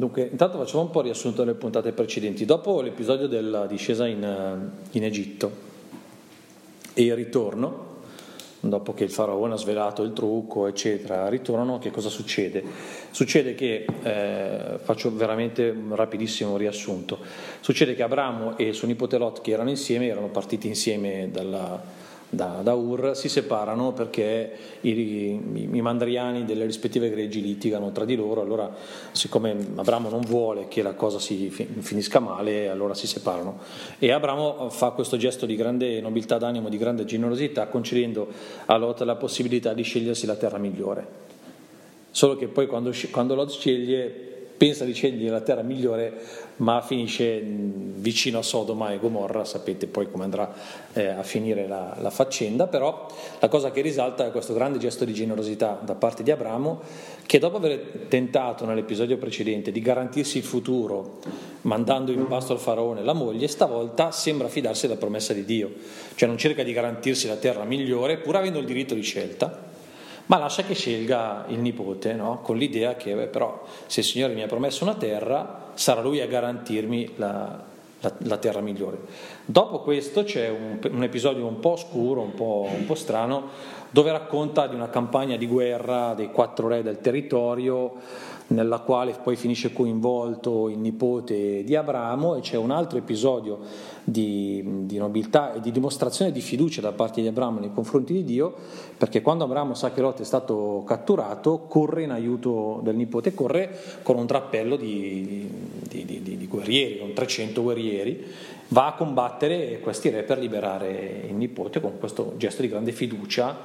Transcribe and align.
dunque, 0.00 0.28
intanto 0.30 0.58
facciamo 0.58 0.82
un 0.82 0.90
po' 0.90 1.02
riassunto 1.02 1.44
delle 1.44 1.56
puntate 1.56 1.92
precedenti. 1.92 2.44
Dopo 2.44 2.80
l'episodio 2.80 3.28
della 3.28 3.66
discesa 3.66 4.06
in, 4.06 4.24
eh, 4.24 4.96
in 4.96 5.04
Egitto 5.04 5.68
e 6.94 7.02
il 7.02 7.14
ritorno, 7.14 7.88
dopo 8.60 8.94
che 8.94 9.04
il 9.04 9.10
faraone 9.10 9.54
ha 9.54 9.56
svelato 9.56 10.02
il 10.02 10.12
trucco, 10.12 10.66
eccetera, 10.66 11.28
ritornano, 11.28 11.78
che 11.78 11.90
cosa 11.90 12.08
succede? 12.08 12.64
Succede 13.10 13.54
che, 13.54 13.84
eh, 14.02 14.78
faccio 14.82 15.14
veramente 15.14 15.68
un 15.68 15.94
rapidissimo 15.94 16.56
riassunto, 16.56 17.18
succede 17.60 17.94
che 17.94 18.02
Abramo 18.02 18.56
e 18.56 18.72
suo 18.72 18.86
nipote 18.86 19.18
Lot, 19.18 19.42
che 19.42 19.52
erano 19.52 19.70
insieme, 19.70 20.06
erano 20.06 20.28
partiti 20.28 20.66
insieme 20.66 21.28
dalla, 21.30 21.80
da, 22.30 22.60
da, 22.62 22.74
Ur 22.74 23.16
si 23.16 23.28
separano 23.28 23.92
perché 23.92 24.52
i, 24.82 24.90
i, 24.90 25.68
i, 25.72 25.80
mandriani 25.82 26.44
delle 26.44 26.64
rispettive 26.64 27.10
greggi 27.10 27.42
litigano 27.42 27.90
tra 27.90 28.04
di 28.04 28.14
loro, 28.14 28.40
allora 28.40 28.72
siccome 29.10 29.56
Abramo 29.74 30.08
non 30.08 30.20
vuole 30.20 30.68
che 30.68 30.82
la 30.82 30.94
cosa 30.94 31.18
si 31.18 31.50
finisca 31.50 32.20
male, 32.20 32.68
allora 32.68 32.94
si 32.94 33.08
separano. 33.08 33.58
E 33.98 34.12
Abramo 34.12 34.70
fa 34.70 34.90
questo 34.90 35.16
gesto 35.16 35.44
di 35.44 35.56
grande 35.56 36.00
nobiltà 36.00 36.38
d'animo, 36.38 36.68
di 36.68 36.78
grande 36.78 37.04
generosità, 37.04 37.66
concedendo 37.66 38.28
a 38.66 38.76
Lot 38.76 39.00
la 39.02 39.16
possibilità 39.16 39.74
di 39.74 39.82
scegliersi 39.82 40.24
la 40.24 40.36
terra 40.36 40.58
migliore. 40.58 41.28
Solo 42.12 42.36
che 42.36 42.46
poi 42.46 42.66
quando, 42.66 42.92
quando 43.10 43.34
Lot 43.34 43.50
sceglie 43.50 44.29
pensa 44.60 44.84
di 44.84 44.92
scegliere 44.92 45.30
la 45.30 45.40
terra 45.40 45.62
migliore, 45.62 46.12
ma 46.56 46.82
finisce 46.82 47.42
vicino 47.42 48.40
a 48.40 48.42
Sodoma 48.42 48.92
e 48.92 48.98
Gomorra, 48.98 49.46
sapete 49.46 49.86
poi 49.86 50.10
come 50.10 50.24
andrà 50.24 50.52
eh, 50.92 51.06
a 51.06 51.22
finire 51.22 51.66
la, 51.66 51.96
la, 51.98 52.10
faccenda, 52.10 52.66
però 52.66 53.06
la 53.38 53.48
cosa 53.48 53.70
che 53.70 53.80
risalta 53.80 54.26
è 54.26 54.30
questo 54.30 54.52
grande 54.52 54.76
gesto 54.76 55.06
di 55.06 55.14
generosità 55.14 55.80
da 55.82 55.94
parte 55.94 56.22
di 56.22 56.30
Abramo, 56.30 56.82
che 57.24 57.38
dopo 57.38 57.56
aver 57.56 58.04
tentato 58.08 58.66
nell'episodio 58.66 59.16
precedente 59.16 59.72
di 59.72 59.80
garantirsi 59.80 60.36
il 60.36 60.44
futuro, 60.44 61.20
mandando 61.62 62.12
in 62.12 62.26
pasto 62.26 62.52
al 62.52 62.58
faraone 62.58 63.02
la 63.02 63.14
moglie, 63.14 63.48
stavolta 63.48 64.10
sembra 64.10 64.48
fidarsi 64.48 64.86
della 64.86 64.98
promessa 64.98 65.32
di 65.32 65.46
Dio, 65.46 65.72
cioè 66.16 66.28
non 66.28 66.36
cerca 66.36 66.62
di 66.62 66.74
garantirsi 66.74 67.26
la 67.26 67.36
terra 67.36 67.64
migliore, 67.64 68.18
pur 68.18 68.36
avendo 68.36 68.58
il 68.58 68.66
diritto 68.66 68.92
di 68.92 69.00
scelta, 69.00 69.69
ma 70.30 70.38
lascia 70.38 70.62
che 70.62 70.74
scelga 70.74 71.46
il 71.48 71.58
nipote, 71.58 72.12
no? 72.12 72.38
con 72.40 72.56
l'idea 72.56 72.94
che 72.94 73.16
beh, 73.16 73.26
però 73.26 73.64
se 73.86 73.98
il 73.98 74.06
Signore 74.06 74.32
mi 74.32 74.42
ha 74.42 74.46
promesso 74.46 74.84
una 74.84 74.94
terra, 74.94 75.72
sarà 75.74 76.02
Lui 76.02 76.20
a 76.20 76.26
garantirmi 76.28 77.14
la, 77.16 77.60
la, 77.98 78.12
la 78.18 78.36
terra 78.36 78.60
migliore. 78.60 78.98
Dopo 79.44 79.80
questo 79.80 80.22
c'è 80.22 80.48
un, 80.48 80.78
un 80.88 81.02
episodio 81.02 81.44
un 81.46 81.58
po' 81.58 81.70
oscuro, 81.70 82.20
un 82.20 82.34
po', 82.34 82.64
un 82.72 82.86
po' 82.86 82.94
strano, 82.94 83.48
dove 83.90 84.12
racconta 84.12 84.68
di 84.68 84.76
una 84.76 84.88
campagna 84.88 85.34
di 85.34 85.48
guerra 85.48 86.14
dei 86.14 86.30
quattro 86.30 86.68
re 86.68 86.84
del 86.84 87.00
territorio, 87.00 87.94
nella 88.50 88.78
quale 88.80 89.14
poi 89.22 89.36
finisce 89.36 89.72
coinvolto 89.72 90.68
il 90.68 90.78
nipote 90.78 91.62
di 91.62 91.76
Abramo 91.76 92.34
e 92.34 92.40
c'è 92.40 92.56
un 92.56 92.70
altro 92.70 92.98
episodio 92.98 93.58
di, 94.02 94.62
di, 94.86 94.98
nobiltà 94.98 95.54
e 95.54 95.60
di 95.60 95.70
dimostrazione 95.70 96.32
di 96.32 96.40
fiducia 96.40 96.80
da 96.80 96.90
parte 96.90 97.20
di 97.20 97.28
Abramo 97.28 97.60
nei 97.60 97.72
confronti 97.72 98.12
di 98.12 98.24
Dio, 98.24 98.54
perché 98.96 99.22
quando 99.22 99.44
Abramo 99.44 99.74
sa 99.74 99.92
che 99.92 100.00
Lot 100.00 100.20
è 100.20 100.24
stato 100.24 100.82
catturato, 100.84 101.66
corre 101.68 102.02
in 102.02 102.10
aiuto 102.10 102.80
del 102.82 102.96
nipote, 102.96 103.34
corre 103.34 103.70
con 104.02 104.16
un 104.16 104.26
drappello 104.26 104.74
di, 104.74 105.48
di, 105.88 106.04
di 106.04 106.46
guerrieri, 106.48 106.98
con 106.98 107.12
300 107.12 107.62
guerrieri, 107.62 108.24
va 108.68 108.88
a 108.88 108.94
combattere 108.94 109.78
questi 109.78 110.08
re 110.08 110.24
per 110.24 110.38
liberare 110.38 111.24
il 111.28 111.34
nipote 111.34 111.80
con 111.80 111.98
questo 111.98 112.34
gesto 112.36 112.62
di 112.62 112.68
grande 112.68 112.90
fiducia 112.90 113.56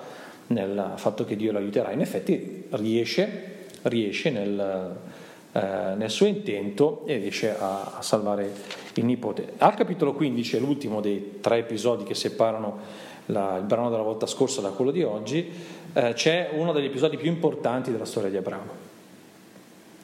nel 0.48 0.94
fatto 0.98 1.26
che 1.26 1.36
Dio 1.36 1.52
lo 1.52 1.58
aiuterà. 1.58 1.92
In 1.92 2.02
effetti 2.02 2.66
riesce 2.70 3.54
riesce 3.86 4.30
nel, 4.30 4.96
eh, 5.52 5.96
nel 5.96 6.10
suo 6.10 6.26
intento 6.26 7.04
e 7.06 7.18
riesce 7.18 7.56
a, 7.58 7.94
a, 7.98 8.02
salvare 8.02 8.52
il 8.94 9.06
nipote. 9.06 9.54
Al 9.58 9.74
capitolo 9.76 10.14
15, 10.14 10.58
è 10.58 10.60
l'ultimo 10.60 11.02
dei 11.02 11.40
tre 11.42 11.60
episodi 11.60 12.04
che 12.04 12.16
separano 12.16 13.04
la, 13.28 13.58
il 13.58 13.64
brano 13.64 13.90
della 13.90 14.04
volta 14.04 14.28
scorsa 14.28 14.62
da 14.62 14.70
quello 14.70 14.92
di 14.92 15.04
oggi, 15.04 15.50
eh, 15.94 16.14
c'è 16.14 16.50
uno 16.54 16.72
degli 16.72 16.86
episodi 16.86 17.18
più 17.18 17.30
importanti 17.30 17.92
della 17.92 18.06
storia 18.06 18.30
di 18.30 18.38
Abramo. 18.38 18.84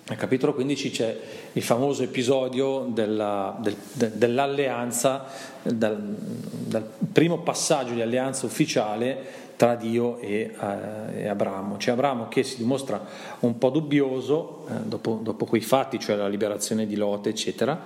Nel 0.07 0.17
capitolo 0.17 0.53
15 0.53 0.89
c'è 0.89 1.17
il 1.53 1.61
famoso 1.61 2.03
episodio 2.03 2.88
della, 2.89 3.56
del, 3.61 3.75
de, 3.94 4.17
dell'alleanza, 4.17 5.25
dal, 5.61 5.97
dal 5.97 6.89
primo 7.13 7.39
passaggio 7.39 7.94
di 7.94 8.01
alleanza 8.01 8.45
ufficiale 8.45 9.50
tra 9.61 9.75
Dio 9.75 10.17
e, 10.17 10.55
eh, 10.59 11.22
e, 11.22 11.27
Abramo. 11.27 11.77
C'è 11.77 11.91
Abramo 11.91 12.27
che 12.29 12.41
si 12.41 12.57
dimostra 12.57 12.99
un 13.41 13.59
po' 13.59 13.69
dubbioso 13.69 14.66
eh, 14.67 14.73
dopo, 14.85 15.19
dopo, 15.22 15.45
quei 15.45 15.61
fatti, 15.61 15.99
cioè 15.99 16.16
la 16.16 16.27
liberazione 16.27 16.88
di 16.88 16.95
Lot, 16.95 17.27
eccetera. 17.27 17.79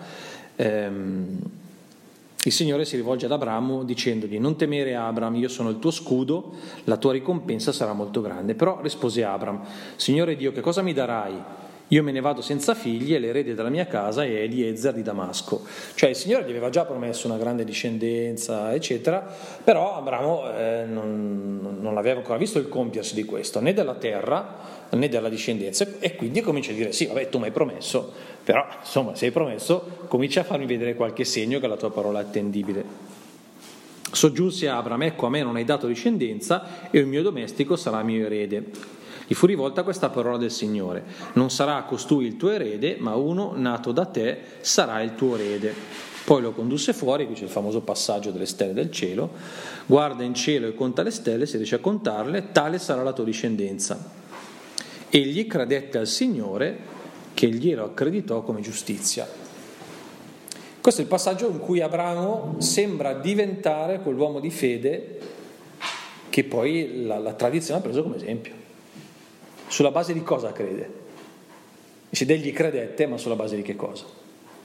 Ehm, 0.56 1.38
il 2.44 2.52
Signore 2.54 2.86
si 2.86 2.96
rivolge 2.96 3.26
ad 3.26 3.34
Abramo 3.34 3.84
dicendogli 3.84 4.40
non 4.40 4.56
temere 4.56 4.96
Abram, 4.96 5.36
io 5.36 5.50
sono 5.50 5.68
il 5.68 5.80
tuo 5.80 5.92
scudo, 5.92 6.54
la 6.86 6.96
tua 6.96 7.12
ricompensa 7.12 7.74
sarà 7.74 7.92
molto 7.92 8.22
grande. 8.22 8.56
Però 8.56 8.80
rispose 8.82 9.26
Abram, 9.26 9.60
Signore 9.98 10.38
Dio, 10.38 10.54
che 10.54 10.62
cosa 10.62 10.82
mi 10.82 10.94
darai? 10.94 11.34
Io 11.90 12.02
me 12.02 12.12
ne 12.12 12.20
vado 12.20 12.42
senza 12.42 12.74
figli 12.74 13.14
e 13.14 13.20
l'erede 13.20 13.54
della 13.54 13.70
mia 13.70 13.86
casa 13.86 14.24
è 14.24 14.30
Eliezer 14.30 14.92
di 14.92 15.04
Damasco. 15.04 15.64
Cioè 15.94 16.10
il 16.10 16.16
Signore 16.16 16.46
gli 16.46 16.50
aveva 16.50 16.70
già 16.70 16.84
promesso 16.84 17.28
una 17.28 17.38
grande 17.38 17.64
discendenza, 17.64 18.74
eccetera, 18.74 19.24
però 19.64 19.96
Abramo 19.96 20.52
eh, 20.52 20.86
non, 20.88 21.78
non, 21.80 21.98
aveva 21.98 22.18
ancora 22.18 22.40
visto 22.40 22.58
il 22.58 22.70
compiersi 22.70 23.14
di 23.14 23.24
questo, 23.24 23.60
né 23.60 23.74
della 23.74 23.94
terra 23.94 24.84
né 24.90 25.10
della 25.10 25.30
discendenza, 25.30 25.86
e 26.00 26.16
quindi 26.16 26.42
comincia 26.42 26.72
a 26.72 26.74
dire 26.74 26.92
sì, 26.92 27.06
vabbè, 27.06 27.30
tu 27.30 27.38
mi 27.38 27.46
hai 27.46 27.52
promesso, 27.52 28.12
però 28.44 28.66
insomma, 28.80 29.14
se 29.14 29.26
hai 29.26 29.32
promesso, 29.32 30.06
comincia 30.08 30.42
a 30.42 30.44
farmi 30.44 30.66
vedere 30.66 30.96
qualche 30.96 31.24
segno 31.24 31.60
che 31.60 31.68
la 31.68 31.76
tua 31.78 31.92
parola 31.92 32.20
è 32.20 32.24
attendibile. 32.24 32.84
Soggiunse 34.12 34.70
Abram, 34.70 35.04
ecco 35.04 35.26
a 35.26 35.30
me 35.30 35.44
non 35.44 35.56
hai 35.56 35.66
dato 35.66 35.88
discendenza 35.88 36.90
e 36.90 36.98
il 36.98 37.06
mio 37.06 37.22
domestico 37.22 37.76
sarà 37.76 38.02
mio 38.02 38.26
erede. 38.26 39.04
Gli 39.28 39.34
fu 39.34 39.48
rivolta 39.48 39.84
questa 39.84 40.10
parola 40.10 40.38
del 40.38 40.52
Signore, 40.52 41.04
non 41.34 41.50
sarà 41.50 41.82
costui 41.84 42.26
il 42.26 42.38
tuo 42.38 42.52
erede, 42.52 42.98
ma 43.00 43.16
uno 43.16 43.54
nato 43.56 43.92
da 43.92 44.06
te 44.06 44.38
sarà 44.62 45.02
il 45.02 45.16
tuo 45.16 45.36
erede. 45.36 45.74
Poi 46.26 46.42
lo 46.42 46.52
condusse 46.52 46.94
fuori, 46.94 47.26
qui 47.26 47.36
c'è 47.36 47.44
il 47.44 47.50
famoso 47.50 47.82
passaggio 47.82 48.32
delle 48.32 48.46
stelle 48.46 48.74
del 48.74 48.92
cielo, 48.92 49.32
guarda 49.86 50.24
in 50.24 50.34
cielo 50.34 50.68
e 50.68 50.74
conta 50.74 51.04
le 51.04 51.12
stelle, 51.12 51.46
se 51.46 51.58
riesce 51.58 51.76
a 51.76 51.80
contarle, 51.80 52.52
tale 52.52 52.80
sarà 52.80 53.04
la 53.04 53.14
tua 53.14 53.24
discendenza. 53.24 54.24
Egli 55.10 55.46
credette 55.48 55.98
al 56.00 56.08
Signore 56.08 56.94
che 57.34 57.48
glielo 57.50 57.84
accreditò 57.84 58.42
come 58.42 58.62
giustizia. 58.62 59.28
Questo 60.82 61.02
è 61.02 61.04
il 61.04 61.10
passaggio 61.10 61.50
in 61.50 61.60
cui 61.60 61.82
Abramo 61.82 62.56
sembra 62.60 63.14
diventare 63.14 64.02
quell'uomo 64.02 64.40
di 64.40 64.52
fede 64.52 65.20
che 66.30 66.44
poi 66.44 67.06
la, 67.06 67.18
la 67.18 67.34
tradizione 67.34 67.80
ha 67.80 67.84
preso 67.84 68.04
come 68.04 68.18
esempio. 68.18 68.65
Sulla 69.76 69.92
base 69.92 70.14
di 70.14 70.24
cosa 70.24 70.54
crede? 70.54 70.90
Dice, 72.08 72.26
degli 72.26 72.54
credette, 72.54 73.08
ma 73.08 73.18
sulla 73.18 73.36
base 73.36 73.58
di 73.58 73.62
che 73.62 73.76
cosa? 73.76 74.06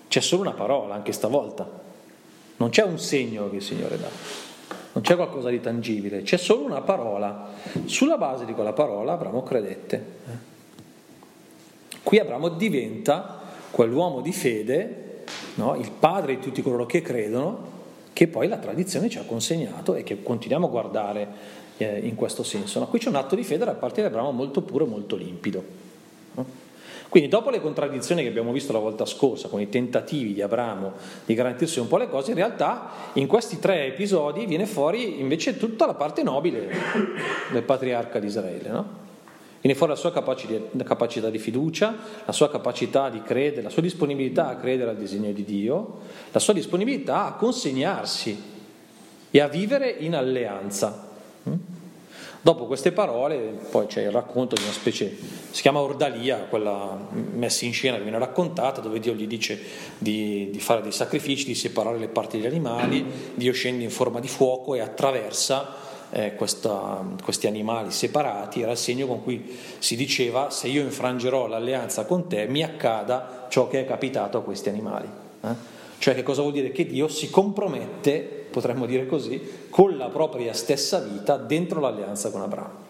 C'è 0.07 0.21
solo 0.21 0.43
una 0.43 0.53
parola, 0.53 0.95
anche 0.95 1.11
stavolta. 1.11 1.69
Non 2.59 2.69
c'è 2.69 2.85
un 2.85 2.97
segno 2.97 3.51
che 3.51 3.57
il 3.57 3.63
Signore 3.63 3.99
dà, 3.99 4.09
non 4.93 5.03
c'è 5.03 5.17
qualcosa 5.17 5.49
di 5.49 5.61
tangibile, 5.61 6.23
c'è 6.23 6.37
solo 6.37 6.63
una 6.63 6.83
parola. 6.83 7.49
Sulla 7.87 8.19
base 8.19 8.45
di 8.45 8.53
quella 8.53 8.73
parola 8.73 9.15
Abramo 9.15 9.43
credette. 9.43 10.05
Qui 12.05 12.19
Abramo 12.21 12.51
diventa 12.51 13.41
quell'uomo 13.73 14.21
di 14.21 14.33
fede, 14.33 15.25
no? 15.57 15.75
il 15.75 15.91
padre 15.91 16.37
di 16.37 16.41
tutti 16.41 16.63
coloro 16.63 16.87
che 16.87 17.03
credono, 17.03 17.67
che 18.13 18.29
poi 18.29 18.47
la 18.47 18.59
tradizione 18.59 19.09
ci 19.09 19.19
ha 19.19 19.25
consegnato 19.25 19.97
e 19.97 20.05
che 20.05 20.23
continuiamo 20.23 20.67
a 20.67 20.71
guardare 20.71 21.29
eh, 21.81 22.01
in 22.01 22.15
questo 22.15 22.43
senso. 22.43 22.79
No? 22.79 22.87
Qui 22.87 22.99
c'è 22.99 23.09
un 23.09 23.17
atto 23.17 23.35
di 23.35 23.43
fede 23.43 23.65
da 23.65 23.73
parte 23.73 24.01
di 24.01 24.07
Abramo 24.07 24.31
molto 24.31 24.61
puro 24.63 24.85
e 24.85 24.89
molto 24.89 25.17
limpido. 25.17 25.65
No? 26.35 26.47
Quindi 27.09 27.29
dopo 27.29 27.51
le 27.51 27.61
contraddizioni 27.61 28.23
che 28.23 28.29
abbiamo 28.29 28.53
visto 28.53 28.73
la 28.73 28.79
volta 28.79 29.05
scorsa, 29.05 29.49
con 29.49 29.61
i 29.61 29.69
tentativi 29.69 30.33
di 30.33 30.43
Abramo 30.43 30.93
di 31.25 31.35
garantirsi 31.35 31.81
un 31.81 31.89
po' 31.89 31.97
le 31.97 32.09
cose, 32.09 32.31
in 32.31 32.37
realtà 32.37 32.91
in 33.15 33.27
questi 33.27 33.59
tre 33.59 33.87
episodi 33.87 34.47
viene 34.47 34.65
fuori 34.65 35.19
invece 35.19 35.57
tutta 35.57 35.87
la 35.87 35.95
parte 35.95 36.23
nobile 36.23 36.71
del 37.51 37.63
patriarca 37.63 38.21
di 38.21 38.27
Israele. 38.27 38.69
No? 38.69 39.09
Viene 39.61 39.77
fuori 39.77 39.93
la 39.93 39.99
sua 39.99 40.13
capacità 40.13 41.29
di 41.29 41.39
fiducia, 41.39 41.97
la 42.25 42.33
sua 42.33 42.49
capacità 42.49 43.11
di 43.11 43.21
credere, 43.23 43.63
la 43.63 43.71
sua 43.71 43.83
disponibilità 43.83 44.49
a 44.49 44.57
credere 44.57 44.91
al 44.91 44.97
disegno 44.97 45.33
di 45.33 45.45
Dio, 45.45 45.99
la 46.31 46.39
sua 46.39 46.55
disponibilità 46.55 47.27
a 47.27 47.33
consegnarsi 47.33 48.41
e 49.31 49.41
a 49.41 49.49
vivere 49.49 49.91
in 49.91 50.15
alleanza. 50.15 51.09
Mm? 51.49 51.55
Dopo 52.43 52.65
queste 52.65 52.93
parole, 52.93 53.37
poi 53.71 53.87
c'è 53.87 54.03
il 54.03 54.11
racconto 54.11 54.55
di 54.55 54.63
una 54.63 54.73
specie, 54.73 55.15
si 55.51 55.61
chiama 55.61 55.81
Ordalia, 55.81 56.39
quella 56.49 56.99
messa 57.11 57.67
in 57.67 57.75
scena 57.75 57.99
che 57.99 58.03
viene 58.03 58.19
raccontata, 58.19 58.81
dove 58.81 58.99
Dio 58.99 59.13
gli 59.13 59.27
dice 59.27 59.61
di, 59.99 60.49
di, 60.51 60.59
fare 60.59 60.81
dei 60.81 60.93
sacrifici, 60.93 61.45
di 61.45 61.55
separare 61.55 61.99
le 61.99 62.09
parti 62.09 62.39
degli 62.39 62.47
animali, 62.47 63.05
Dio 63.35 63.53
scende 63.53 63.85
in 63.85 63.91
forma 63.91 64.21
di 64.21 64.29
fuoco 64.29 64.75
e 64.75 64.81
attraversa 64.81 65.75
eh, 66.13 66.35
questa, 66.35 67.05
questi 67.23 67.47
animali 67.47 67.91
separati, 67.91 68.63
era 68.63 68.71
il 68.71 68.79
segno 68.79 69.07
con 69.07 69.23
cui 69.23 69.59
si 69.79 69.95
diceva 69.95 70.49
se 70.49 70.69
io 70.69 70.81
infrangerò 70.81 71.47
l'alleanza 71.47 72.07
con 72.07 72.27
te 72.27 72.47
mi 72.47 72.63
accada 72.63 73.49
ciò 73.51 73.69
che 73.69 73.81
è 73.81 73.87
capitato 73.87 74.39
a 74.39 74.43
questi 74.43 74.71
animali. 74.71 75.09
Eh? 75.43 75.79
Cioè 75.99 76.15
che 76.15 76.23
cosa 76.23 76.41
vuol 76.41 76.55
dire? 76.55 76.73
Che 76.73 76.87
Dio 76.87 77.09
si 77.09 77.29
compromette, 77.29 78.40
potremmo 78.51 78.87
dire 78.87 79.07
così, 79.07 79.41
con 79.71 79.97
la 79.97 80.09
propria 80.09 80.53
stessa 80.53 80.99
vita 81.01 81.37
dentro 81.37 81.81
l'alleanza 81.81 82.31
con 82.31 82.43
Abramo. 82.43 82.89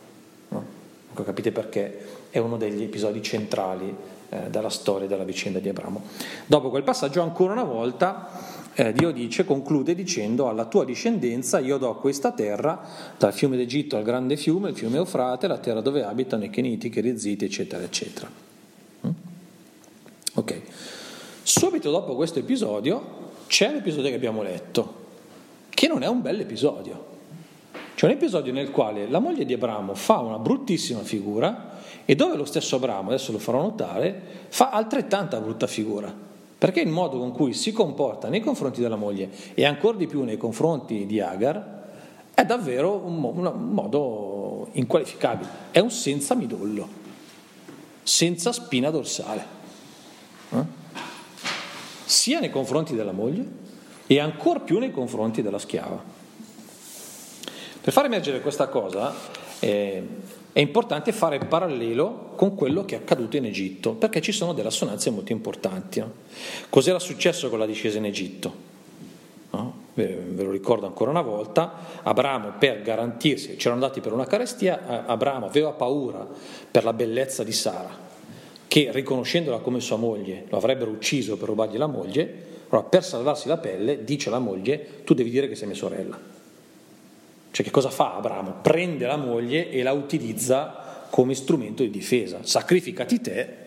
No? 0.49 0.65
Ecco, 1.13 1.23
capite 1.23 1.53
perché 1.53 2.07
è 2.31 2.39
uno 2.39 2.57
degli 2.57 2.83
episodi 2.83 3.23
centrali 3.23 3.95
eh, 4.31 4.49
della 4.49 4.69
storia 4.69 5.07
della 5.07 5.25
vicenda 5.25 5.59
di 5.59 5.69
Abramo. 5.69 6.03
Dopo 6.47 6.71
quel 6.71 6.83
passaggio, 6.83 7.21
ancora 7.21 7.53
una 7.53 7.65
volta, 7.65 8.29
eh, 8.75 8.93
Dio 8.93 9.11
dice, 9.11 9.45
conclude 9.45 9.95
dicendo 9.95 10.49
alla 10.49 10.65
tua 10.65 10.85
discendenza 10.85 11.59
io 11.59 11.77
do 11.77 11.95
questa 11.97 12.33
terra, 12.33 12.81
dal 13.19 13.33
fiume 13.33 13.57
d'Egitto 13.57 13.97
al 13.97 14.05
grande 14.05 14.37
fiume, 14.37 14.71
il 14.71 14.77
fiume 14.77 14.97
Eufrate, 14.97 15.49
la 15.49 15.59
terra 15.59 15.81
dove 15.81 16.05
abitano 16.05 16.45
i 16.45 16.51
Keniti, 16.51 16.87
i 16.87 16.91
Cherizziti, 16.91 17.45
eccetera, 17.45 17.83
eccetera. 17.83 18.31
Mm? 19.07 19.11
Ok. 20.35 20.61
Subito 21.43 21.91
dopo 21.91 22.15
questo 22.15 22.39
episodio 22.39 23.19
c'è 23.49 23.73
l'episodio 23.73 24.11
che 24.11 24.15
abbiamo 24.15 24.43
letto, 24.43 25.00
che 25.71 25.89
non 25.89 26.03
è 26.03 26.07
un 26.07 26.21
bel 26.21 26.41
episodio. 26.41 27.09
C'è 27.95 28.07
un 28.07 28.13
episodio 28.13 28.53
nel 28.53 28.71
quale 28.71 29.09
la 29.09 29.19
moglie 29.19 29.45
di 29.45 29.53
Abramo 29.53 29.95
fa 29.95 30.19
una 30.19 30.39
bruttissima 30.39 31.01
figura 31.01 31.79
e 32.05 32.15
dove 32.15 32.37
lo 32.37 32.45
stesso 32.45 32.77
Abramo, 32.77 33.09
adesso 33.09 33.33
lo 33.33 33.39
farò 33.39 33.63
notare, 33.63 34.21
fa 34.49 34.71
altrettanta 34.71 35.39
brutta 35.41 35.67
figura. 35.67 36.13
Perché 36.59 36.81
il 36.81 36.89
modo 36.89 37.19
con 37.19 37.33
cui 37.33 37.55
si 37.55 37.73
comporta 37.73 38.29
nei 38.29 38.41
confronti 38.41 38.81
della 38.81 38.97
moglie 38.97 39.31
e 39.55 39.65
ancora 39.65 39.97
di 39.97 40.07
più 40.07 40.23
nei 40.25 40.37
confronti 40.37 41.07
di 41.07 41.21
Agar 41.21 41.79
è 42.35 42.45
davvero 42.45 42.97
un, 42.97 43.23
un 43.23 43.71
modo 43.71 44.69
inqualificabile, 44.73 45.49
è 45.71 45.79
un 45.79 45.91
senza 45.91 46.35
midollo, 46.35 46.89
senza 48.03 48.53
spina 48.53 48.91
dorsale. 48.91 49.59
Eh? 50.51 50.79
sia 52.11 52.41
nei 52.41 52.51
confronti 52.51 52.97
della 52.97 53.13
moglie 53.13 53.47
e 54.13 54.19
ancor 54.19 54.63
più 54.63 54.81
nei 54.81 54.91
confronti 54.91 55.41
della 55.41 55.61
schiava. 55.61 56.03
Per 57.81 57.93
far 57.93 58.07
emergere 58.07 58.41
questa 58.41 58.67
cosa 58.67 59.15
eh, 59.61 60.05
è 60.51 60.59
importante 60.59 61.13
fare 61.13 61.39
parallelo 61.39 62.33
con 62.35 62.57
quello 62.57 62.85
che 62.85 62.97
è 62.97 62.99
accaduto 62.99 63.37
in 63.37 63.45
Egitto, 63.45 63.93
perché 63.93 64.21
ci 64.21 64.33
sono 64.33 64.53
delle 64.53 64.67
assonanze 64.67 65.11
molto 65.11 65.31
importanti. 65.31 66.01
No? 66.01 66.13
Cos'era 66.69 66.99
successo 66.99 67.49
con 67.51 67.61
la 67.61 67.67
discesa 67.67 67.99
in 67.99 68.07
Egitto? 68.07 68.53
No? 69.53 69.75
Ve 69.95 70.43
lo 70.43 70.51
ricordo 70.51 70.87
ancora 70.87 71.13
una 71.13 71.23
volta, 71.23 72.03
Abramo 72.03 72.55
per 72.59 72.83
garantirsi, 72.83 73.55
c'erano 73.55 73.81
andati 73.81 74.01
per 74.01 74.13
una 74.13 74.27
carestia, 74.27 75.07
Abramo 75.07 75.47
aveva 75.47 75.71
paura 75.71 76.27
per 76.69 76.83
la 76.83 76.93
bellezza 76.93 77.45
di 77.45 77.53
Sara, 77.53 77.97
che 78.67 78.89
riconoscendola 78.91 79.59
come 79.59 79.79
sua 79.79 79.99
moglie 79.99 80.47
lo 80.49 80.57
avrebbero 80.57 80.91
ucciso 80.91 81.37
per 81.37 81.47
rubargli 81.47 81.77
la 81.77 81.87
moglie, 81.87 82.49
allora 82.71 82.89
per 82.89 83.05
salvarsi 83.05 83.49
la 83.49 83.59
pelle 83.59 84.05
dice 84.05 84.29
alla 84.29 84.39
moglie 84.39 85.03
tu 85.05 85.15
devi 85.15 85.31
dire 85.31 85.49
che 85.49 85.57
sei 85.57 85.67
mia 85.67 85.77
sorella. 85.77 86.19
Cioè 87.51 87.65
che 87.65 87.73
cosa 87.73 87.91
fa 87.91 88.15
Abramo? 88.15 88.57
Prende 88.63 89.07
la 89.07 89.17
moglie 89.17 89.71
e 89.71 89.83
la 89.83 89.93
utilizza 89.93 91.07
come 91.11 91.35
strumento 91.35 91.83
di 91.83 91.91
difesa. 91.91 92.39
Sacrificati 92.43 93.21
te 93.21 93.61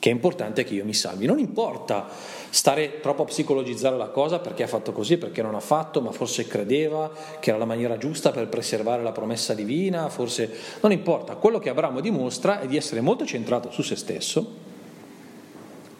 che 0.00 0.08
è 0.08 0.12
importante 0.12 0.64
che 0.64 0.72
io 0.72 0.86
mi 0.86 0.94
salvi. 0.94 1.26
Non 1.26 1.38
importa 1.38 2.08
stare 2.48 3.00
troppo 3.00 3.22
a 3.22 3.26
psicologizzare 3.26 3.98
la 3.98 4.08
cosa 4.08 4.38
perché 4.38 4.62
ha 4.62 4.66
fatto 4.66 4.92
così, 4.92 5.18
perché 5.18 5.42
non 5.42 5.54
ha 5.54 5.60
fatto, 5.60 6.00
ma 6.00 6.10
forse 6.10 6.46
credeva 6.46 7.12
che 7.38 7.50
era 7.50 7.58
la 7.58 7.66
maniera 7.66 7.98
giusta 7.98 8.30
per 8.30 8.48
preservare 8.48 9.02
la 9.02 9.12
promessa 9.12 9.52
divina, 9.52 10.08
forse 10.08 10.50
non 10.80 10.90
importa. 10.90 11.34
Quello 11.36 11.58
che 11.58 11.68
Abramo 11.68 12.00
dimostra 12.00 12.60
è 12.60 12.66
di 12.66 12.78
essere 12.78 13.02
molto 13.02 13.26
centrato 13.26 13.70
su 13.70 13.82
se 13.82 13.94
stesso, 13.94 14.69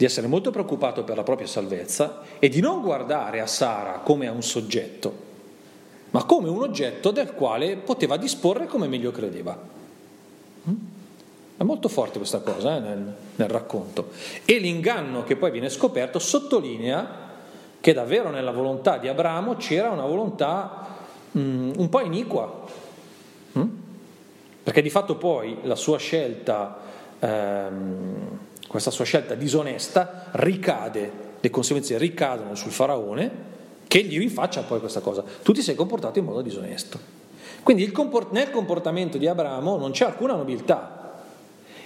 di 0.00 0.06
essere 0.06 0.28
molto 0.28 0.50
preoccupato 0.50 1.04
per 1.04 1.14
la 1.14 1.22
propria 1.22 1.46
salvezza 1.46 2.22
e 2.38 2.48
di 2.48 2.60
non 2.60 2.80
guardare 2.80 3.42
a 3.42 3.46
Sara 3.46 4.00
come 4.02 4.26
a 4.26 4.32
un 4.32 4.42
soggetto, 4.42 5.12
ma 6.12 6.24
come 6.24 6.48
un 6.48 6.62
oggetto 6.62 7.10
del 7.10 7.34
quale 7.34 7.76
poteva 7.76 8.16
disporre 8.16 8.66
come 8.66 8.88
meglio 8.88 9.10
credeva. 9.10 9.58
È 11.54 11.62
molto 11.62 11.88
forte 11.90 12.16
questa 12.16 12.38
cosa 12.38 12.78
eh, 12.78 12.80
nel, 12.80 13.14
nel 13.36 13.48
racconto. 13.50 14.08
E 14.46 14.56
l'inganno 14.56 15.22
che 15.22 15.36
poi 15.36 15.50
viene 15.50 15.68
scoperto 15.68 16.18
sottolinea 16.18 17.28
che 17.78 17.92
davvero 17.92 18.30
nella 18.30 18.52
volontà 18.52 18.96
di 18.96 19.06
Abramo 19.06 19.56
c'era 19.56 19.90
una 19.90 20.06
volontà 20.06 20.96
mm, 21.36 21.72
un 21.76 21.88
po' 21.90 22.00
iniqua. 22.00 22.64
Mm? 23.58 23.68
Perché 24.62 24.80
di 24.80 24.88
fatto 24.88 25.16
poi 25.16 25.58
la 25.64 25.76
sua 25.76 25.98
scelta, 25.98 26.78
ehm, 27.18 28.48
questa 28.70 28.92
sua 28.92 29.04
scelta 29.04 29.34
disonesta, 29.34 30.26
ricade, 30.30 31.10
le 31.40 31.50
conseguenze 31.50 31.98
ricadono 31.98 32.54
sul 32.54 32.70
faraone 32.70 33.48
che 33.88 34.04
gli 34.04 34.16
rinfaccia 34.16 34.62
poi 34.62 34.78
questa 34.78 35.00
cosa. 35.00 35.24
Tu 35.42 35.52
ti 35.52 35.60
sei 35.60 35.74
comportato 35.74 36.20
in 36.20 36.24
modo 36.24 36.40
disonesto. 36.40 36.96
Quindi 37.64 37.90
comport- 37.90 38.30
nel 38.30 38.52
comportamento 38.52 39.18
di 39.18 39.26
Abramo 39.26 39.76
non 39.76 39.90
c'è 39.90 40.04
alcuna 40.04 40.36
nobiltà, 40.36 41.00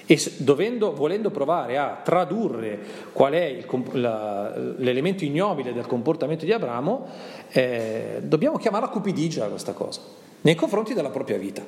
e 0.05 0.21
dovendo, 0.37 0.93
volendo 0.93 1.31
provare 1.31 1.79
a 1.79 2.03
tradurre 2.05 2.79
qual 3.15 3.33
è 3.33 3.45
il, 3.45 3.67
la, 3.93 4.55
l'elemento 4.77 5.25
ignobile 5.25 5.73
del 5.73 5.87
comportamento 5.87 6.45
di 6.45 6.53
Abramo, 6.53 7.07
eh, 7.49 8.19
dobbiamo 8.21 8.59
chiamarla 8.59 8.89
cupidigia 8.89 9.47
questa 9.47 9.73
cosa, 9.73 10.03
nei 10.43 10.55
confronti 10.55 10.93
della 10.93 11.09
propria 11.09 11.39
vita. 11.39 11.65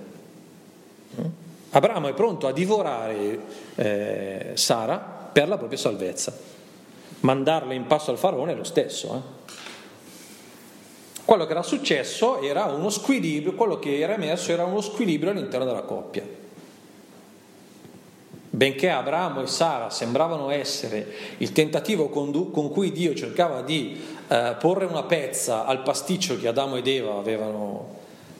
Mm? 1.18 1.45
Abramo 1.76 2.08
è 2.08 2.14
pronto 2.14 2.46
a 2.46 2.52
divorare 2.52 3.38
eh, 3.74 4.52
Sara 4.54 4.96
per 4.96 5.46
la 5.46 5.58
propria 5.58 5.78
salvezza. 5.78 6.32
Mandarla 7.20 7.74
in 7.74 7.86
passo 7.86 8.10
al 8.10 8.16
faraone 8.16 8.52
è 8.52 8.54
lo 8.54 8.64
stesso. 8.64 9.14
Eh? 9.14 9.52
Quello 11.22 11.44
che 11.44 11.50
era 11.50 11.62
successo 11.62 12.40
era 12.40 12.64
uno 12.64 12.88
squilibrio, 12.88 13.52
quello 13.52 13.78
che 13.78 13.98
era 13.98 14.14
emerso 14.14 14.52
era 14.52 14.64
uno 14.64 14.80
squilibrio 14.80 15.32
all'interno 15.32 15.66
della 15.66 15.82
coppia. 15.82 16.26
Benché 18.48 18.88
Abramo 18.88 19.42
e 19.42 19.46
Sara 19.46 19.90
sembravano 19.90 20.48
essere 20.48 21.06
il 21.38 21.52
tentativo 21.52 22.08
con, 22.08 22.70
cui 22.70 22.90
Dio 22.90 23.14
cercava 23.14 23.60
di 23.60 24.00
eh, 24.28 24.56
porre 24.58 24.86
una 24.86 25.02
pezza 25.02 25.66
al 25.66 25.82
pasticcio 25.82 26.38
che 26.38 26.48
Adamo 26.48 26.76
ed 26.76 26.86
Eva 26.86 27.18
avevano, 27.18 27.96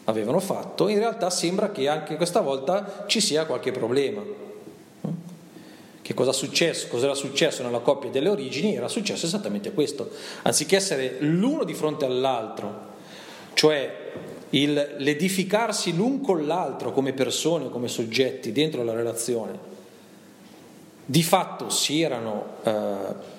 avevano 0.06 0.40
fatto, 0.40 0.88
in 0.88 0.98
realtà 0.98 1.30
sembra 1.30 1.70
che 1.70 1.88
anche 1.88 2.16
questa 2.16 2.40
volta 2.40 3.04
ci 3.06 3.20
sia 3.20 3.44
qualche 3.46 3.72
problema. 3.72 4.22
Che 6.02 6.14
cosa 6.14 6.30
è 6.30 6.34
successo? 6.34 6.86
Cos'era 6.86 7.14
successo 7.14 7.64
nella 7.64 7.80
coppia 7.80 8.10
delle 8.10 8.28
origini? 8.28 8.76
Era 8.76 8.86
successo 8.86 9.26
esattamente 9.26 9.72
questo. 9.72 10.10
Anziché 10.42 10.76
essere 10.76 11.16
l'uno 11.20 11.64
di 11.64 11.74
fronte 11.74 12.04
all'altro, 12.04 12.94
cioè 13.54 14.12
il, 14.50 14.94
l'edificarsi 14.98 15.96
l'un 15.96 16.20
con 16.20 16.46
l'altro 16.46 16.92
come 16.92 17.12
persone 17.12 17.64
o 17.64 17.70
come 17.70 17.88
soggetti 17.88 18.52
dentro 18.52 18.84
la 18.84 18.92
relazione, 18.92 19.58
di 21.04 21.24
fatto 21.24 21.70
si 21.70 22.00
erano, 22.00 22.44
eh, 22.62 23.34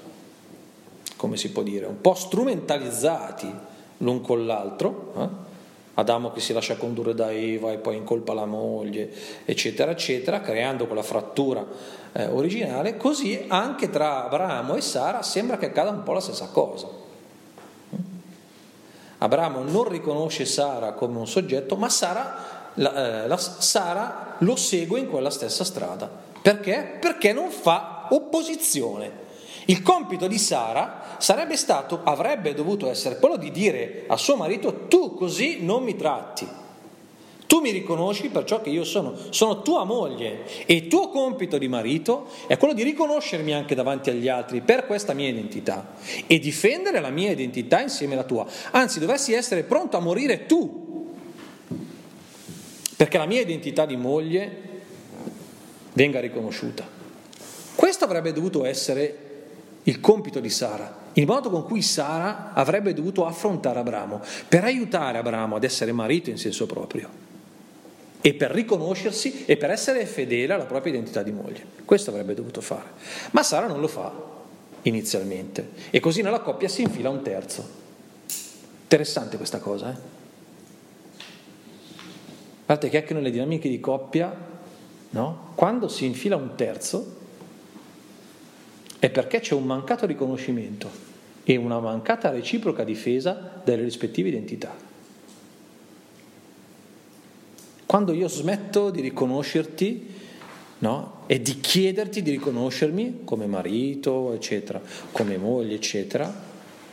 come 1.15 1.37
si 1.37 1.51
può 1.51 1.63
dire, 1.63 1.85
un 1.85 2.01
po' 2.01 2.15
strumentalizzati 2.15 3.49
l'un 3.99 4.19
con 4.19 4.45
l'altro, 4.45 5.13
eh? 5.17 5.46
Adamo 5.99 6.31
che 6.31 6.41
si 6.41 6.53
lascia 6.53 6.75
condurre 6.75 7.15
da 7.15 7.31
Eva 7.31 7.71
e 7.71 7.77
poi 7.77 7.95
incolpa 7.95 8.33
la 8.33 8.45
moglie, 8.45 9.09
eccetera, 9.45 9.89
eccetera, 9.89 10.41
creando 10.41 10.85
quella 10.85 11.01
frattura 11.01 11.65
eh, 12.11 12.27
originale, 12.27 12.97
così 12.97 13.45
anche 13.47 13.89
tra 13.89 14.25
Abramo 14.25 14.75
e 14.75 14.81
Sara 14.81 15.23
sembra 15.23 15.57
che 15.57 15.67
accada 15.67 15.89
un 15.89 16.03
po' 16.03 16.13
la 16.13 16.19
stessa 16.19 16.49
cosa. 16.51 16.87
Abramo 19.17 19.63
non 19.63 19.89
riconosce 19.89 20.45
Sara 20.45 20.91
come 20.91 21.17
un 21.17 21.27
soggetto, 21.27 21.75
ma 21.75 21.89
Sara, 21.89 22.71
la, 22.75 23.23
eh, 23.23 23.27
la, 23.27 23.37
Sara 23.37 24.35
lo 24.39 24.55
segue 24.55 24.99
in 24.99 25.09
quella 25.09 25.31
stessa 25.31 25.63
strada. 25.63 26.07
Perché? 26.39 26.97
Perché 26.99 27.33
non 27.33 27.49
fa 27.49 28.05
opposizione. 28.11 29.25
Il 29.69 29.81
compito 29.81 30.27
di 30.27 30.37
Sara 30.37 31.15
sarebbe 31.17 31.57
stato, 31.57 31.99
avrebbe 32.03 32.53
dovuto 32.53 32.89
essere 32.89 33.17
quello 33.17 33.35
di 33.35 33.51
dire 33.51 34.05
a 34.07 34.15
suo 34.15 34.37
marito 34.37 34.87
tu 34.87 35.13
così 35.13 35.57
non 35.61 35.83
mi 35.83 35.95
tratti. 35.97 36.47
Tu 37.47 37.59
mi 37.59 37.71
riconosci 37.71 38.29
per 38.29 38.45
ciò 38.45 38.61
che 38.61 38.69
io 38.69 38.85
sono, 38.85 39.13
sono 39.29 39.61
tua 39.61 39.83
moglie 39.83 40.65
e 40.65 40.73
il 40.73 40.87
tuo 40.87 41.09
compito 41.09 41.57
di 41.57 41.67
marito 41.67 42.27
è 42.45 42.57
quello 42.57 42.73
di 42.73 42.83
riconoscermi 42.83 43.53
anche 43.53 43.75
davanti 43.75 44.09
agli 44.09 44.27
altri 44.29 44.61
per 44.61 44.85
questa 44.85 45.13
mia 45.13 45.29
identità 45.29 45.95
e 46.27 46.39
difendere 46.39 46.99
la 46.99 47.09
mia 47.09 47.31
identità 47.31 47.81
insieme 47.81 48.13
alla 48.13 48.23
tua. 48.23 48.45
Anzi, 48.71 48.99
dovessi 48.99 49.33
essere 49.33 49.63
pronto 49.63 49.97
a 49.97 50.01
morire 50.01 50.45
tu, 50.45 51.13
perché 52.95 53.17
la 53.17 53.25
mia 53.25 53.41
identità 53.41 53.85
di 53.85 53.97
moglie 53.97 54.61
venga 55.93 56.21
riconosciuta. 56.21 56.87
Questo 57.75 58.05
avrebbe 58.05 58.31
dovuto 58.33 58.65
essere 58.65 59.26
il 59.87 60.01
compito 60.01 60.39
di 60.39 60.49
Sara, 60.49 61.05
il 61.13 61.25
modo 61.25 61.49
con 61.49 61.63
cui 61.63 61.81
Sara 61.81 62.51
avrebbe 62.53 62.93
dovuto 62.93 63.25
affrontare 63.25 63.79
Abramo, 63.79 64.21
per 64.47 64.65
aiutare 64.65 65.17
Abramo 65.17 65.55
ad 65.55 65.63
essere 65.63 65.91
marito 65.91 66.29
in 66.29 66.37
senso 66.37 66.65
proprio. 66.65 67.25
e 68.19 68.33
per 68.33 68.51
riconoscersi 68.51 69.45
e 69.45 69.55
per 69.55 69.69
essere 69.69 70.05
fedele 70.05 70.51
alla 70.51 70.65
propria 70.65 70.91
identità 70.91 71.23
di 71.23 71.31
moglie. 71.31 71.63
Questo 71.85 72.09
avrebbe 72.09 72.33
dovuto 72.33 72.59
fare. 72.59 72.89
Ma 73.31 73.41
Sara 73.41 73.67
non 73.67 73.79
lo 73.79 73.87
fa 73.87 74.11
inizialmente 74.81 75.69
e 75.91 76.01
così 76.01 76.21
nella 76.21 76.41
coppia 76.41 76.67
si 76.67 76.81
infila 76.81 77.09
un 77.09 77.21
terzo. 77.21 77.65
Interessante 78.83 79.37
questa 79.37 79.59
cosa, 79.59 79.91
eh? 79.91 80.15
Guardate 82.65 82.89
che 82.89 82.97
anche 82.97 83.13
nelle 83.13 83.31
dinamiche 83.31 83.69
di 83.69 83.79
coppia, 83.79 84.35
no? 85.11 85.51
quando 85.55 85.87
si 85.87 86.03
infila 86.03 86.35
un 86.35 86.55
terzo, 86.55 87.15
è 88.99 89.09
perché 89.09 89.39
c'è 89.39 89.53
un 89.53 89.65
mancato 89.65 90.05
riconoscimento 90.05 90.89
e 91.43 91.55
una 91.55 91.79
mancata 91.79 92.29
reciproca 92.29 92.83
difesa 92.83 93.61
delle 93.63 93.83
rispettive 93.83 94.29
identità. 94.29 94.75
Quando 97.85 98.11
io 98.11 98.27
smetto 98.27 98.89
di 98.89 98.99
riconoscerti 98.99 100.13
no? 100.79 101.21
e 101.27 101.41
di 101.41 101.59
chiederti 101.59 102.21
di 102.21 102.31
riconoscermi 102.31 103.21
come 103.23 103.45
marito, 103.45 104.33
eccetera, 104.33 104.81
come 105.11 105.37
moglie, 105.37 105.75
eccetera, 105.75 106.33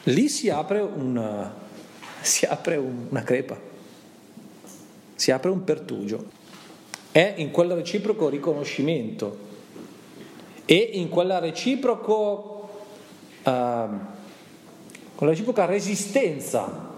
lì 0.05 0.29
si 0.29 0.51
apre 0.51 0.81
una, 0.81 1.53
si 2.21 2.45
apre 2.45 2.77
una 2.77 3.23
crepa, 3.23 3.59
si 5.15 5.31
apre 5.33 5.51
un 5.51 5.65
pertugio. 5.65 6.43
È 7.11 7.35
in 7.39 7.51
quel 7.51 7.73
reciproco 7.73 8.29
riconoscimento 8.29 9.53
e 10.67 10.91
in 10.95 11.09
quella 11.09 11.39
reciproco, 11.39 12.69
uh, 13.43 13.51
con 15.15 15.27
la 15.27 15.29
reciproca 15.29 15.65
resistenza 15.67 16.93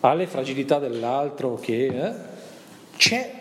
alle 0.00 0.26
fragilità 0.26 0.78
dell'altro 0.78 1.56
che 1.56 1.86
eh, 1.86 2.12
c'è 2.96 3.34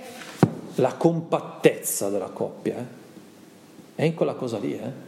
la 0.76 0.94
compattezza 0.96 2.10
della 2.10 2.30
coppia. 2.30 2.78
Eh? 2.78 2.96
È 3.96 4.04
in 4.04 4.16
quella 4.16 4.34
cosa 4.34 4.58
lì. 4.58 4.74
Eh? 4.74 5.06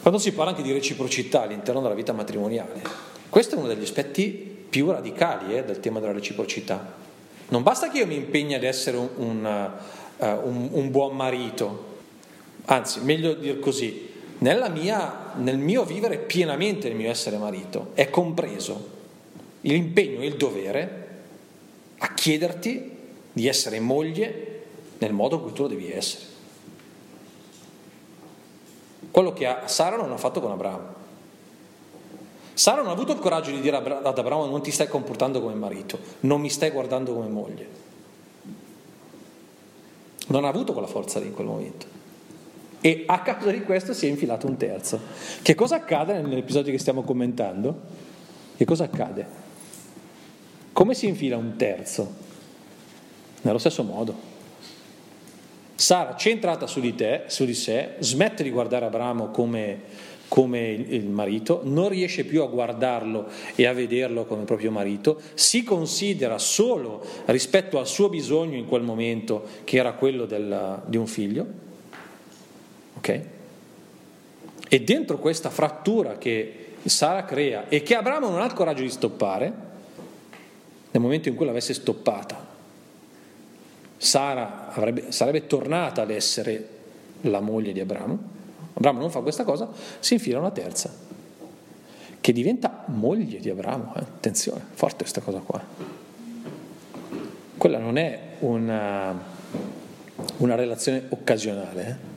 Quando 0.00 0.18
si 0.18 0.32
parla 0.32 0.50
anche 0.50 0.62
di 0.62 0.72
reciprocità 0.72 1.42
all'interno 1.42 1.80
della 1.80 1.94
vita 1.94 2.12
matrimoniale, 2.12 2.82
questo 3.28 3.54
è 3.54 3.58
uno 3.58 3.68
degli 3.68 3.82
aspetti 3.82 4.30
più 4.68 4.90
radicali 4.90 5.56
eh, 5.56 5.64
del 5.64 5.80
tema 5.80 6.00
della 6.00 6.12
reciprocità. 6.12 7.00
Non 7.48 7.62
basta 7.62 7.90
che 7.90 7.98
io 7.98 8.06
mi 8.06 8.16
impegni 8.16 8.54
ad 8.54 8.64
essere 8.64 8.96
un, 8.96 9.08
un, 9.16 9.70
uh, 10.16 10.26
un, 10.26 10.68
un 10.72 10.90
buon 10.90 11.14
marito, 11.14 11.91
anzi, 12.66 13.00
meglio 13.00 13.34
dire 13.34 13.58
così, 13.58 14.10
mia, 14.38 15.32
nel 15.36 15.58
mio 15.58 15.84
vivere 15.84 16.18
pienamente 16.18 16.88
il 16.88 16.96
mio 16.96 17.10
essere 17.10 17.36
marito 17.36 17.90
è 17.94 18.10
compreso 18.10 19.00
l'impegno 19.62 20.20
e 20.20 20.26
il 20.26 20.36
dovere 20.36 21.08
a 21.98 22.14
chiederti 22.14 22.90
di 23.32 23.46
essere 23.46 23.78
moglie 23.80 24.62
nel 24.98 25.12
modo 25.12 25.36
in 25.36 25.42
cui 25.42 25.52
tu 25.52 25.62
lo 25.62 25.68
devi 25.68 25.90
essere. 25.90 26.30
Quello 29.10 29.32
che 29.32 29.56
Sara 29.66 29.96
non 29.96 30.10
ha 30.10 30.16
fatto 30.16 30.40
con 30.40 30.50
Abramo. 30.50 31.00
Sara 32.54 32.82
non 32.82 32.90
ha 32.90 32.92
avuto 32.92 33.12
il 33.12 33.18
coraggio 33.18 33.50
di 33.50 33.60
dire 33.60 33.76
ad 33.76 34.18
Abramo 34.18 34.46
non 34.46 34.62
ti 34.62 34.70
stai 34.70 34.88
comportando 34.88 35.40
come 35.40 35.54
marito, 35.54 35.98
non 36.20 36.40
mi 36.40 36.50
stai 36.50 36.70
guardando 36.70 37.14
come 37.14 37.28
moglie. 37.28 37.80
Non 40.28 40.44
ha 40.44 40.48
avuto 40.48 40.72
quella 40.72 40.88
forza 40.88 41.18
lì 41.18 41.26
in 41.26 41.34
quel 41.34 41.46
momento. 41.46 41.86
E 42.84 43.04
a 43.06 43.20
causa 43.22 43.52
di 43.52 43.62
questo 43.62 43.94
si 43.94 44.06
è 44.06 44.10
infilato 44.10 44.48
un 44.48 44.56
terzo. 44.56 45.00
Che 45.40 45.54
cosa 45.54 45.76
accade 45.76 46.20
nell'episodio 46.20 46.72
che 46.72 46.78
stiamo 46.78 47.02
commentando? 47.02 47.80
Che 48.56 48.64
cosa 48.64 48.84
accade? 48.84 49.24
Come 50.72 50.92
si 50.92 51.06
infila 51.06 51.36
un 51.36 51.54
terzo? 51.56 52.12
Nello 53.42 53.58
stesso 53.58 53.84
modo. 53.84 54.30
Sara, 55.76 56.16
centrata 56.16 56.66
su 56.66 56.80
di 56.80 56.96
te, 56.96 57.24
su 57.26 57.44
di 57.44 57.54
sé, 57.54 57.94
smette 58.00 58.42
di 58.42 58.50
guardare 58.50 58.86
Abramo 58.86 59.28
come, 59.28 59.82
come 60.26 60.70
il 60.70 61.06
marito, 61.06 61.60
non 61.62 61.88
riesce 61.88 62.24
più 62.24 62.42
a 62.42 62.46
guardarlo 62.46 63.28
e 63.54 63.64
a 63.64 63.72
vederlo 63.72 64.24
come 64.24 64.42
proprio 64.42 64.72
marito, 64.72 65.20
si 65.34 65.62
considera 65.62 66.38
solo 66.38 67.04
rispetto 67.26 67.78
al 67.78 67.86
suo 67.86 68.08
bisogno 68.08 68.56
in 68.56 68.66
quel 68.66 68.82
momento, 68.82 69.44
che 69.62 69.76
era 69.76 69.92
quello 69.92 70.24
del, 70.24 70.82
di 70.86 70.96
un 70.96 71.06
figlio, 71.06 71.46
Ok? 73.02 73.20
E 74.68 74.80
dentro 74.84 75.18
questa 75.18 75.50
frattura 75.50 76.18
che 76.18 76.74
Sara 76.84 77.24
crea 77.24 77.68
e 77.68 77.82
che 77.82 77.96
Abramo 77.96 78.28
non 78.28 78.40
ha 78.40 78.44
il 78.44 78.52
coraggio 78.52 78.82
di 78.82 78.90
stoppare, 78.90 79.52
nel 80.92 81.02
momento 81.02 81.28
in 81.28 81.34
cui 81.34 81.44
l'avesse 81.44 81.74
stoppata, 81.74 82.46
Sara 83.96 84.72
avrebbe, 84.72 85.10
sarebbe 85.10 85.48
tornata 85.48 86.02
ad 86.02 86.10
essere 86.10 86.68
la 87.22 87.40
moglie 87.40 87.72
di 87.72 87.80
Abramo. 87.80 88.18
Abramo 88.74 89.00
non 89.00 89.10
fa 89.10 89.20
questa 89.20 89.42
cosa, 89.42 89.68
si 89.98 90.14
infila 90.14 90.38
una 90.38 90.52
terza, 90.52 90.90
che 92.20 92.32
diventa 92.32 92.84
moglie 92.86 93.40
di 93.40 93.50
Abramo. 93.50 93.94
Eh? 93.96 94.00
Attenzione, 94.00 94.64
forte 94.74 94.98
questa 94.98 95.20
cosa 95.20 95.40
qua. 95.40 95.60
Quella 97.56 97.78
non 97.78 97.96
è 97.96 98.36
una, 98.40 99.20
una 100.36 100.54
relazione 100.54 101.04
occasionale. 101.08 101.88
Eh? 101.88 102.11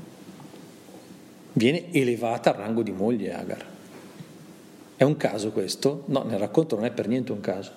Viene 1.57 1.91
elevata 1.91 2.51
al 2.51 2.57
rango 2.57 2.81
di 2.81 2.91
moglie 2.91 3.33
Agar. 3.33 3.65
È 4.97 5.03
un 5.03 5.17
caso 5.17 5.51
questo? 5.51 6.03
No, 6.07 6.23
nel 6.23 6.39
racconto 6.39 6.75
non 6.75 6.85
è 6.85 6.91
per 6.91 7.07
niente 7.07 7.31
un 7.31 7.41
caso. 7.41 7.71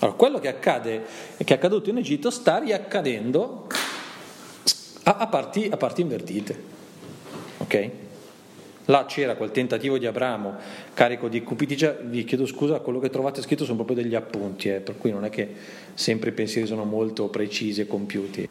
Allora, 0.00 0.16
quello 0.16 0.38
che 0.38 0.48
accade 0.48 1.04
che 1.36 1.54
è 1.54 1.56
accaduto 1.56 1.90
in 1.90 1.98
Egitto 1.98 2.30
sta 2.30 2.58
riaccadendo 2.58 3.66
a, 5.04 5.16
a, 5.16 5.26
parti, 5.26 5.68
a 5.70 5.76
parti 5.76 6.02
invertite. 6.02 6.62
Ok? 7.58 7.90
Là 8.86 9.04
c'era 9.06 9.34
quel 9.34 9.50
tentativo 9.50 9.98
di 9.98 10.06
Abramo 10.06 10.54
carico 10.94 11.28
di 11.28 11.42
cupidigia, 11.42 11.98
vi 12.00 12.24
chiedo 12.24 12.46
scusa, 12.46 12.80
quello 12.80 13.00
che 13.00 13.10
trovate 13.10 13.42
scritto 13.42 13.64
sono 13.64 13.76
proprio 13.76 14.02
degli 14.02 14.14
appunti, 14.14 14.70
eh, 14.70 14.80
per 14.80 14.96
cui 14.96 15.10
non 15.10 15.24
è 15.24 15.30
che 15.30 15.52
sempre 15.94 16.30
i 16.30 16.32
pensieri 16.32 16.66
sono 16.66 16.84
molto 16.84 17.28
precisi 17.28 17.82
e 17.82 17.86
compiuti. 17.86 18.48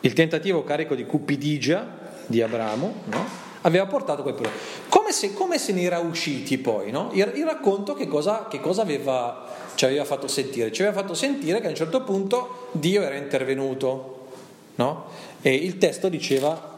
Il 0.00 0.12
tentativo 0.14 0.64
carico 0.64 0.94
di 0.94 1.04
cupidigia 1.04 1.86
di 2.26 2.40
Abramo, 2.40 2.94
no? 3.06 3.47
Aveva 3.68 3.86
portato 3.86 4.22
quel 4.22 4.34
problema. 4.34 4.58
Come 4.88 5.12
se, 5.12 5.32
come 5.32 5.58
se 5.58 5.72
ne 5.72 5.82
era 5.82 5.98
usciti 5.98 6.58
poi? 6.58 6.90
No? 6.90 7.10
Il, 7.12 7.32
il, 7.36 7.44
racconto 7.44 7.94
che 7.94 8.08
cosa, 8.08 8.46
che 8.48 8.60
cosa 8.60 8.82
aveva, 8.82 9.46
ci 9.74 9.84
aveva 9.84 10.04
fatto 10.04 10.26
sentire? 10.26 10.72
Ci 10.72 10.82
aveva 10.82 11.00
fatto 11.00 11.14
sentire 11.14 11.60
che 11.60 11.66
a 11.66 11.70
un 11.70 11.76
certo 11.76 12.02
punto 12.02 12.68
Dio 12.72 13.02
era 13.02 13.14
intervenuto. 13.14 14.16
No? 14.76 15.06
E 15.40 15.54
il 15.54 15.78
testo 15.78 16.08
diceva, 16.08 16.76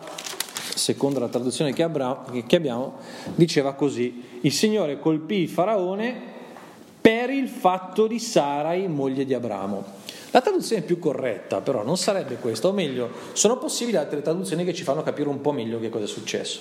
secondo 0.74 1.18
la 1.18 1.28
traduzione 1.28 1.72
che, 1.72 1.82
abbiamo, 1.82 2.24
che 2.46 2.56
abbiamo, 2.56 2.98
diceva 3.34 3.72
così, 3.74 4.38
il 4.42 4.52
Signore 4.52 4.98
colpì 4.98 5.36
il 5.36 5.48
faraone 5.48 6.28
per 7.00 7.30
il 7.30 7.48
fatto 7.48 8.06
di 8.06 8.18
Sarai, 8.18 8.86
moglie 8.88 9.24
di 9.24 9.34
Abramo. 9.34 9.98
La 10.32 10.40
traduzione 10.40 10.82
più 10.82 10.98
corretta 10.98 11.60
però 11.60 11.82
non 11.82 11.96
sarebbe 11.96 12.36
questa, 12.36 12.68
o 12.68 12.72
meglio, 12.72 13.10
sono 13.32 13.58
possibili 13.58 13.96
altre 13.96 14.22
traduzioni 14.22 14.64
che 14.64 14.72
ci 14.72 14.84
fanno 14.84 15.02
capire 15.02 15.28
un 15.28 15.40
po' 15.40 15.52
meglio 15.52 15.80
che 15.80 15.88
cosa 15.88 16.04
è 16.04 16.08
successo. 16.08 16.60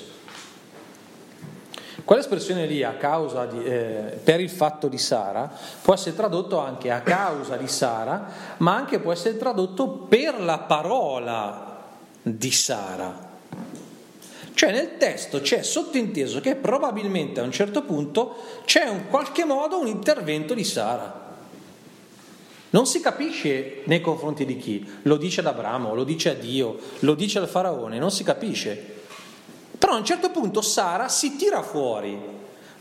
Quell'espressione 2.09 2.65
lì, 2.65 2.81
a 2.81 2.93
causa 2.93 3.45
di, 3.45 3.63
eh, 3.63 4.19
per 4.23 4.39
il 4.39 4.49
fatto 4.49 4.87
di 4.87 4.97
Sara, 4.97 5.47
può 5.79 5.93
essere 5.93 6.15
tradotto 6.15 6.57
anche 6.57 6.89
a 6.89 7.01
causa 7.01 7.55
di 7.55 7.67
Sara, 7.67 8.31
ma 8.57 8.73
anche 8.73 8.97
può 8.97 9.11
essere 9.11 9.37
tradotto 9.37 9.89
per 9.89 10.41
la 10.41 10.57
parola 10.57 11.77
di 12.23 12.49
Sara. 12.49 13.29
Cioè 14.51 14.71
nel 14.71 14.97
testo 14.97 15.41
c'è 15.41 15.61
sottinteso 15.61 16.41
che 16.41 16.55
probabilmente 16.55 17.41
a 17.41 17.43
un 17.43 17.51
certo 17.51 17.83
punto 17.83 18.37
c'è 18.65 18.89
in 18.89 19.07
qualche 19.07 19.45
modo 19.45 19.79
un 19.79 19.85
intervento 19.85 20.55
di 20.55 20.63
Sara. 20.63 21.35
Non 22.71 22.87
si 22.87 23.01
capisce 23.01 23.81
nei 23.83 24.01
confronti 24.01 24.45
di 24.45 24.57
chi, 24.57 24.83
lo 25.03 25.17
dice 25.17 25.41
ad 25.41 25.45
Abramo, 25.45 25.93
lo 25.93 26.03
dice 26.03 26.31
a 26.31 26.33
Dio, 26.33 26.75
lo 27.01 27.13
dice 27.13 27.37
al 27.37 27.47
faraone, 27.47 27.99
non 27.99 28.09
si 28.09 28.23
capisce. 28.23 28.97
Però 29.79 29.93
a 29.93 29.97
un 29.97 30.05
certo 30.05 30.29
punto 30.29 30.61
Sara 30.61 31.07
si 31.07 31.37
tira 31.37 31.63
fuori 31.63 32.19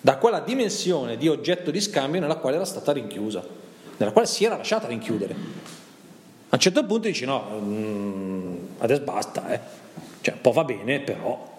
da 0.00 0.16
quella 0.16 0.40
dimensione 0.40 1.16
di 1.16 1.28
oggetto 1.28 1.70
di 1.70 1.80
scambio 1.80 2.20
nella 2.20 2.36
quale 2.36 2.56
era 2.56 2.64
stata 2.64 2.92
rinchiusa, 2.92 3.42
nella 3.96 4.12
quale 4.12 4.26
si 4.26 4.44
era 4.44 4.56
lasciata 4.56 4.88
rinchiudere. 4.88 5.34
A 6.50 6.54
un 6.54 6.58
certo 6.58 6.84
punto 6.84 7.06
dice 7.06 7.24
no, 7.24 7.44
mm, 7.60 8.56
adesso 8.78 9.02
basta, 9.02 9.48
eh. 9.52 9.60
cioè 10.20 10.34
un 10.34 10.40
po' 10.40 10.52
va 10.52 10.64
bene, 10.64 11.00
però 11.00 11.56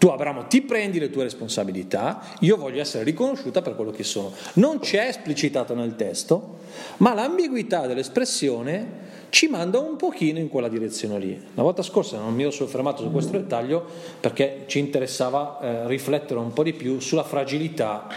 tu 0.00 0.06
Abramo 0.06 0.46
ti 0.46 0.62
prendi 0.62 0.98
le 0.98 1.10
tue 1.10 1.24
responsabilità, 1.24 2.22
io 2.38 2.56
voglio 2.56 2.80
essere 2.80 3.04
riconosciuta 3.04 3.60
per 3.60 3.76
quello 3.76 3.90
che 3.90 4.02
sono. 4.02 4.32
Non 4.54 4.78
c'è 4.78 5.08
esplicitato 5.08 5.74
nel 5.74 5.94
testo, 5.94 6.60
ma 6.96 7.12
l'ambiguità 7.12 7.86
dell'espressione 7.86 9.08
ci 9.28 9.48
manda 9.48 9.78
un 9.78 9.96
pochino 9.96 10.38
in 10.38 10.48
quella 10.48 10.68
direzione 10.68 11.18
lì. 11.18 11.38
La 11.52 11.62
volta 11.62 11.82
scorsa 11.82 12.16
non 12.16 12.34
mi 12.34 12.40
ero 12.40 12.50
soffermato 12.50 13.02
su 13.02 13.12
questo 13.12 13.32
dettaglio 13.32 13.84
perché 14.18 14.64
ci 14.68 14.78
interessava 14.78 15.60
eh, 15.60 15.86
riflettere 15.86 16.40
un 16.40 16.54
po' 16.54 16.62
di 16.62 16.72
più 16.72 16.98
sulla 16.98 17.22
fragilità 17.22 18.08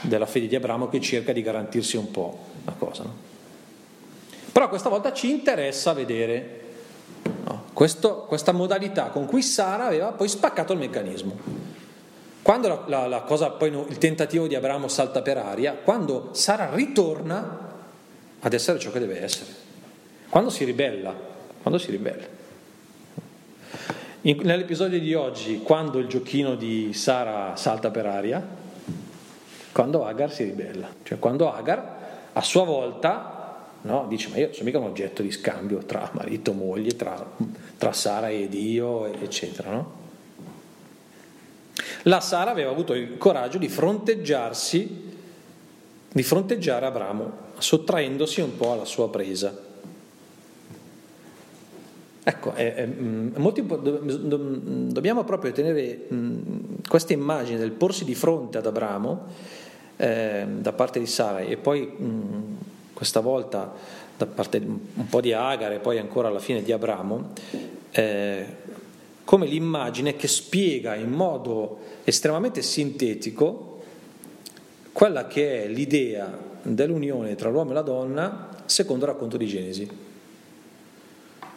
della 0.00 0.26
fede 0.26 0.48
di 0.48 0.56
Abramo 0.56 0.88
che 0.88 1.00
cerca 1.00 1.32
di 1.32 1.42
garantirsi 1.42 1.96
un 1.96 2.10
po' 2.10 2.36
la 2.64 2.74
cosa. 2.76 3.04
No? 3.04 3.14
Però 4.50 4.68
questa 4.68 4.88
volta 4.88 5.12
ci 5.12 5.30
interessa 5.30 5.92
vedere 5.92 6.56
Questo, 7.78 8.24
questa 8.26 8.50
modalità 8.50 9.04
con 9.04 9.24
cui 9.24 9.40
Sara 9.40 9.86
aveva 9.86 10.08
poi 10.08 10.26
spaccato 10.26 10.72
il 10.72 10.80
meccanismo. 10.80 11.38
Quando 12.42 12.66
la, 12.66 12.82
la, 12.86 13.06
la 13.06 13.20
cosa, 13.20 13.50
poi 13.50 13.68
il 13.68 13.98
tentativo 13.98 14.48
di 14.48 14.56
Abramo 14.56 14.88
salta 14.88 15.22
per 15.22 15.36
aria, 15.36 15.74
quando 15.74 16.30
Sara 16.32 16.74
ritorna 16.74 17.76
ad 18.40 18.52
essere 18.52 18.80
ciò 18.80 18.90
che 18.90 18.98
deve 18.98 19.22
essere, 19.22 19.52
quando 20.28 20.50
si 20.50 20.64
ribella, 20.64 21.14
quando 21.62 21.78
si 21.78 21.92
ribella. 21.92 22.24
In, 24.22 24.40
nell'episodio 24.42 24.98
di 24.98 25.14
oggi, 25.14 25.62
quando 25.62 26.00
il 26.00 26.08
giochino 26.08 26.56
di 26.56 26.92
Sara 26.94 27.54
salta 27.54 27.92
per 27.92 28.06
aria, 28.06 28.44
quando 29.70 30.04
Agar 30.04 30.32
si 30.32 30.42
ribella, 30.42 30.88
cioè 31.04 31.20
quando 31.20 31.54
Agar 31.54 31.96
a 32.32 32.42
sua 32.42 32.64
volta 32.64 33.37
no, 33.82 34.06
dice 34.08 34.28
ma 34.28 34.36
io 34.36 34.52
sono 34.52 34.64
mica 34.64 34.78
un 34.78 34.84
oggetto 34.84 35.22
di 35.22 35.30
scambio 35.30 35.78
tra 35.78 36.10
marito 36.12 36.50
e 36.50 36.54
moglie, 36.54 36.96
tra, 36.96 37.24
tra 37.76 37.92
Sara 37.92 38.28
e 38.28 38.48
Dio, 38.48 39.06
eccetera, 39.06 39.70
no? 39.70 40.06
La 42.02 42.20
Sara 42.20 42.50
aveva 42.50 42.70
avuto 42.70 42.94
il 42.94 43.18
coraggio 43.18 43.58
di 43.58 43.68
fronteggiarsi, 43.68 45.06
di 46.12 46.22
fronteggiare 46.22 46.86
Abramo, 46.86 47.46
sottraendosi 47.58 48.40
un 48.40 48.56
po' 48.56 48.72
alla 48.72 48.84
sua 48.84 49.10
presa. 49.10 49.66
Ecco, 52.22 52.52
è, 52.52 52.74
è, 52.74 52.86
mm, 52.86 53.36
molto, 53.36 53.62
dobbiamo 53.62 55.24
proprio 55.24 55.50
tenere 55.52 56.06
mm, 56.12 56.40
questa 56.86 57.14
immagine 57.14 57.58
del 57.58 57.72
porsi 57.72 58.04
di 58.04 58.14
fronte 58.14 58.58
ad 58.58 58.66
Abramo 58.66 59.26
eh, 59.96 60.46
da 60.46 60.72
parte 60.72 60.98
di 60.98 61.06
Sara 61.06 61.40
e 61.40 61.56
poi 61.56 61.86
mh, 61.86 62.04
mm, 62.04 62.54
questa 62.98 63.20
volta 63.20 63.72
da 64.16 64.26
parte 64.26 64.58
un 64.58 65.06
po' 65.08 65.20
di 65.20 65.32
Agar 65.32 65.70
e 65.70 65.78
poi 65.78 65.98
ancora 65.98 66.26
alla 66.26 66.40
fine 66.40 66.64
di 66.64 66.72
Abramo, 66.72 67.30
eh, 67.92 68.46
come 69.22 69.46
l'immagine 69.46 70.16
che 70.16 70.26
spiega 70.26 70.96
in 70.96 71.10
modo 71.10 71.78
estremamente 72.02 72.60
sintetico 72.60 73.82
quella 74.90 75.28
che 75.28 75.62
è 75.62 75.68
l'idea 75.68 76.36
dell'unione 76.60 77.36
tra 77.36 77.50
l'uomo 77.50 77.70
e 77.70 77.74
la 77.74 77.82
donna 77.82 78.48
secondo 78.64 79.04
il 79.04 79.12
racconto 79.12 79.36
di 79.36 79.46
Genesi. 79.46 79.88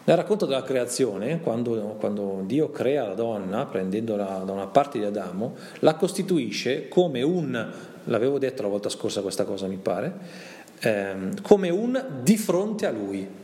Nel 0.04 0.18
racconto 0.18 0.46
della 0.46 0.62
creazione, 0.62 1.40
quando, 1.42 1.96
quando, 2.00 2.44
Dio 2.46 2.70
crea 2.70 3.08
la 3.08 3.14
donna, 3.16 3.66
prendendola 3.66 4.44
da 4.46 4.52
una 4.52 4.68
parte 4.68 5.00
di 5.00 5.06
Adamo, 5.06 5.56
la 5.80 5.96
costituisce 5.96 6.88
come 6.88 7.24
un, 7.24 7.72
l'avevo 8.04 8.38
detto 8.38 8.62
la 8.62 8.68
volta 8.68 8.90
scorsa 8.90 9.22
questa 9.22 9.44
cosa 9.44 9.66
mi 9.66 9.78
pare, 9.78 10.60
ehm, 10.82 11.42
come 11.42 11.70
un 11.70 12.22
di 12.22 12.38
fronte 12.38 12.86
a 12.86 12.92
lui. 12.92 13.40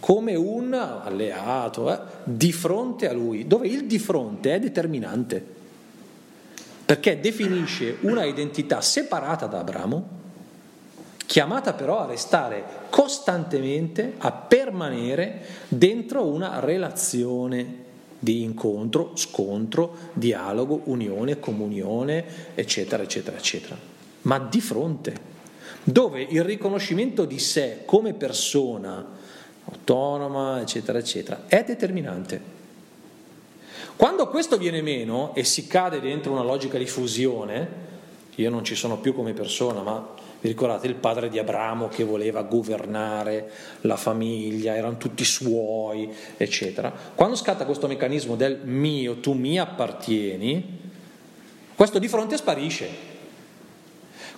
Come 0.00 0.34
un 0.34 0.74
alleato, 0.74 1.92
eh, 1.92 1.98
di 2.24 2.52
fronte 2.52 3.08
a 3.08 3.12
lui, 3.12 3.46
dove 3.46 3.68
il 3.68 3.86
di 3.86 4.00
fronte 4.00 4.54
è 4.54 4.58
determinante, 4.58 5.44
perché 6.84 7.20
definisce 7.20 7.98
una 8.00 8.24
identità 8.24 8.80
separata 8.80 9.46
da 9.46 9.60
Abramo, 9.60 10.20
chiamata 11.24 11.72
però 11.72 12.00
a 12.00 12.06
restare 12.06 12.64
costantemente, 12.90 14.14
a 14.18 14.32
permanere 14.32 15.42
dentro 15.68 16.26
una 16.26 16.58
relazione 16.58 17.90
di 18.18 18.42
incontro, 18.42 19.12
scontro, 19.14 19.96
dialogo, 20.12 20.82
unione, 20.84 21.40
comunione, 21.40 22.24
eccetera, 22.54 23.02
eccetera, 23.02 23.36
eccetera. 23.36 23.76
Ma 24.22 24.38
di 24.38 24.60
fronte, 24.60 25.30
dove 25.84 26.22
il 26.22 26.44
riconoscimento 26.44 27.24
di 27.24 27.38
sé 27.38 27.82
come 27.84 28.14
persona, 28.14 29.04
autonoma, 29.64 30.60
eccetera, 30.60 30.98
eccetera, 30.98 31.44
è 31.46 31.64
determinante. 31.64 32.60
Quando 33.96 34.28
questo 34.28 34.58
viene 34.58 34.82
meno 34.82 35.34
e 35.34 35.44
si 35.44 35.66
cade 35.66 36.00
dentro 36.00 36.32
una 36.32 36.42
logica 36.42 36.78
di 36.78 36.86
fusione, 36.86 37.90
io 38.34 38.50
non 38.50 38.64
ci 38.64 38.74
sono 38.74 38.98
più 38.98 39.14
come 39.14 39.32
persona, 39.32 39.82
ma 39.82 40.08
vi 40.40 40.48
ricordate 40.48 40.88
il 40.88 40.94
padre 40.94 41.28
di 41.28 41.38
Abramo 41.38 41.86
che 41.88 42.02
voleva 42.02 42.42
governare 42.42 43.50
la 43.82 43.96
famiglia, 43.96 44.74
erano 44.74 44.96
tutti 44.96 45.24
suoi, 45.24 46.12
eccetera. 46.36 46.92
Quando 47.14 47.36
scatta 47.36 47.64
questo 47.64 47.86
meccanismo 47.86 48.34
del 48.34 48.58
mio, 48.64 49.20
tu 49.20 49.34
mi 49.34 49.58
appartieni, 49.60 50.80
questo 51.76 52.00
di 52.00 52.08
fronte 52.08 52.36
sparisce. 52.36 53.11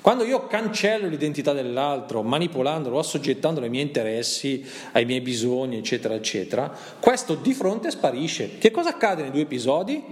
Quando 0.05 0.25
io 0.25 0.47
cancello 0.49 1.09
l'identità 1.09 1.55
dell'altro, 1.55 2.23
manipolandolo, 2.23 2.99
assoggettandolo 2.99 3.65
ai 3.65 3.71
miei 3.71 3.87
interessi, 3.87 4.63
ai 4.93 5.07
miei 5.07 5.23
bisogni, 5.23 5.79
eccetera, 5.79 6.13
eccetera, 6.13 6.71
questo 7.01 7.37
di 7.37 7.55
fronte 7.55 7.91
sparisce. 7.91 8.59
Che 8.59 8.71
cosa 8.71 8.91
accade 8.91 9.23
nei 9.23 9.31
due 9.31 9.41
episodi? 9.41 10.05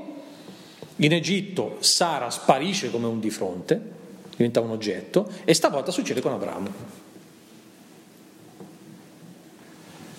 In 0.96 1.12
Egitto 1.12 1.76
Sara 1.81 2.31
sparisce 2.31 2.90
come 2.90 3.07
un 3.07 3.20
di 3.20 3.28
fronte, 3.28 3.78
diventa 4.35 4.61
un 4.61 4.70
oggetto, 4.70 5.31
e 5.44 5.52
stavolta 5.52 5.90
succede 5.90 6.22
con 6.22 6.33
Abramo. 6.33 6.70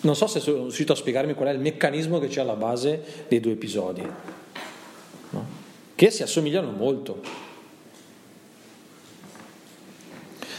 Non 0.01 0.15
so 0.15 0.27
se 0.27 0.39
sono 0.39 0.61
riuscito 0.61 0.93
a 0.93 0.95
spiegarmi 0.95 1.33
qual 1.33 1.47
è 1.47 1.51
il 1.51 1.59
meccanismo 1.59 2.19
che 2.19 2.27
c'è 2.27 2.41
alla 2.41 2.53
base 2.53 3.25
dei 3.27 3.39
due 3.39 3.53
episodi, 3.53 4.07
no? 5.31 5.45
che 5.95 6.11
si 6.11 6.21
assomigliano 6.21 6.69
molto. 6.69 7.52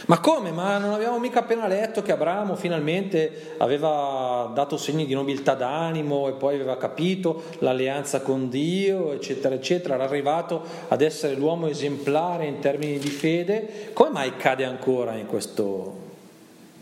Ma 0.07 0.19
come? 0.19 0.51
Ma 0.51 0.77
non 0.77 0.93
abbiamo 0.93 1.17
mica 1.17 1.39
appena 1.39 1.67
letto 1.67 2.03
che 2.03 2.11
Abramo 2.11 2.55
finalmente 2.55 3.55
aveva 3.57 4.51
dato 4.53 4.77
segni 4.77 5.05
di 5.05 5.15
nobiltà 5.15 5.55
d'animo 5.55 6.27
e 6.27 6.33
poi 6.33 6.55
aveva 6.55 6.77
capito 6.77 7.43
l'alleanza 7.59 8.21
con 8.21 8.49
Dio, 8.49 9.13
eccetera, 9.13 9.55
eccetera, 9.55 9.95
era 9.95 10.03
arrivato 10.03 10.63
ad 10.89 11.01
essere 11.01 11.33
l'uomo 11.33 11.67
esemplare 11.67 12.45
in 12.45 12.59
termini 12.59 12.99
di 12.99 13.09
fede. 13.09 13.89
Come 13.93 14.11
mai 14.11 14.35
cade 14.37 14.63
ancora 14.63 15.15
in 15.15 15.25
questo, 15.25 15.95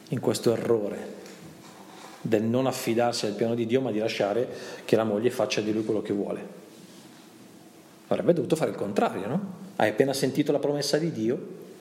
in 0.10 0.20
questo 0.20 0.52
errore 0.52 1.12
del 2.20 2.44
non 2.44 2.68
affidarsi 2.68 3.26
al 3.26 3.34
piano 3.34 3.56
di 3.56 3.66
Dio 3.66 3.80
ma 3.80 3.92
di 3.92 4.00
lasciare 4.00 4.48
che 4.84 4.96
la 4.98 5.04
moglie 5.06 5.30
faccia 5.30 5.62
di 5.62 5.72
lui 5.72 5.86
quello 5.86 6.02
che 6.02 6.14
vuole? 6.14 6.62
Avrebbe 8.08 8.34
dovuto 8.34 8.58
fare 8.58 8.72
il 8.72 8.78
contrario, 8.78 9.28
no? 9.28 9.42
Hai 9.78 9.90
appena 9.90 10.12
sentito 10.12 10.52
la 10.52 10.60
promessa 10.60 10.98
di 10.98 11.12
Dio? 11.12 11.72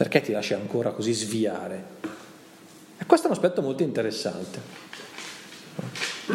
Perché 0.00 0.22
ti 0.22 0.32
lasci 0.32 0.54
ancora 0.54 0.92
così 0.92 1.12
sviare? 1.12 1.84
E 2.96 3.04
questo 3.04 3.26
è 3.26 3.30
un 3.30 3.36
aspetto 3.36 3.60
molto 3.60 3.82
interessante. 3.82 4.58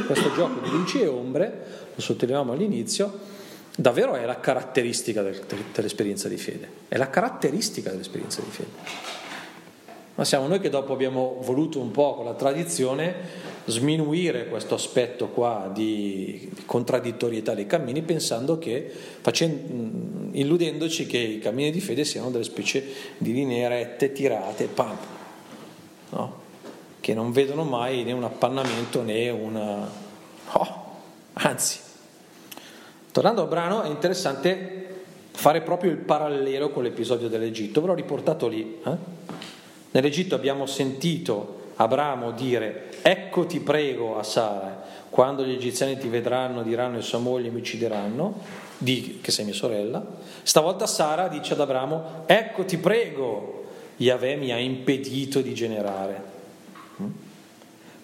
Questo 0.06 0.32
gioco 0.36 0.60
di 0.60 0.69
luci 0.69 1.01
e 1.01 1.08
ombre, 1.08 1.65
lo 1.95 1.99
sottolineiamo 1.99 2.51
all'inizio, 2.51 3.21
davvero 3.75 4.13
è 4.13 4.23
la 4.23 4.39
caratteristica 4.39 5.23
del, 5.23 5.43
dell'esperienza 5.73 6.28
di 6.28 6.38
fede. 6.38 6.69
È 6.88 6.95
la 6.97 7.10
caratteristica 7.10 7.89
dell'esperienza 7.89 8.39
di 8.41 8.51
fede. 8.51 9.25
Ma 10.15 10.23
siamo 10.23 10.47
noi 10.47 10.60
che 10.60 10.69
dopo 10.69 10.93
abbiamo 10.93 11.39
voluto 11.41 11.80
un 11.80 11.91
po' 11.91 12.15
con 12.15 12.25
la 12.25 12.36
tradizione 12.36 13.54
sminuire 13.65 14.47
questo 14.47 14.75
aspetto 14.75 15.28
qua 15.28 15.69
di 15.73 16.51
contraddittorietà 16.65 17.54
dei 17.54 17.65
cammini 17.65 18.01
pensando 18.01 18.58
che, 18.58 18.89
facendo, 19.21 20.30
illudendoci 20.32 21.06
che 21.06 21.17
i 21.17 21.39
cammini 21.39 21.71
di 21.71 21.82
fede 21.82 22.06
siano 22.06 22.30
delle 22.30 22.43
specie 22.43 22.84
di 23.17 23.34
linee 23.34 23.67
rette, 23.67 24.13
tirate, 24.13 24.65
pam, 24.65 24.97
no? 26.12 26.43
che 27.01 27.13
non 27.13 27.32
vedono 27.32 27.63
mai 27.63 28.04
né 28.04 28.12
un 28.13 28.23
appannamento 28.23 29.01
né 29.01 29.30
una... 29.30 29.88
Oh, 30.54 30.84
anzi, 31.34 31.80
tornando 33.12 33.41
al 33.41 33.47
brano 33.47 33.82
è 33.82 33.89
interessante 33.89 35.04
fare 35.32 35.62
proprio 35.62 35.91
il 35.91 35.97
parallelo 35.97 36.69
con 36.69 36.84
l'episodio 36.84 37.28
dell'Egitto, 37.28 37.82
ve 37.82 37.88
l'ho 37.88 37.93
riportato 37.93 38.47
lì. 38.47 38.80
Eh? 38.84 39.23
Nell'Egitto 39.96 40.36
abbiamo 40.36 40.66
sentito 40.66 41.64
Abramo 41.78 42.32
dire 42.32 42.90
ecco 43.02 43.46
ti 43.46 43.62
prego 43.62 44.20
a 44.20 44.24
Sara, 44.24 44.84
quando 45.10 45.46
gli 45.46 45.54
egiziani 45.54 45.98
ti 45.98 46.10
vedranno 46.10 46.64
diranno 46.64 46.98
e 46.98 47.02
sua 47.02 47.20
moglie 47.20 47.50
mi 47.50 47.60
uccideranno, 47.60 48.42
di 48.78 49.20
che 49.22 49.32
sei 49.32 49.46
mia 49.46 49.54
sorella. 49.54 50.06
Stavolta 50.44 50.86
Sara 50.86 51.30
dice 51.30 51.54
ad 51.54 51.62
Abramo 51.62 52.24
ecco 52.26 52.66
ti 52.66 52.78
prego, 52.78 53.68
Yahweh 53.96 54.36
mi 54.36 54.52
ha 54.52 54.58
impedito 54.58 55.40
di 55.40 55.54
generare. 55.54 56.24
Mm? 57.02 57.10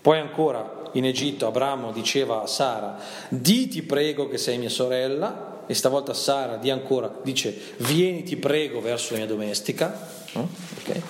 Poi 0.02 0.18
ancora 0.18 0.84
in 0.94 1.06
Egitto 1.06 1.46
Abramo 1.46 1.92
diceva 1.92 2.42
a 2.42 2.48
Sara 2.48 3.00
di 3.28 3.68
ti 3.68 3.82
prego 3.82 4.30
che 4.30 4.38
sei 4.38 4.58
mia 4.58 4.70
sorella 4.70 5.64
e 5.68 5.74
stavolta 5.74 6.14
Sara 6.14 6.56
di 6.56 6.70
ancora 6.70 7.12
dice 7.22 7.54
vieni 7.80 8.24
ti 8.24 8.38
prego 8.38 8.80
verso 8.80 9.12
la 9.12 9.20
mia 9.20 9.28
domestica. 9.28 10.08
Mm? 10.38 10.44
Okay. 10.80 11.02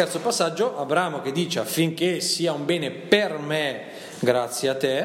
Terzo 0.00 0.20
passaggio, 0.20 0.78
Abramo 0.78 1.20
che 1.20 1.30
dice 1.30 1.58
affinché 1.58 2.20
sia 2.20 2.54
un 2.54 2.64
bene 2.64 2.90
per 2.90 3.36
me, 3.36 3.82
grazie 4.18 4.70
a 4.70 4.74
te. 4.74 4.98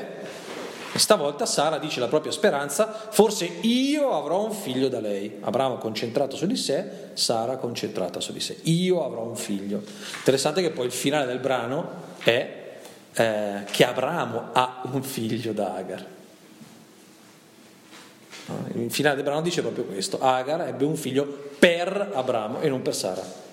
E 0.94 0.98
stavolta 0.98 1.46
Sara 1.46 1.80
dice 1.80 2.00
la 2.00 2.08
propria 2.08 2.32
speranza, 2.32 3.10
forse 3.10 3.44
io 3.44 4.14
avrò 4.14 4.46
un 4.46 4.54
figlio 4.54 4.88
da 4.88 5.02
lei. 5.02 5.40
Abramo 5.42 5.80
concentrato 5.80 6.38
su 6.38 6.46
di 6.46 6.56
sé, 6.56 7.10
Sara 7.12 7.58
concentrata 7.58 8.22
su 8.22 8.32
di 8.32 8.40
sé. 8.40 8.60
Io 8.62 9.04
avrò 9.04 9.24
un 9.24 9.36
figlio. 9.36 9.84
Interessante 10.20 10.62
che 10.62 10.70
poi 10.70 10.86
il 10.86 10.94
finale 10.94 11.26
del 11.26 11.40
brano 11.40 11.90
è 12.24 12.78
eh, 13.16 13.64
che 13.70 13.86
Abramo 13.86 14.52
ha 14.54 14.82
un 14.94 15.04
figlio 15.04 15.52
da 15.52 15.76
Agar. 15.76 16.06
Il 18.76 18.92
finale 18.92 19.16
del 19.16 19.26
brano 19.26 19.42
dice 19.42 19.60
proprio 19.62 19.84
questo, 19.84 20.22
Agar 20.22 20.70
ebbe 20.70 20.86
un 20.86 20.96
figlio 20.96 21.50
per 21.60 22.12
Abramo 22.14 22.62
e 22.62 22.70
non 22.70 22.82
per 22.82 22.96
Sara, 22.96 23.44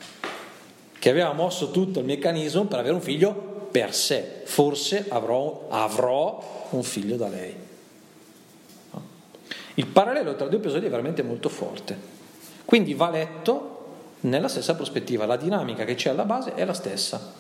che 1.03 1.11
aveva 1.11 1.33
mosso 1.33 1.73
tutto 1.73 1.99
il 1.99 2.05
meccanismo 2.05 2.67
per 2.67 2.79
avere 2.79 2.95
un 2.95 3.01
figlio 3.01 3.35
per 3.73 3.93
sé, 3.93 4.43
forse 4.45 5.07
avrò, 5.09 5.67
avrò 5.69 6.69
un 6.71 6.85
figlio 6.85 7.17
da 7.17 7.27
lei. 7.27 7.53
Il 9.75 9.87
parallelo 9.87 10.37
tra 10.37 10.47
i 10.47 10.49
due 10.49 10.61
episodi 10.61 10.87
è 10.87 10.89
veramente 10.89 11.25
molto 11.25 11.49
forte, 11.49 11.99
quindi 12.65 12.95
va 12.95 13.11
letto 13.11 13.85
nella 14.21 14.47
stessa 14.47 14.77
prospettiva, 14.77 15.27
la 15.27 15.35
dinamica 15.35 15.85
che 15.85 15.97
c'è 15.97 16.11
alla 16.11 16.25
base 16.25 16.55
è 16.55 16.65
la 16.65 16.73
stessa. 16.73 17.35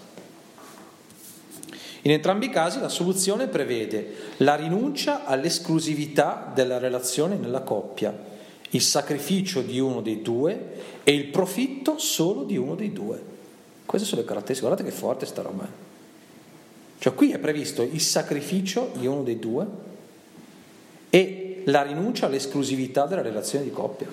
In 2.00 2.10
entrambi 2.10 2.46
i 2.46 2.50
casi 2.50 2.80
la 2.80 2.88
soluzione 2.88 3.46
prevede 3.46 4.14
la 4.38 4.56
rinuncia 4.56 5.24
all'esclusività 5.24 6.50
della 6.52 6.78
relazione 6.78 7.36
nella 7.36 7.60
coppia, 7.60 8.12
il 8.70 8.82
sacrificio 8.82 9.60
di 9.62 9.78
uno 9.78 10.00
dei 10.00 10.20
due 10.20 11.00
e 11.04 11.14
il 11.14 11.26
profitto 11.26 11.96
solo 11.98 12.42
di 12.42 12.56
uno 12.56 12.74
dei 12.74 12.92
due. 12.92 13.30
Queste 13.92 14.08
sono 14.08 14.22
le 14.22 14.26
caratteristiche, 14.26 14.70
guardate 14.70 14.88
che 14.88 14.96
forte 14.96 15.26
sta 15.26 15.42
roba. 15.42 15.68
Cioè 16.98 17.12
qui 17.12 17.30
è 17.30 17.38
previsto 17.38 17.82
il 17.82 18.00
sacrificio 18.00 18.90
di 18.94 19.06
uno 19.06 19.22
dei 19.22 19.38
due 19.38 19.66
e 21.10 21.60
la 21.66 21.82
rinuncia 21.82 22.24
all'esclusività 22.24 23.04
della 23.04 23.20
relazione 23.20 23.64
di 23.64 23.70
coppia. 23.70 24.06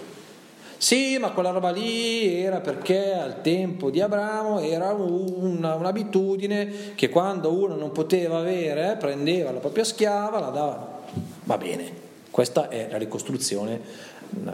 Sì, 0.75 1.17
ma 1.17 1.31
quella 1.31 1.51
roba 1.51 1.69
lì 1.69 2.41
era 2.41 2.59
perché 2.59 3.13
al 3.13 3.41
tempo 3.41 3.89
di 3.89 4.01
Abramo 4.01 4.59
era 4.59 4.91
una, 4.91 5.75
un'abitudine 5.75 6.93
che 6.95 7.07
quando 7.07 7.53
uno 7.53 7.75
non 7.75 7.93
poteva 7.93 8.39
avere, 8.39 8.97
prendeva 8.99 9.53
la 9.53 9.59
propria 9.59 9.85
schiava, 9.85 10.41
la 10.41 10.49
dava. 10.49 10.99
Va 11.45 11.57
bene, 11.57 11.89
questa 12.31 12.67
è 12.67 12.89
la 12.91 12.97
ricostruzione. 12.97 13.79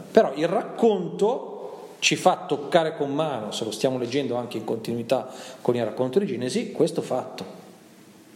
Però 0.08 0.32
il 0.36 0.46
racconto 0.46 1.55
ci 1.98 2.16
fa 2.16 2.44
toccare 2.46 2.96
con 2.96 3.14
mano, 3.14 3.50
se 3.52 3.64
lo 3.64 3.70
stiamo 3.70 3.98
leggendo 3.98 4.36
anche 4.36 4.58
in 4.58 4.64
continuità 4.64 5.28
con 5.60 5.74
il 5.76 5.84
racconto 5.84 6.18
di 6.18 6.26
Genesi, 6.26 6.72
questo 6.72 7.02
fatto 7.02 7.64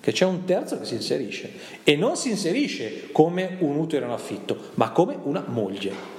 che 0.00 0.12
c'è 0.12 0.24
un 0.24 0.44
terzo 0.44 0.78
che 0.78 0.86
si 0.86 0.94
inserisce 0.94 1.52
e 1.84 1.94
non 1.94 2.16
si 2.16 2.30
inserisce 2.30 3.12
come 3.12 3.56
un 3.60 3.76
utero 3.76 4.06
in 4.06 4.12
affitto, 4.12 4.56
ma 4.74 4.90
come 4.90 5.18
una 5.22 5.44
moglie. 5.46 6.18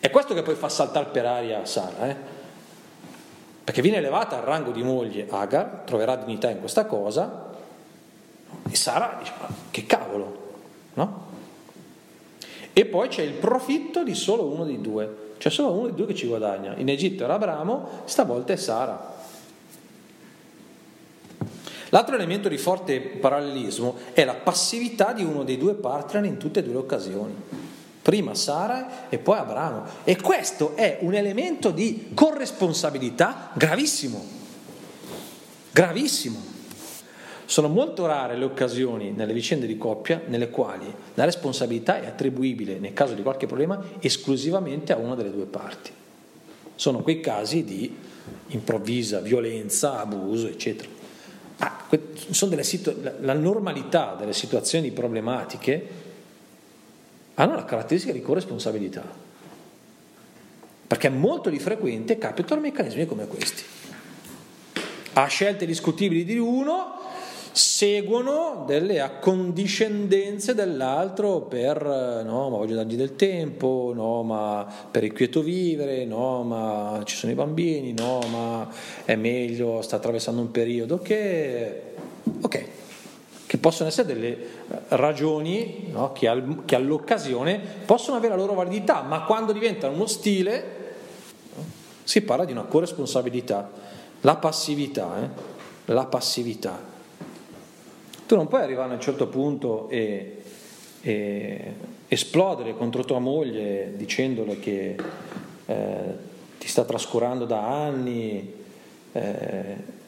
È 0.00 0.10
questo 0.10 0.34
che 0.34 0.42
poi 0.42 0.54
fa 0.54 0.68
saltare 0.68 1.06
per 1.06 1.26
aria 1.26 1.64
Sara, 1.64 2.08
eh? 2.08 2.16
perché 3.62 3.82
viene 3.82 3.98
elevata 3.98 4.36
al 4.38 4.42
rango 4.42 4.72
di 4.72 4.82
moglie 4.82 5.26
Agar, 5.30 5.82
troverà 5.84 6.16
dignità 6.16 6.50
in 6.50 6.58
questa 6.58 6.86
cosa, 6.86 7.52
e 8.68 8.74
Sara 8.74 9.16
dice, 9.20 9.32
ma 9.38 9.48
che 9.70 9.86
cavolo, 9.86 10.52
no? 10.94 11.28
E 12.72 12.84
poi 12.86 13.08
c'è 13.08 13.22
il 13.22 13.32
profitto 13.32 14.02
di 14.02 14.14
solo 14.14 14.44
uno 14.44 14.64
dei 14.64 14.80
due, 14.80 15.32
c'è 15.38 15.50
solo 15.50 15.72
uno 15.72 15.86
dei 15.86 15.94
due 15.94 16.06
che 16.06 16.14
ci 16.14 16.26
guadagna. 16.26 16.74
In 16.76 16.88
Egitto 16.88 17.24
era 17.24 17.34
Abramo, 17.34 18.02
stavolta 18.04 18.52
è 18.52 18.56
Sara. 18.56 19.18
L'altro 21.88 22.14
elemento 22.14 22.48
di 22.48 22.56
forte 22.56 23.00
parallelismo 23.00 23.96
è 24.12 24.24
la 24.24 24.34
passività 24.34 25.12
di 25.12 25.24
uno 25.24 25.42
dei 25.42 25.58
due 25.58 25.74
partner 25.74 26.24
in 26.24 26.36
tutte 26.36 26.60
e 26.60 26.62
due 26.62 26.72
le 26.74 26.78
occasioni 26.78 27.34
prima 28.02 28.34
Sara 28.34 29.08
e 29.08 29.18
poi 29.18 29.38
Abramo. 29.38 29.84
E 30.04 30.16
questo 30.16 30.74
è 30.74 30.98
un 31.02 31.14
elemento 31.14 31.70
di 31.70 32.10
corresponsabilità 32.14 33.50
gravissimo, 33.54 34.24
gravissimo. 35.70 36.49
Sono 37.50 37.66
molto 37.66 38.06
rare 38.06 38.36
le 38.36 38.44
occasioni 38.44 39.10
nelle 39.10 39.32
vicende 39.32 39.66
di 39.66 39.76
coppia 39.76 40.22
nelle 40.28 40.50
quali 40.50 40.86
la 41.14 41.24
responsabilità 41.24 42.00
è 42.00 42.06
attribuibile, 42.06 42.78
nel 42.78 42.92
caso 42.92 43.14
di 43.14 43.22
qualche 43.22 43.48
problema, 43.48 43.82
esclusivamente 43.98 44.92
a 44.92 44.98
una 44.98 45.16
delle 45.16 45.32
due 45.32 45.46
parti. 45.46 45.90
Sono 46.76 47.00
quei 47.00 47.18
casi 47.18 47.64
di 47.64 47.92
improvvisa 48.50 49.18
violenza, 49.18 49.98
abuso, 49.98 50.46
eccetera. 50.46 50.88
Ah, 51.58 51.86
situ- 52.60 52.94
la 53.18 53.34
normalità 53.34 54.14
delle 54.16 54.32
situazioni 54.32 54.92
problematiche 54.92 55.88
hanno 57.34 57.56
la 57.56 57.64
caratteristica 57.64 58.12
di 58.12 58.22
corresponsabilità. 58.22 59.02
Perché 60.86 61.08
molto 61.08 61.50
di 61.50 61.58
frequente 61.58 62.16
capitano 62.16 62.60
meccanismi 62.60 63.06
come 63.06 63.26
questi. 63.26 63.64
A 65.14 65.26
scelte 65.26 65.66
discutibili 65.66 66.22
di 66.24 66.38
uno 66.38 66.98
seguono 67.60 68.64
delle 68.66 69.00
accondiscendenze 69.00 70.54
dell'altro 70.54 71.42
per 71.42 71.82
no, 72.24 72.48
ma 72.48 72.56
voglio 72.56 72.74
dargli 72.74 72.96
del 72.96 73.16
tempo, 73.16 73.92
no, 73.94 74.22
ma 74.22 74.66
per 74.90 75.04
il 75.04 75.12
quieto 75.12 75.42
vivere, 75.42 76.06
no, 76.06 76.42
ma 76.42 77.02
ci 77.04 77.16
sono 77.16 77.32
i 77.32 77.34
bambini, 77.34 77.92
no, 77.92 78.20
ma 78.30 78.68
è 79.04 79.14
meglio, 79.14 79.82
sta 79.82 79.96
attraversando 79.96 80.40
un 80.40 80.50
periodo 80.50 81.00
che 81.00 81.82
ok, 82.40 82.64
che 83.46 83.58
possono 83.58 83.90
essere 83.90 84.06
delle 84.14 84.28
eh, 84.28 84.46
ragioni 84.88 85.88
no, 85.90 86.12
che, 86.12 86.28
al, 86.28 86.62
che, 86.64 86.76
all'occasione 86.76 87.60
possono 87.84 88.16
avere 88.16 88.34
la 88.34 88.40
loro 88.40 88.54
validità, 88.54 89.02
ma 89.02 89.24
quando 89.24 89.52
diventano 89.52 89.92
uno 89.92 90.06
stile 90.06 90.64
no, 91.54 91.64
si 92.04 92.22
parla 92.22 92.46
di 92.46 92.52
una 92.52 92.64
corresponsabilità, 92.64 93.70
la 94.22 94.36
passività, 94.36 95.22
eh, 95.22 95.28
la 95.92 96.06
passività. 96.06 96.89
Tu 98.30 98.36
non 98.36 98.46
puoi 98.46 98.62
arrivare 98.62 98.92
a 98.92 98.94
un 98.94 99.00
certo 99.00 99.26
punto 99.26 99.88
e, 99.88 100.36
e 101.00 101.74
esplodere 102.06 102.76
contro 102.76 103.02
tua 103.02 103.18
moglie 103.18 103.94
dicendole 103.96 104.60
che 104.60 104.94
eh, 105.66 106.16
ti 106.56 106.68
sta 106.68 106.84
trascurando 106.84 107.44
da 107.44 107.66
anni. 107.84 108.52
Eh, 109.10 109.98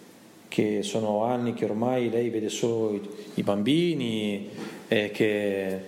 che 0.47 0.85
sono 0.85 1.25
anni 1.25 1.55
che 1.55 1.65
ormai 1.65 2.11
lei 2.11 2.31
vede 2.31 2.49
solo 2.49 2.95
i, 2.95 3.09
i 3.35 3.43
bambini 3.43 4.51
e 4.87 5.11
che 5.11 5.81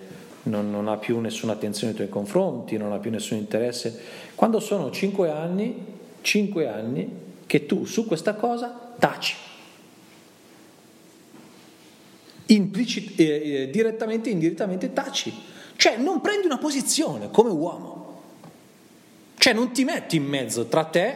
non, 0.43 0.69
non, 0.69 0.89
ha 0.89 0.97
più 0.97 1.19
nessuna 1.21 1.53
attenzione 1.53 1.93
nei 1.93 1.95
tuoi 1.95 2.09
confronti, 2.09 2.75
non 2.75 2.91
ha 2.91 2.97
più 2.97 3.11
nessun 3.11 3.37
interesse. 3.37 3.97
Quando 4.35 4.59
sono 4.59 4.91
cinque 4.91 5.29
anni, 5.29 5.85
cinque 6.19 6.67
anni 6.67 7.09
che 7.45 7.65
tu 7.65 7.85
su 7.85 8.05
questa 8.05 8.33
cosa 8.33 8.93
taci. 8.99 9.44
Implicit, 12.47 13.19
eh, 13.19 13.23
eh, 13.63 13.69
direttamente 13.69 14.29
e 14.29 14.33
indirettamente 14.33 14.93
taci. 14.93 15.33
Cioè 15.75 15.97
non 15.97 16.21
prendi 16.21 16.45
una 16.45 16.57
posizione 16.57 17.29
come 17.31 17.49
uomo. 17.49 18.03
Cioè 19.37 19.53
non 19.53 19.71
ti 19.71 19.83
metti 19.83 20.15
in 20.15 20.25
mezzo 20.25 20.65
tra 20.65 20.85
te, 20.85 21.15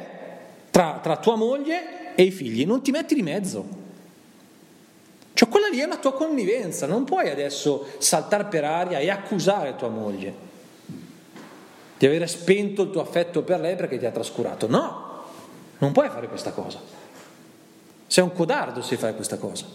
tra, 0.70 1.00
tra 1.02 1.18
tua 1.18 1.36
moglie 1.36 2.16
e 2.16 2.24
i 2.24 2.32
figli, 2.32 2.66
non 2.66 2.82
ti 2.82 2.92
metti 2.92 3.16
di 3.16 3.24
mezzo. 3.24 3.78
Cioè 5.34 5.48
quella 5.48 5.68
lì 5.68 5.80
è 5.80 5.86
una 5.86 5.98
tua 5.98 6.14
connivenza, 6.14 6.86
non 6.86 7.06
puoi 7.06 7.30
adesso 7.30 7.88
saltare 8.00 8.46
per 8.46 8.66
aria 8.66 9.00
e 9.00 9.10
accusare 9.10 9.76
tua 9.76 9.88
moglie 9.88 10.48
di 12.00 12.06
avere 12.06 12.28
spento 12.28 12.84
il 12.84 12.92
tuo 12.92 13.02
affetto 13.02 13.42
per 13.42 13.60
lei 13.60 13.76
perché 13.76 14.00
ti 14.00 14.06
ha 14.06 14.12
trascurato. 14.12 14.68
No, 14.70 15.24
non 15.80 15.92
puoi 15.92 16.08
fare 16.08 16.30
questa 16.30 16.52
cosa. 16.52 16.80
Sei 18.08 18.24
un 18.24 18.32
codardo 18.32 18.82
se 18.82 18.96
fai 18.96 19.14
questa 19.16 19.38
cosa. 19.38 19.66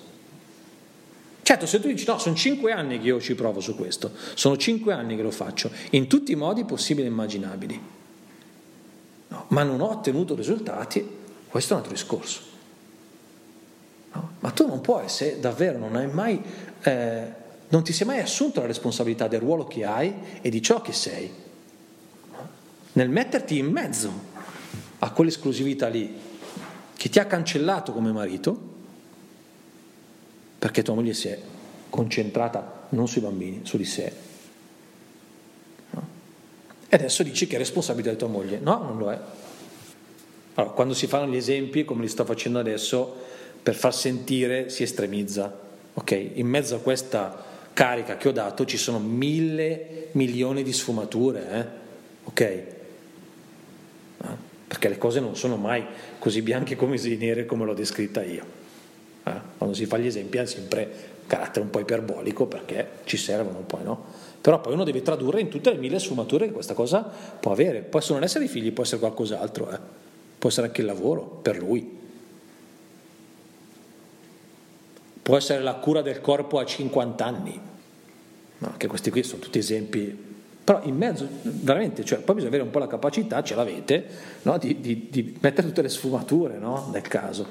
Certo, 1.45 1.67
se 1.67 1.79
tu 1.79 1.89
dici 1.89 2.07
no, 2.07 2.17
sono 2.17 2.35
cinque 2.35 2.73
anni 2.73 2.99
che 2.99 3.09
io 3.09 3.21
ci 3.21 3.35
provo 3.35 3.61
su 3.61 3.77
questo, 3.77 4.13
sono 4.33 4.57
cinque 4.57 4.95
anni 4.95 5.15
che 5.15 5.21
lo 5.21 5.31
faccio, 5.31 5.71
in 5.91 6.07
tutti 6.07 6.33
i 6.33 6.37
modi 6.37 6.65
possibili 6.65 7.07
e 7.07 7.11
immaginabili, 7.11 7.81
no, 9.29 9.45
ma 9.49 9.63
non 9.63 9.83
ho 9.83 9.91
ottenuto 9.91 10.35
risultati, 10.35 11.07
questo 11.47 11.75
è 11.75 11.77
un 11.77 11.83
altro 11.83 11.95
discorso. 11.95 12.41
No? 14.15 14.31
Ma 14.39 14.53
tu 14.53 14.67
non 14.67 14.81
puoi, 14.81 15.11
se 15.11 15.39
davvero 15.39 15.77
non 15.77 15.97
hai 15.97 16.07
mai, 16.07 16.43
eh, 16.81 17.27
non 17.69 17.85
ti 17.85 17.93
sei 17.93 18.07
mai 18.07 18.21
assunto 18.21 18.61
la 18.61 18.67
responsabilità 18.67 19.29
del 19.29 19.41
ruolo 19.41 19.67
che 19.67 19.85
hai 19.85 20.15
e 20.41 20.49
di 20.49 20.63
ciò 20.63 20.81
che 20.81 20.95
sei, 20.95 21.31
nel 22.93 23.11
metterti 23.11 23.59
in 23.59 23.67
mezzo 23.67 24.11
a 25.01 25.11
quell'esclusività 25.11 25.89
lì 25.89 26.11
che 26.97 27.09
ti 27.11 27.19
ha 27.19 27.27
cancellato 27.27 27.93
come 27.93 28.13
marito, 28.13 28.73
perché 30.65 30.83
tua 30.83 30.95
moglie 30.95 31.13
si 31.13 31.29
è 31.29 31.39
concentrata 31.91 32.87
non 32.89 33.07
sui 33.07 33.21
bambini, 33.21 33.61
su 33.65 33.77
di 33.77 33.85
sé. 33.85 34.11
E 36.89 36.97
adesso 36.97 37.23
dici 37.23 37.47
che 37.47 37.57
è 37.57 37.59
responsabilità 37.59 38.13
di 38.13 38.17
tua 38.17 38.29
moglie. 38.29 38.61
No, 38.61 38.79
non 38.79 38.97
lo 38.97 39.13
è. 39.13 39.19
Allora, 40.55 40.73
quando 40.73 40.95
si 40.95 41.07
fanno 41.07 41.31
gli 41.31 41.37
esempi, 41.37 41.85
come 41.85 42.01
li 42.01 42.09
sto 42.09 42.25
facendo 42.25 42.59
adesso, 42.59 43.15
per 43.63 43.75
far 43.75 43.95
sentire 43.95 44.71
si 44.71 44.85
estremizza. 44.85 45.55
Okay? 45.93 46.31
In 46.37 46.47
mezzo 46.47 46.77
a 46.77 46.79
questa 46.79 47.45
carica 47.75 48.17
che 48.17 48.29
ho 48.29 48.33
dato 48.33 48.65
ci 48.65 48.79
sono 48.79 48.99
mille 48.99 50.09
milioni 50.13 50.63
di 50.63 50.73
sfumature. 50.73 51.51
Eh? 51.51 51.67
Ok? 52.25 52.63
Perché 54.67 54.89
le 54.89 54.97
cose 54.97 55.21
non 55.21 55.37
sono 55.37 55.57
mai 55.57 55.85
così 56.19 56.41
bianche 56.41 56.75
come 56.75 56.93
così 56.93 57.19
nere 57.19 57.45
come 57.45 57.67
l'ho 57.67 57.75
descritta 57.75 58.23
io. 58.23 58.63
Eh? 59.25 59.33
Quando 59.59 59.75
si 59.75 59.87
fa 59.87 59.99
gli 59.99 60.07
esempi 60.07 60.39
ha 60.39 60.47
sempre 60.47 61.13
carattere 61.27 61.65
un 61.65 61.71
po' 61.71 61.81
iperbolico 61.81 62.47
perché 62.47 62.89
ci 63.05 63.17
servono 63.17 63.61
poi, 63.61 63.83
no? 63.83 64.05
Però 64.41 64.61
poi 64.61 64.75
uno 64.75 64.85
deve 64.85 65.01
tradurre 65.01 65.41
in 65.41 65.49
tutte 65.49 65.73
le 65.73 65.79
mille 65.79 65.99
sfumature 65.99 66.47
che 66.47 66.53
questa 66.53 66.75
cosa 66.75 67.01
può 67.41 67.53
avere. 67.53 67.81
Possono 67.81 68.19
non 68.19 68.27
essere 68.27 68.45
i 68.45 68.49
figli, 68.49 68.73
può 68.73 68.83
essere 68.83 69.01
qualcos'altro, 69.01 69.71
eh? 69.71 69.79
può 70.39 70.51
essere 70.51 70.67
anche 70.67 70.83
il 70.83 70.87
lavoro 70.87 71.23
per 71.23 71.57
lui. 71.57 72.03
Può 75.23 75.37
essere 75.39 75.63
la 75.63 75.75
cura 75.75 76.03
del 76.03 76.21
corpo 76.21 76.59
a 76.59 76.67
50 76.67 77.25
anni. 77.25 77.61
No, 78.59 78.69
anche 78.69 78.87
questi 78.87 79.11
qui 79.11 79.23
sono 79.23 79.41
tutti 79.41 79.59
esempi 79.59 80.33
però 80.65 80.81
in 80.85 80.97
mezzo, 80.97 81.29
veramente, 81.43 82.05
cioè, 82.07 82.21
poi 82.21 82.37
bisogna 82.37 82.55
avere 82.55 82.65
un 82.65 82.73
po' 82.73 82.79
la 82.79 82.87
capacità, 82.87 83.43
ce 83.43 83.55
l'avete, 83.55 84.07
no? 84.43 84.57
di, 84.57 84.81
di, 84.81 85.09
di, 85.11 85.37
mettere 85.39 85.67
tutte 85.67 85.83
le 85.83 85.91
sfumature 85.91 86.57
no? 86.57 86.89
nel 86.91 87.03
caso. 87.03 87.47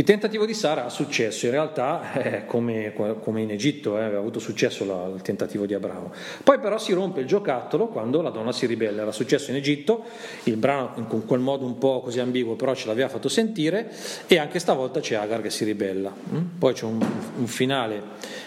Il 0.00 0.06
tentativo 0.06 0.46
di 0.46 0.54
Sara 0.54 0.86
ha 0.86 0.88
successo, 0.88 1.44
in 1.44 1.52
realtà 1.52 2.12
è 2.12 2.46
come, 2.46 2.94
come 3.20 3.42
in 3.42 3.50
Egitto, 3.50 3.98
eh, 3.98 4.02
aveva 4.02 4.18
avuto 4.18 4.38
successo 4.38 4.86
la, 4.86 5.12
il 5.14 5.20
tentativo 5.20 5.66
di 5.66 5.74
Abramo. 5.74 6.10
Poi 6.42 6.58
però 6.58 6.78
si 6.78 6.94
rompe 6.94 7.20
il 7.20 7.26
giocattolo 7.26 7.88
quando 7.88 8.22
la 8.22 8.30
donna 8.30 8.50
si 8.50 8.64
ribella, 8.64 9.02
era 9.02 9.12
successo 9.12 9.50
in 9.50 9.58
Egitto, 9.58 10.04
il 10.44 10.56
brano 10.56 10.92
in 10.94 11.26
quel 11.26 11.40
modo 11.40 11.66
un 11.66 11.76
po' 11.76 12.00
così 12.00 12.18
ambiguo 12.18 12.54
però 12.54 12.74
ce 12.74 12.86
l'aveva 12.86 13.10
fatto 13.10 13.28
sentire 13.28 13.92
e 14.26 14.38
anche 14.38 14.58
stavolta 14.58 15.00
c'è 15.00 15.16
Agar 15.16 15.42
che 15.42 15.50
si 15.50 15.66
ribella. 15.66 16.10
Mm? 16.32 16.44
Poi 16.58 16.72
c'è 16.72 16.86
un, 16.86 17.06
un 17.36 17.46
finale 17.46 18.02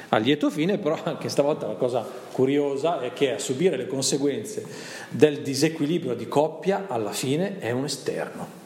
a 0.09 0.17
lieto 0.17 0.49
fine, 0.49 0.79
però 0.79 0.97
anche 1.03 1.29
stavolta 1.29 1.67
la 1.67 1.75
cosa 1.75 2.03
curiosa 2.31 2.99
è 2.99 3.13
che 3.13 3.33
a 3.33 3.37
subire 3.37 3.77
le 3.77 3.85
conseguenze 3.85 4.65
del 5.07 5.43
disequilibrio 5.43 6.15
di 6.15 6.27
coppia 6.27 6.87
alla 6.87 7.11
fine 7.11 7.59
è 7.59 7.69
un 7.69 7.83
esterno. 7.83 8.62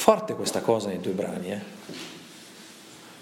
Forte 0.00 0.32
questa 0.34 0.62
cosa 0.62 0.88
nei 0.88 0.98
due 0.98 1.12
brani, 1.12 1.52
eh? 1.52 1.60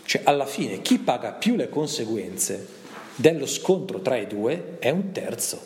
Cioè, 0.05 0.21
alla 0.23 0.47
fine, 0.47 0.81
chi 0.81 1.01
paga 1.01 1.33
più 1.33 1.57
le 1.57 1.69
conseguenze 1.69 2.69
dello 3.17 3.47
scontro 3.47 3.99
tra 4.01 4.15
i 4.15 4.29
due 4.29 4.77
è 4.79 4.89
un 4.91 5.11
terzo. 5.11 5.61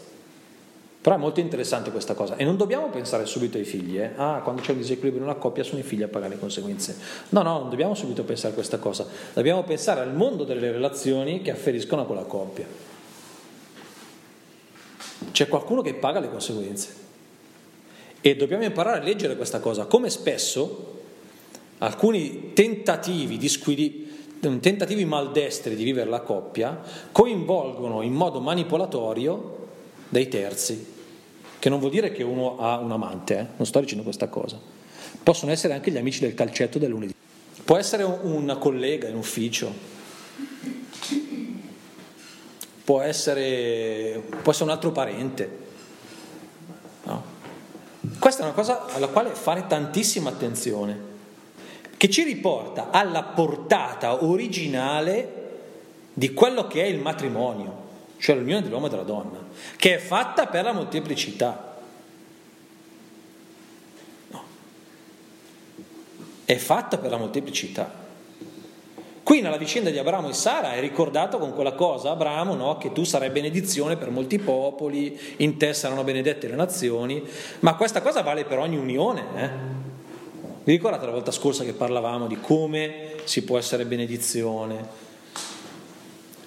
Però 1.02 1.14
è 1.14 1.18
molto 1.18 1.40
interessante 1.40 1.90
questa 1.90 2.14
cosa 2.14 2.36
e 2.36 2.44
non 2.44 2.56
dobbiamo 2.56 2.88
pensare 2.88 3.26
subito 3.26 3.58
ai 3.58 3.64
figli, 3.64 3.98
eh? 3.98 4.12
ah, 4.16 4.40
quando 4.42 4.62
c'è 4.62 4.72
un 4.72 4.78
disequilibrio 4.78 5.22
in 5.22 5.28
una 5.28 5.38
coppia 5.38 5.62
sono 5.62 5.80
i 5.80 5.82
figli 5.82 6.02
a 6.02 6.08
pagare 6.08 6.32
le 6.32 6.40
conseguenze. 6.40 6.96
No, 7.28 7.42
no, 7.42 7.58
non 7.58 7.68
dobbiamo 7.68 7.94
subito 7.94 8.24
pensare 8.24 8.52
a 8.52 8.54
questa 8.54 8.78
cosa, 8.78 9.06
dobbiamo 9.34 9.64
pensare 9.64 10.00
al 10.00 10.14
mondo 10.14 10.44
delle 10.44 10.72
relazioni 10.72 11.42
che 11.42 11.50
afferiscono 11.50 12.00
a 12.00 12.06
quella 12.06 12.24
coppia. 12.24 12.66
C'è 15.30 15.46
qualcuno 15.46 15.82
che 15.82 15.92
paga 15.92 16.20
le 16.20 16.30
conseguenze 16.30 16.94
e 18.22 18.34
dobbiamo 18.34 18.64
imparare 18.64 19.00
a 19.00 19.02
leggere 19.02 19.36
questa 19.36 19.60
cosa, 19.60 19.84
come 19.84 20.08
spesso 20.08 21.00
alcuni 21.82 22.52
tentativi, 22.52 23.36
di 23.36 23.48
squili, 23.48 24.10
tentativi 24.38 25.04
maldestri 25.04 25.74
di 25.74 25.84
vivere 25.84 26.08
la 26.08 26.20
coppia 26.20 26.80
coinvolgono 27.10 28.02
in 28.02 28.12
modo 28.12 28.40
manipolatorio 28.40 29.58
dei 30.08 30.28
terzi, 30.28 30.86
che 31.58 31.68
non 31.68 31.78
vuol 31.78 31.90
dire 31.90 32.12
che 32.12 32.22
uno 32.22 32.58
ha 32.58 32.78
un 32.78 32.92
amante, 32.92 33.38
eh? 33.38 33.46
non 33.56 33.66
sto 33.66 33.80
dicendo 33.80 34.04
questa 34.04 34.28
cosa. 34.28 34.58
Possono 35.22 35.52
essere 35.52 35.74
anche 35.74 35.90
gli 35.90 35.96
amici 35.96 36.20
del 36.20 36.34
calcetto 36.34 36.78
del 36.78 36.90
lunedì. 36.90 37.14
Può 37.64 37.76
essere 37.76 38.02
una 38.02 38.56
collega 38.56 39.08
in 39.08 39.16
ufficio, 39.16 39.72
può 42.84 43.00
essere, 43.00 44.22
può 44.42 44.52
essere 44.52 44.64
un 44.64 44.70
altro 44.70 44.92
parente. 44.92 45.58
No? 47.04 47.24
Questa 48.18 48.42
è 48.42 48.44
una 48.44 48.54
cosa 48.54 48.86
alla 48.86 49.08
quale 49.08 49.30
fare 49.30 49.66
tantissima 49.66 50.30
attenzione 50.30 51.10
che 52.02 52.10
ci 52.10 52.24
riporta 52.24 52.90
alla 52.90 53.22
portata 53.22 54.24
originale 54.24 55.50
di 56.12 56.34
quello 56.34 56.66
che 56.66 56.82
è 56.82 56.86
il 56.86 56.98
matrimonio, 56.98 57.76
cioè 58.16 58.34
l'unione 58.34 58.60
dell'uomo 58.60 58.86
e 58.86 58.90
della 58.90 59.04
donna, 59.04 59.38
che 59.76 59.94
è 59.94 59.98
fatta 59.98 60.46
per 60.46 60.64
la 60.64 60.72
molteplicità. 60.72 61.76
No. 64.30 64.42
È 66.44 66.56
fatta 66.56 66.98
per 66.98 67.08
la 67.08 67.18
molteplicità. 67.18 67.88
Qui 69.22 69.40
nella 69.40 69.56
vicenda 69.56 69.90
di 69.90 69.98
Abramo 69.98 70.28
e 70.28 70.32
Sara 70.32 70.72
è 70.72 70.80
ricordato 70.80 71.38
con 71.38 71.54
quella 71.54 71.74
cosa, 71.74 72.10
Abramo, 72.10 72.56
no, 72.56 72.78
che 72.78 72.90
tu 72.90 73.04
sarai 73.04 73.30
benedizione 73.30 73.96
per 73.96 74.10
molti 74.10 74.40
popoli, 74.40 75.16
in 75.36 75.56
te 75.56 75.72
saranno 75.72 76.02
benedette 76.02 76.48
le 76.48 76.56
nazioni, 76.56 77.22
ma 77.60 77.76
questa 77.76 78.02
cosa 78.02 78.22
vale 78.22 78.44
per 78.44 78.58
ogni 78.58 78.76
unione. 78.76 79.24
Eh? 79.36 79.81
Vi 80.64 80.70
ricordate 80.70 81.06
la 81.06 81.10
volta 81.10 81.32
scorsa 81.32 81.64
che 81.64 81.72
parlavamo 81.72 82.28
di 82.28 82.38
come 82.38 83.14
si 83.24 83.42
può 83.42 83.58
essere 83.58 83.84
benedizione? 83.84 85.10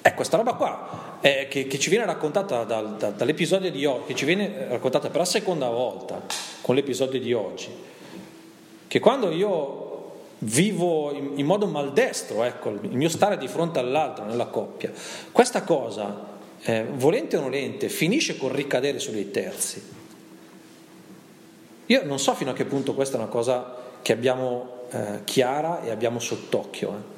È 0.01 0.13
questa 0.13 0.37
roba 0.37 0.53
qua 0.53 1.17
eh, 1.19 1.47
che, 1.49 1.67
che, 1.67 1.77
ci 1.77 1.89
viene 1.89 2.05
raccontata 2.05 2.63
dal, 2.63 2.95
da, 2.95 3.09
dall'episodio 3.09 3.69
di 3.69 3.83
oggi, 3.83 4.05
che 4.05 4.15
ci 4.15 4.23
viene 4.23 4.67
raccontata 4.69 5.09
per 5.09 5.17
la 5.17 5.25
seconda 5.25 5.67
volta 5.67 6.21
con 6.61 6.75
l'episodio 6.75 7.19
di 7.19 7.33
oggi, 7.33 7.67
che 8.87 8.99
quando 9.01 9.31
io 9.31 10.11
vivo 10.39 11.11
in, 11.11 11.33
in 11.35 11.45
modo 11.45 11.67
maldestro, 11.67 12.43
ecco, 12.43 12.69
il 12.69 12.95
mio 12.95 13.09
stare 13.09 13.37
di 13.37 13.49
fronte 13.49 13.79
all'altro 13.79 14.23
nella 14.23 14.45
coppia, 14.45 14.93
questa 15.33 15.63
cosa, 15.63 16.37
eh, 16.61 16.85
volente 16.89 17.35
o 17.35 17.41
nolente, 17.41 17.89
finisce 17.89 18.37
col 18.37 18.51
ricadere 18.51 18.97
sui 18.99 19.29
terzi. 19.29 19.83
Io 21.87 22.05
non 22.05 22.17
so 22.17 22.33
fino 22.33 22.51
a 22.51 22.53
che 22.53 22.63
punto 22.63 22.93
questa 22.93 23.17
è 23.17 23.19
una 23.19 23.29
cosa 23.29 23.83
che 24.05 24.13
abbiamo 24.13 24.85
eh, 24.91 25.21
chiara 25.23 25.81
e 25.81 25.89
abbiamo 25.89 26.19
sott'occhio. 26.19 26.89
Eh. 26.91 27.13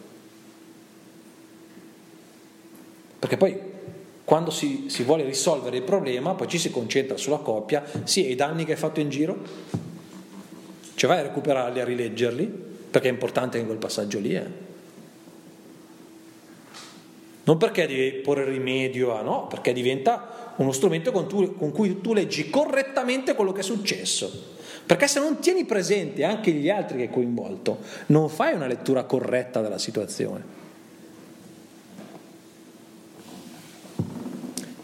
Perché 3.19 3.35
poi 3.35 3.59
quando 4.23 4.51
si, 4.51 4.85
si, 4.87 5.03
vuole 5.03 5.25
risolvere 5.25 5.75
il 5.75 5.83
problema, 5.83 6.33
poi 6.33 6.47
ci 6.47 6.57
si 6.57 6.71
concentra 6.71 7.17
sulla 7.17 7.39
coppia, 7.39 7.83
sì, 8.05 8.25
e 8.25 8.31
i 8.31 8.35
danni 8.35 8.63
che 8.63 8.71
hai 8.71 8.77
fatto 8.77 9.01
in 9.01 9.09
giro, 9.09 9.37
cioè 10.95 11.09
vai 11.09 11.19
a 11.19 11.23
recuperarli, 11.23 11.81
a 11.81 11.83
rileggerli, 11.83 12.45
perché 12.89 13.09
è 13.09 13.11
importante 13.11 13.57
in 13.57 13.65
quel 13.65 13.79
passaggio 13.79 14.19
lì. 14.19 14.35
Eh. 14.35 14.45
Non 17.43 17.57
perché 17.57 17.85
devi 17.85 18.11
porre 18.21 18.45
rimedio 18.45 19.13
a 19.13 19.21
no, 19.23 19.47
perché 19.47 19.73
diventa 19.73 20.53
uno 20.55 20.71
strumento 20.71 21.11
con, 21.11 21.27
tu, 21.27 21.53
con 21.57 21.73
cui 21.73 21.99
tu 21.99 22.13
leggi 22.13 22.49
correttamente 22.49 23.35
quello 23.35 23.51
che 23.51 23.59
è 23.59 23.63
successo. 23.63 24.55
Perché 24.87 25.07
se 25.09 25.19
non 25.19 25.39
tieni 25.39 25.65
presente 25.65 26.23
anche 26.23 26.49
gli 26.51 26.69
altri 26.69 26.95
che 26.95 27.03
hai 27.03 27.09
coinvolto, 27.09 27.79
non 28.07 28.29
fai 28.29 28.53
una 28.53 28.67
lettura 28.67 29.03
corretta 29.03 29.61
della 29.61 29.77
situazione. 29.77 30.55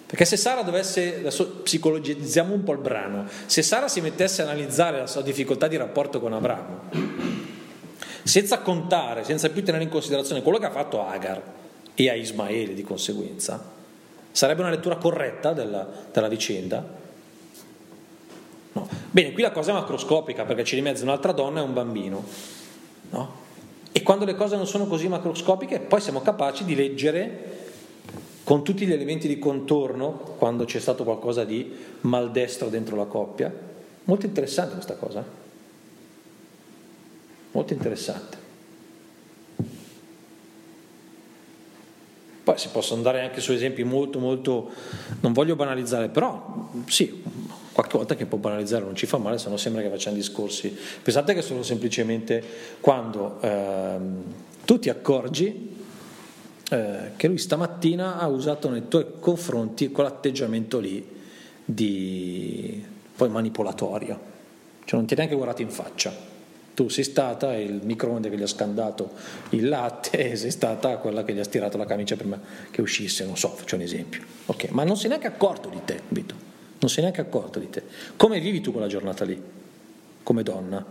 Perché 0.05 0.25
se 0.25 0.35
Sara 0.35 0.61
dovesse, 0.61 1.19
adesso 1.19 1.61
psicologizziamo 1.63 2.53
un 2.53 2.65
po' 2.65 2.73
il 2.73 2.79
brano, 2.79 3.27
se 3.45 3.61
Sara 3.61 3.87
si 3.87 4.01
mettesse 4.01 4.41
a 4.41 4.45
analizzare 4.45 4.99
la 4.99 5.07
sua 5.07 5.21
difficoltà 5.21 5.69
di 5.69 5.77
rapporto 5.77 6.19
con 6.19 6.33
Abramo, 6.33 6.81
senza 8.23 8.59
contare, 8.59 9.23
senza 9.23 9.49
più 9.49 9.63
tenere 9.63 9.85
in 9.85 9.89
considerazione 9.89 10.41
quello 10.41 10.59
che 10.59 10.65
ha 10.65 10.71
fatto 10.71 11.03
Agar 11.03 11.41
e 11.95 12.09
a 12.09 12.13
Ismaele 12.13 12.73
di 12.73 12.83
conseguenza, 12.83 13.71
sarebbe 14.31 14.61
una 14.61 14.69
lettura 14.69 14.97
corretta 14.97 15.53
della, 15.53 15.87
della 16.11 16.27
vicenda? 16.27 17.01
Bene, 19.13 19.31
qui 19.31 19.43
la 19.43 19.51
cosa 19.51 19.69
è 19.69 19.73
macroscopica 19.75 20.43
perché 20.43 20.63
c'è 20.63 20.73
di 20.73 20.81
mezzo 20.81 21.03
un'altra 21.03 21.33
donna 21.33 21.59
e 21.59 21.63
un 21.63 21.71
bambino. 21.71 22.23
No? 23.11 23.31
E 23.91 24.01
quando 24.01 24.25
le 24.25 24.33
cose 24.33 24.55
non 24.55 24.65
sono 24.65 24.87
così 24.87 25.07
macroscopiche, 25.07 25.81
poi 25.81 26.01
siamo 26.01 26.21
capaci 26.21 26.65
di 26.65 26.73
leggere 26.73 27.51
con 28.43 28.63
tutti 28.63 28.87
gli 28.87 28.91
elementi 28.91 29.27
di 29.27 29.37
contorno 29.37 30.13
quando 30.39 30.65
c'è 30.65 30.79
stato 30.79 31.03
qualcosa 31.03 31.43
di 31.43 31.71
maldestro 32.01 32.69
dentro 32.69 32.95
la 32.95 33.05
coppia. 33.05 33.53
Molto 34.05 34.25
interessante 34.25 34.73
questa 34.73 34.95
cosa. 34.95 35.23
Molto 37.51 37.73
interessante. 37.73 38.37
Poi 42.43 42.57
si 42.57 42.69
possono 42.69 42.97
andare 42.97 43.21
anche 43.21 43.41
su 43.41 43.51
esempi 43.51 43.83
molto, 43.83 44.17
molto, 44.17 44.71
non 45.19 45.33
voglio 45.33 45.55
banalizzare, 45.55 46.09
però 46.09 46.71
sì, 46.87 47.21
qualche 47.73 47.97
volta 47.97 48.15
che 48.15 48.25
può 48.25 48.37
banalizzare 48.37 48.85
non 48.85 48.95
ci 48.95 49.05
fa 49.05 49.17
male, 49.17 49.37
se 49.37 49.49
no 49.49 49.57
sembra 49.57 49.81
che 49.81 49.89
facciamo 49.89 50.15
discorsi. 50.15 50.75
Pensate 51.01 51.33
che 51.33 51.41
sono 51.41 51.63
semplicemente 51.63 52.41
quando 52.79 53.39
ehm, 53.41 54.23
tu 54.63 54.79
ti 54.79 54.89
accorgi 54.89 55.75
eh, 56.69 57.11
che 57.17 57.27
lui 57.27 57.37
stamattina 57.37 58.19
ha 58.19 58.27
usato 58.27 58.69
nei 58.69 58.87
tuoi 58.87 59.05
confronti 59.19 59.89
quell'atteggiamento 59.89 60.79
lì 60.79 61.05
di 61.65 62.83
poi 63.15 63.29
manipolatorio, 63.29 64.19
cioè 64.85 64.97
non 64.97 65.05
ti 65.05 65.13
è 65.13 65.17
neanche 65.17 65.35
guardato 65.35 65.61
in 65.61 65.69
faccia 65.69 66.31
tu 66.73 66.89
sei 66.89 67.03
stata 67.03 67.55
il 67.55 67.81
microonde 67.83 68.29
che 68.29 68.37
gli 68.37 68.41
ha 68.41 68.47
scandato 68.47 69.11
il 69.49 69.67
latte 69.67 70.31
e 70.31 70.35
sei 70.37 70.51
stata 70.51 70.97
quella 70.97 71.23
che 71.23 71.33
gli 71.33 71.39
ha 71.39 71.43
stirato 71.43 71.77
la 71.77 71.85
camicia 71.85 72.15
prima 72.15 72.39
che 72.71 72.81
uscisse, 72.81 73.25
non 73.25 73.37
so, 73.37 73.49
faccio 73.49 73.75
un 73.75 73.81
esempio. 73.81 74.23
Ok, 74.47 74.69
ma 74.69 74.83
non 74.83 74.97
sei 74.97 75.09
neanche 75.09 75.27
accorto 75.27 75.69
di 75.69 75.79
te, 75.85 76.01
capito? 76.07 76.52
Non 76.83 76.91
sei 76.91 77.01
neanche 77.01 77.21
accorto 77.21 77.59
di 77.59 77.69
te. 77.69 77.81
Come 78.15 78.39
vivi 78.39 78.61
tu 78.61 78.71
quella 78.71 78.87
giornata 78.87 79.25
lì? 79.25 79.41
come 80.23 80.41
donna. 80.41 80.83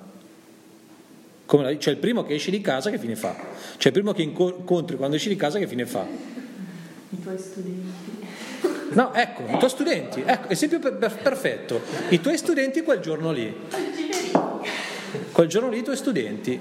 Come 1.47 1.63
la, 1.65 1.77
c'è 1.77 1.91
il 1.91 1.97
primo 1.97 2.23
che 2.23 2.35
esce 2.35 2.51
di 2.51 2.61
casa 2.61 2.91
che 2.91 2.99
fine 2.99 3.17
fa? 3.17 3.35
C'è 3.77 3.89
il 3.89 3.93
primo 3.93 4.13
che 4.13 4.23
incontri 4.23 4.97
quando 4.97 5.17
esci 5.17 5.29
di 5.29 5.37
casa 5.37 5.59
che 5.59 5.67
fine 5.67 5.87
fa? 5.87 6.07
I 7.11 7.21
tuoi 7.21 7.39
studenti. 7.39 8.21
No, 8.93 9.13
ecco, 9.15 9.43
i 9.51 9.59
tuoi 9.59 9.71
studenti, 9.71 10.23
ecco, 10.25 10.49
esempio 10.49 10.79
per, 10.79 10.97
per, 10.97 11.17
perfetto. 11.17 11.81
I 12.11 12.21
tuoi 12.21 12.37
studenti 12.37 12.83
quel 12.83 13.01
giorno 13.01 13.33
lì. 13.33 13.55
Quel 15.33 15.49
giorno 15.49 15.69
lì 15.71 15.79
i 15.79 15.83
tuoi 15.83 15.97
studenti. 15.97 16.61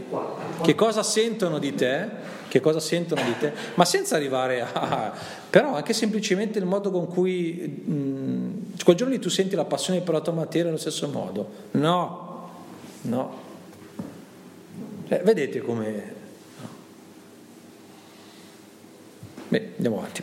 Che 0.61 0.75
cosa 0.75 1.03
sentono 1.03 1.59
di 1.59 1.75
te? 1.75 2.07
Che 2.47 2.59
cosa 2.59 2.79
sentono 2.79 3.21
di 3.23 3.37
te? 3.37 3.53
Ma 3.75 3.85
senza 3.85 4.15
arrivare 4.15 4.61
a... 4.61 5.13
però 5.49 5.75
anche 5.75 5.93
semplicemente 5.93 6.57
il 6.57 6.65
modo 6.65 6.89
con 6.89 7.07
cui... 7.07 7.83
Mh, 7.85 8.60
quel 8.83 8.95
giorno 8.95 9.13
lì 9.13 9.19
tu 9.19 9.29
senti 9.29 9.55
la 9.55 9.65
passione 9.65 10.01
per 10.01 10.13
la 10.13 10.21
tua 10.21 10.33
materia 10.33 10.65
nello 10.65 10.77
stesso 10.77 11.07
modo. 11.07 11.49
No, 11.71 12.49
no. 13.01 13.39
Eh, 15.07 15.21
vedete 15.23 15.59
come... 15.59 16.15
Beh, 19.49 19.73
andiamo 19.75 19.97
avanti. 19.97 20.21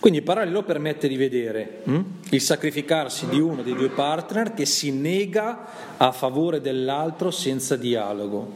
Quindi 0.00 0.20
il 0.20 0.26
parallelo 0.26 0.62
permette 0.64 1.08
di 1.08 1.16
vedere 1.16 1.80
hm, 1.84 2.02
il 2.30 2.40
sacrificarsi 2.40 3.26
di 3.26 3.40
uno 3.40 3.62
dei 3.62 3.74
due 3.74 3.88
partner 3.88 4.52
che 4.52 4.66
si 4.66 4.90
nega 4.90 5.96
a 5.96 6.12
favore 6.12 6.60
dell'altro 6.60 7.30
senza 7.30 7.76
dialogo. 7.76 8.52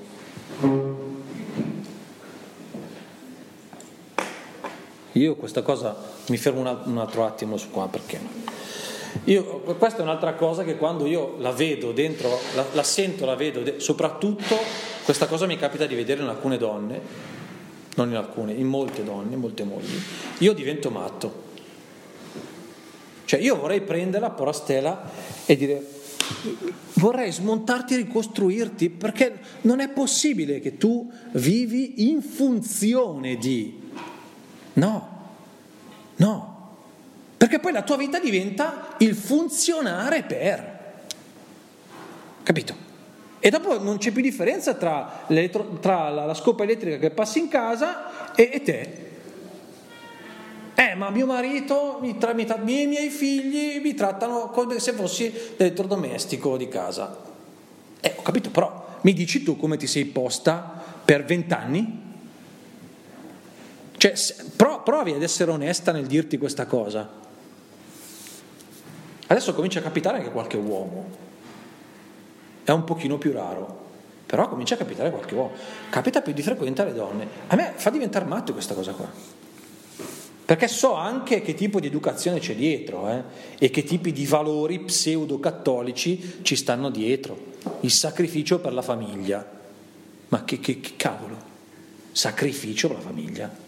Io 5.12 5.36
questa 5.36 5.62
cosa 5.62 5.96
mi 6.28 6.36
fermo 6.36 6.60
un 6.60 6.98
altro 6.98 7.24
attimo 7.24 7.56
su 7.56 7.70
qua 7.70 7.88
perché 7.88 8.20
io, 9.24 9.60
questa 9.78 9.98
è 9.98 10.02
un'altra 10.02 10.34
cosa 10.34 10.64
che 10.64 10.76
quando 10.76 11.06
io 11.06 11.36
la 11.38 11.52
vedo 11.52 11.92
dentro, 11.92 12.38
la, 12.54 12.64
la 12.72 12.82
sento, 12.82 13.24
la 13.24 13.34
vedo, 13.34 13.80
soprattutto 13.80 14.56
questa 15.04 15.26
cosa 15.26 15.46
mi 15.46 15.56
capita 15.56 15.86
di 15.86 15.94
vedere 15.94 16.22
in 16.22 16.28
alcune 16.28 16.56
donne 16.56 17.36
non 17.98 18.10
in 18.10 18.16
alcune, 18.16 18.52
in 18.52 18.68
molte 18.68 19.02
donne, 19.02 19.34
in 19.34 19.40
molte 19.40 19.64
mogli, 19.64 20.00
io 20.38 20.52
divento 20.52 20.88
matto. 20.90 21.46
Cioè 23.24 23.40
io 23.40 23.56
vorrei 23.56 23.80
prenderla, 23.80 24.30
porastela 24.30 25.10
e 25.44 25.56
dire 25.56 25.84
vorrei 26.94 27.32
smontarti 27.32 27.94
e 27.94 27.96
ricostruirti 27.98 28.90
perché 28.90 29.40
non 29.62 29.80
è 29.80 29.88
possibile 29.88 30.60
che 30.60 30.76
tu 30.76 31.10
vivi 31.32 32.08
in 32.10 32.22
funzione 32.22 33.36
di... 33.36 33.80
No, 34.74 35.17
no, 36.18 36.58
perché 37.36 37.58
poi 37.58 37.72
la 37.72 37.82
tua 37.82 37.96
vita 37.96 38.18
diventa 38.18 38.94
il 38.98 39.14
funzionare 39.14 40.22
per. 40.22 40.76
Capito? 42.42 42.86
E 43.40 43.50
dopo 43.50 43.80
non 43.80 43.98
c'è 43.98 44.10
più 44.10 44.22
differenza 44.22 44.74
tra, 44.74 45.24
tra 45.80 46.08
la, 46.08 46.24
la, 46.24 46.34
scopa 46.34 46.64
elettrica 46.64 46.98
che 46.98 47.10
passi 47.10 47.38
in 47.38 47.48
casa 47.48 48.34
e, 48.34 48.50
e 48.52 48.62
te. 48.62 49.06
Eh, 50.74 50.94
ma 50.94 51.10
mio 51.10 51.26
marito, 51.26 51.98
mi 52.00 52.18
tra, 52.18 52.32
mi 52.32 52.44
tra, 52.44 52.56
i 52.56 52.86
miei 52.86 53.10
figli 53.10 53.80
mi 53.80 53.94
trattano 53.94 54.48
come 54.48 54.80
se 54.80 54.92
fossi 54.92 55.32
l'elettrodomestico 55.56 56.56
di 56.56 56.68
casa. 56.68 57.16
Eh, 58.00 58.14
ho 58.16 58.22
capito, 58.22 58.50
però 58.50 58.96
mi 59.02 59.12
dici 59.12 59.44
tu 59.44 59.56
come 59.56 59.76
ti 59.76 59.86
sei 59.86 60.06
posta 60.06 60.82
per 61.04 61.24
vent'anni? 61.24 62.07
Cioè, 63.98 64.14
provi 64.56 65.12
ad 65.12 65.22
essere 65.22 65.50
onesta 65.50 65.92
nel 65.92 66.06
dirti 66.06 66.38
questa 66.38 66.66
cosa. 66.66 67.26
Adesso 69.26 69.54
comincia 69.54 69.80
a 69.80 69.82
capitare 69.82 70.18
anche 70.18 70.30
qualche 70.30 70.56
uomo 70.56 71.26
è 72.64 72.70
un 72.70 72.84
pochino 72.84 73.16
più 73.16 73.32
raro, 73.32 73.86
però 74.26 74.46
comincia 74.48 74.74
a 74.74 74.78
capitare 74.78 75.10
qualche 75.10 75.34
uomo. 75.34 75.52
Capita 75.88 76.20
più 76.20 76.34
di 76.34 76.42
frequente 76.42 76.82
alle 76.82 76.92
donne. 76.92 77.26
A 77.46 77.56
me 77.56 77.72
fa 77.76 77.88
diventare 77.88 78.26
matto 78.26 78.52
questa 78.52 78.74
cosa 78.74 78.92
qua. 78.92 79.10
Perché 80.44 80.68
so 80.68 80.92
anche 80.92 81.40
che 81.40 81.54
tipo 81.54 81.80
di 81.80 81.86
educazione 81.86 82.40
c'è 82.40 82.54
dietro 82.54 83.08
eh? 83.08 83.22
e 83.58 83.70
che 83.70 83.84
tipi 83.84 84.12
di 84.12 84.26
valori 84.26 84.80
pseudo-cattolici 84.80 86.40
ci 86.42 86.56
stanno 86.56 86.90
dietro. 86.90 87.52
Il 87.80 87.90
sacrificio 87.90 88.58
per 88.58 88.74
la 88.74 88.82
famiglia. 88.82 89.46
Ma 90.28 90.44
che, 90.44 90.60
che, 90.60 90.80
che 90.80 90.92
cavolo? 90.96 91.36
Sacrificio 92.12 92.88
per 92.88 92.96
la 92.98 93.02
famiglia? 93.02 93.67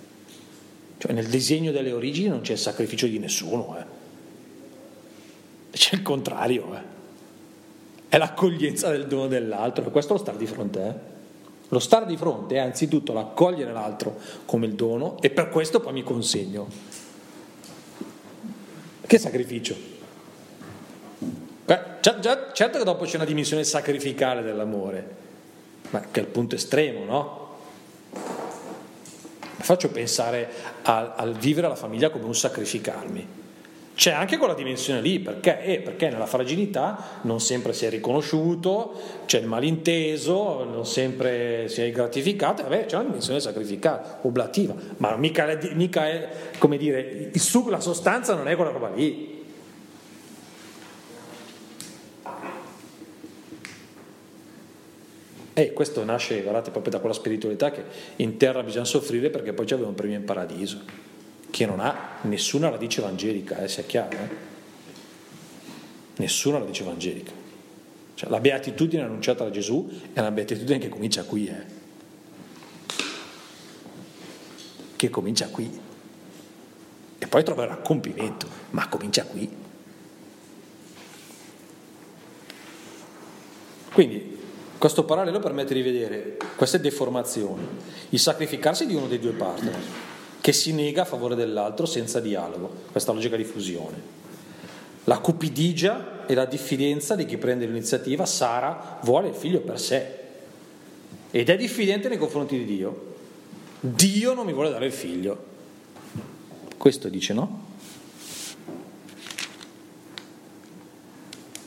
Cioè 1.00 1.12
nel 1.12 1.28
disegno 1.28 1.72
delle 1.72 1.92
origini 1.92 2.28
non 2.28 2.42
c'è 2.42 2.52
il 2.52 2.58
sacrificio 2.58 3.06
di 3.06 3.18
nessuno, 3.18 3.76
eh? 3.78 3.84
c'è 5.72 5.94
il 5.96 6.02
contrario. 6.02 6.74
Eh? 6.74 6.98
è 8.10 8.18
l'accoglienza 8.18 8.90
del 8.90 9.06
dono 9.06 9.28
dell'altro, 9.28 9.86
e 9.86 9.90
questo 9.90 10.14
lo 10.14 10.18
stare 10.18 10.36
di 10.36 10.46
fronte. 10.46 10.84
Eh? 10.84 10.94
Lo 11.68 11.78
stare 11.78 12.06
di 12.06 12.16
fronte 12.16 12.56
è 12.56 12.58
anzitutto 12.58 13.12
l'accogliere 13.12 13.72
l'altro 13.72 14.18
come 14.44 14.66
il 14.66 14.74
dono 14.74 15.16
e 15.20 15.30
per 15.30 15.48
questo 15.48 15.78
poi 15.78 15.92
mi 15.92 16.02
consegno. 16.02 16.66
Che 19.06 19.18
sacrificio? 19.18 19.76
Beh, 21.64 21.80
certo 22.00 22.78
che 22.78 22.84
dopo 22.84 23.04
c'è 23.04 23.14
una 23.14 23.24
dimensione 23.24 23.62
sacrificale 23.62 24.42
dell'amore, 24.42 25.16
ma 25.90 26.00
che 26.10 26.18
è 26.18 26.22
il 26.24 26.28
punto 26.28 26.56
estremo, 26.56 27.04
no? 27.04 27.49
Faccio 29.60 29.90
pensare 29.90 30.48
al, 30.82 31.12
al 31.16 31.34
vivere 31.34 31.68
la 31.68 31.76
famiglia 31.76 32.10
come 32.10 32.24
un 32.24 32.34
sacrificarmi. 32.34 33.38
C'è 34.00 34.12
anche 34.12 34.38
quella 34.38 34.54
dimensione 34.54 35.02
lì, 35.02 35.18
perché? 35.18 35.62
Eh, 35.62 35.80
perché 35.80 36.08
nella 36.08 36.24
fragilità 36.24 37.20
non 37.22 37.38
sempre 37.38 37.74
si 37.74 37.84
è 37.84 37.90
riconosciuto, 37.90 38.94
c'è 39.26 39.40
il 39.40 39.46
malinteso, 39.46 40.64
non 40.64 40.86
sempre 40.86 41.68
si 41.68 41.82
è 41.82 41.90
gratificato, 41.90 42.62
vabbè, 42.62 42.86
c'è 42.86 42.94
una 42.94 43.04
dimensione 43.04 43.40
sacrificata, 43.40 44.20
oblativa, 44.22 44.74
ma 44.96 45.14
mica, 45.16 45.58
mica 45.74 46.08
è, 46.08 46.28
come 46.56 46.78
dire, 46.78 47.30
il 47.30 47.64
la 47.68 47.80
sostanza 47.80 48.34
non 48.34 48.48
è 48.48 48.56
quella 48.56 48.70
roba 48.70 48.88
lì. 48.88 49.29
E 55.52 55.72
questo 55.72 56.04
nasce, 56.04 56.42
guardate, 56.42 56.70
proprio 56.70 56.92
da 56.92 57.00
quella 57.00 57.14
spiritualità 57.14 57.70
che 57.70 57.82
in 58.16 58.36
terra 58.36 58.62
bisogna 58.62 58.84
soffrire 58.84 59.30
perché 59.30 59.52
poi 59.52 59.66
aveva 59.70 59.88
un 59.88 59.94
premio 59.94 60.16
in 60.16 60.24
paradiso 60.24 61.08
che 61.50 61.66
non 61.66 61.80
ha 61.80 62.18
nessuna 62.22 62.70
radice 62.70 63.00
evangelica, 63.00 63.58
eh, 63.58 63.68
sia 63.68 63.82
chiaro. 63.82 64.16
Eh? 64.16 64.28
Nessuna 66.16 66.58
radice 66.58 66.82
evangelica. 66.82 67.32
Cioè, 68.14 68.30
la 68.30 68.40
beatitudine 68.40 69.02
annunciata 69.02 69.44
da 69.44 69.50
Gesù 69.50 69.90
è 70.12 70.20
una 70.20 70.30
beatitudine 70.30 70.78
che 70.78 70.88
comincia 70.88 71.24
qui, 71.24 71.46
eh? 71.46 71.78
che 74.96 75.10
comincia 75.10 75.48
qui. 75.48 75.80
E 77.18 77.26
poi 77.26 77.42
troverà 77.42 77.76
compimento, 77.76 78.46
ma 78.70 78.88
comincia 78.88 79.24
qui. 79.24 79.50
Quindi 83.92 84.29
questo 84.80 85.04
parallelo 85.04 85.40
permette 85.40 85.74
di 85.74 85.82
vedere 85.82 86.38
queste 86.56 86.80
deformazioni, 86.80 87.66
il 88.08 88.18
sacrificarsi 88.18 88.86
di 88.86 88.94
uno 88.94 89.08
dei 89.08 89.18
due 89.18 89.32
partner 89.32 89.78
che 90.40 90.54
si 90.54 90.72
nega 90.72 91.02
a 91.02 91.04
favore 91.04 91.34
dell'altro 91.34 91.84
senza 91.84 92.18
dialogo, 92.18 92.74
questa 92.90 93.12
logica 93.12 93.36
di 93.36 93.44
fusione. 93.44 94.00
La 95.04 95.18
cupidigia 95.18 96.24
e 96.24 96.32
la 96.32 96.46
diffidenza 96.46 97.14
di 97.14 97.26
chi 97.26 97.36
prende 97.36 97.66
l'iniziativa, 97.66 98.24
Sara 98.24 99.00
vuole 99.02 99.28
il 99.28 99.34
figlio 99.34 99.60
per 99.60 99.78
sé 99.78 100.14
ed 101.30 101.50
è 101.50 101.56
diffidente 101.58 102.08
nei 102.08 102.16
confronti 102.16 102.56
di 102.56 102.64
Dio. 102.64 103.16
Dio 103.80 104.32
non 104.32 104.46
mi 104.46 104.54
vuole 104.54 104.70
dare 104.70 104.86
il 104.86 104.92
figlio. 104.92 105.44
Questo 106.78 107.10
dice 107.10 107.34
no? 107.34 107.66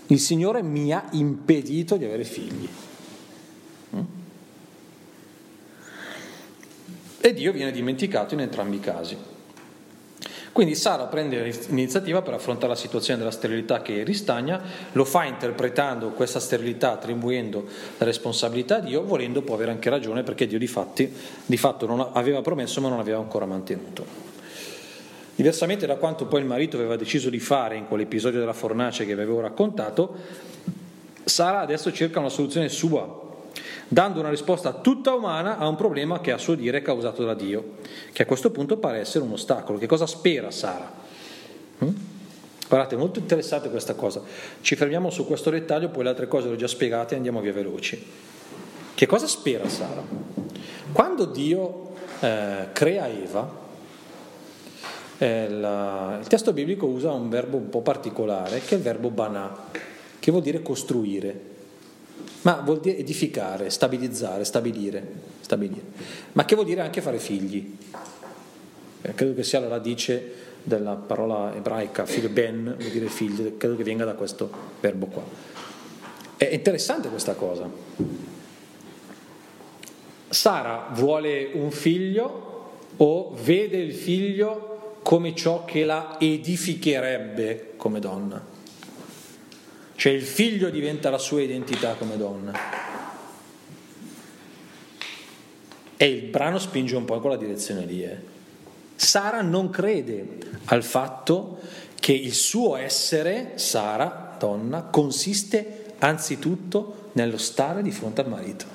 Il 0.08 0.20
Signore 0.20 0.64
mi 0.64 0.92
ha 0.92 1.10
impedito 1.12 1.96
di 1.96 2.06
avere 2.06 2.24
figli. 2.24 2.68
E 7.26 7.34
Dio 7.34 7.54
viene 7.54 7.72
dimenticato 7.72 8.34
in 8.34 8.42
entrambi 8.42 8.76
i 8.76 8.80
casi. 8.82 9.18
Quindi 10.52 10.76
Sara 10.76 11.06
prende 11.06 11.42
l'iniziativa 11.70 12.22
per 12.22 12.34
affrontare 12.34 12.74
la 12.74 12.78
situazione 12.78 13.18
della 13.18 13.32
sterilità 13.32 13.82
che 13.82 14.04
ristagna, 14.04 14.62
lo 14.92 15.06
fa 15.06 15.24
interpretando 15.24 16.10
questa 16.10 16.42
sterilità, 16.42 16.92
attribuendo 16.92 17.66
la 17.98 18.06
responsabilità 18.06 18.76
a 18.76 18.80
Dio, 18.82 19.06
volendo 19.06 19.42
può 19.42 19.56
avere 19.56 19.72
anche 19.72 19.90
ragione 19.90 20.24
perché 20.24 20.48
Dio 20.48 20.60
di, 20.60 20.68
fatti, 20.68 21.10
di 21.46 21.56
fatto 21.56 21.86
non 21.86 22.10
aveva 22.12 22.42
promesso 22.42 22.82
ma 22.82 22.90
non 22.90 23.00
aveva 23.00 23.20
ancora 23.20 23.46
mantenuto. 23.46 24.06
Diversamente 25.34 25.86
da 25.88 25.96
quanto 25.96 26.26
poi 26.26 26.42
il 26.42 26.46
marito 26.46 26.76
aveva 26.76 26.98
deciso 26.98 27.30
di 27.30 27.40
fare 27.40 27.78
in 27.78 27.88
quell'episodio 27.88 28.38
della 28.38 28.52
fornace 28.52 29.06
che 29.06 29.16
vi 29.16 29.22
avevo 29.22 29.40
raccontato, 29.40 30.14
Sara 31.24 31.62
adesso 31.62 31.90
cerca 31.94 32.20
una 32.20 32.28
soluzione 32.28 32.68
sua 32.68 33.23
dando 33.94 34.20
una 34.20 34.30
risposta 34.30 34.74
tutta 34.74 35.14
umana 35.14 35.60
a 35.60 35.68
un 35.68 35.76
problema 35.76 36.20
che 36.20 36.32
a 36.32 36.40
suo 36.40 36.56
dire 36.56 36.80
è 36.80 36.82
causato 36.82 37.24
da 37.24 37.36
Dio, 37.36 37.76
che 38.12 38.24
a 38.24 38.26
questo 38.26 38.50
punto 38.50 38.78
pare 38.78 39.00
essere 39.00 39.24
un 39.24 39.32
ostacolo. 39.32 39.78
Che 39.78 39.86
cosa 39.86 40.08
spera 40.08 40.50
Sara? 40.50 40.92
Hm? 41.78 41.90
Guardate, 42.68 42.96
molto 42.96 43.20
interessante 43.20 43.70
questa 43.70 43.94
cosa. 43.94 44.22
Ci 44.62 44.76
fermiamo 44.76 45.12
su 45.12 45.28
questo 45.28 45.52
dettaglio, 45.52 45.90
poi 45.90 46.04
le 46.04 46.10
altre 46.10 46.28
cose 46.28 46.48
le 46.48 46.56
ho 46.56 46.58
già 46.58 46.68
spiegate 46.68 47.14
e 47.14 47.18
andiamo 47.18 47.40
via 47.40 47.54
veloci. 47.54 48.04
Che 48.96 49.06
cosa 49.06 49.28
spera 49.28 49.70
Sara? 49.70 50.02
Quando 50.92 51.26
Dio 51.26 51.92
eh, 52.20 52.70
crea 52.74 53.08
Eva, 53.08 53.62
eh, 55.20 55.50
la, 55.50 56.18
il 56.20 56.28
testo 56.28 56.52
biblico 56.52 56.88
usa 56.88 57.12
un 57.12 57.30
verbo 57.30 57.58
un 57.58 57.70
po' 57.70 57.82
particolare, 57.82 58.60
che 58.62 58.74
è 58.74 58.78
il 58.78 58.84
verbo 58.84 59.12
banà, 59.12 59.66
che 60.18 60.32
vuol 60.32 60.42
dire 60.44 60.64
costruire, 60.64 61.52
ma 62.44 62.62
vuol 62.64 62.80
dire 62.80 62.98
edificare, 62.98 63.70
stabilizzare, 63.70 64.44
stabilire, 64.44 65.06
stabilire. 65.42 65.82
ma 66.34 66.46
che 66.46 66.56
vuol 66.56 66.68
dire 66.68 66.82
anche 66.82 67.02
fare 67.02 67.18
figli. 67.20 67.78
Eh, 69.02 69.14
credo 69.14 69.34
che 69.34 69.44
sia 69.44 69.60
la 69.60 69.68
radice 69.68 70.42
della 70.64 70.94
parola 70.94 71.54
ebraica, 71.54 72.06
figlio 72.06 72.30
ben, 72.30 72.76
vuol 72.78 72.92
dire 72.92 73.08
figlio, 73.08 73.58
credo 73.58 73.76
che 73.76 73.84
venga 73.84 74.06
da 74.06 74.14
questo 74.14 74.50
verbo 74.80 75.08
qua. 75.08 75.24
È 76.38 76.46
interessante 76.46 77.10
questa 77.10 77.34
cosa. 77.34 77.70
Sara 80.30 80.90
vuole 80.94 81.50
un 81.54 81.72
figlio 81.72 82.72
o 82.98 83.36
vede 83.42 83.78
il 83.78 83.94
figlio 83.94 84.98
come 85.02 85.36
ciò 85.36 85.64
che 85.66 85.86
la 85.86 86.18
edificherebbe 86.20 87.74
come 87.78 88.00
donna. 88.00 88.53
Cioè 90.04 90.12
il 90.12 90.24
figlio 90.24 90.70
diventa 90.70 91.10
la 91.10 91.18
sua 91.18 91.42
identità 91.44 91.94
come 91.94 92.18
donna. 92.18 92.52
E 95.96 96.06
il 96.06 96.24
brano 96.24 96.60
spinge 96.60 96.98
un 96.98 97.06
po' 97.06 97.16
in 97.16 97.22
quella 97.22 97.38
direzione 97.38 97.86
lì. 97.86 98.04
Eh. 98.04 98.18
Sara 98.98 99.42
non 99.42 99.70
crede 99.70 100.40
al 100.66 100.84
fatto 100.84 101.60
che 101.98 102.12
il 102.12 102.34
suo 102.34 102.76
essere, 102.76 103.54
Sara, 103.56 104.36
donna, 104.38 104.82
consiste 104.82 105.94
anzitutto 106.00 107.12
nello 107.14 107.38
stare 107.38 107.82
di 107.82 107.92
fronte 107.92 108.20
al 108.20 108.28
marito. 108.28 108.66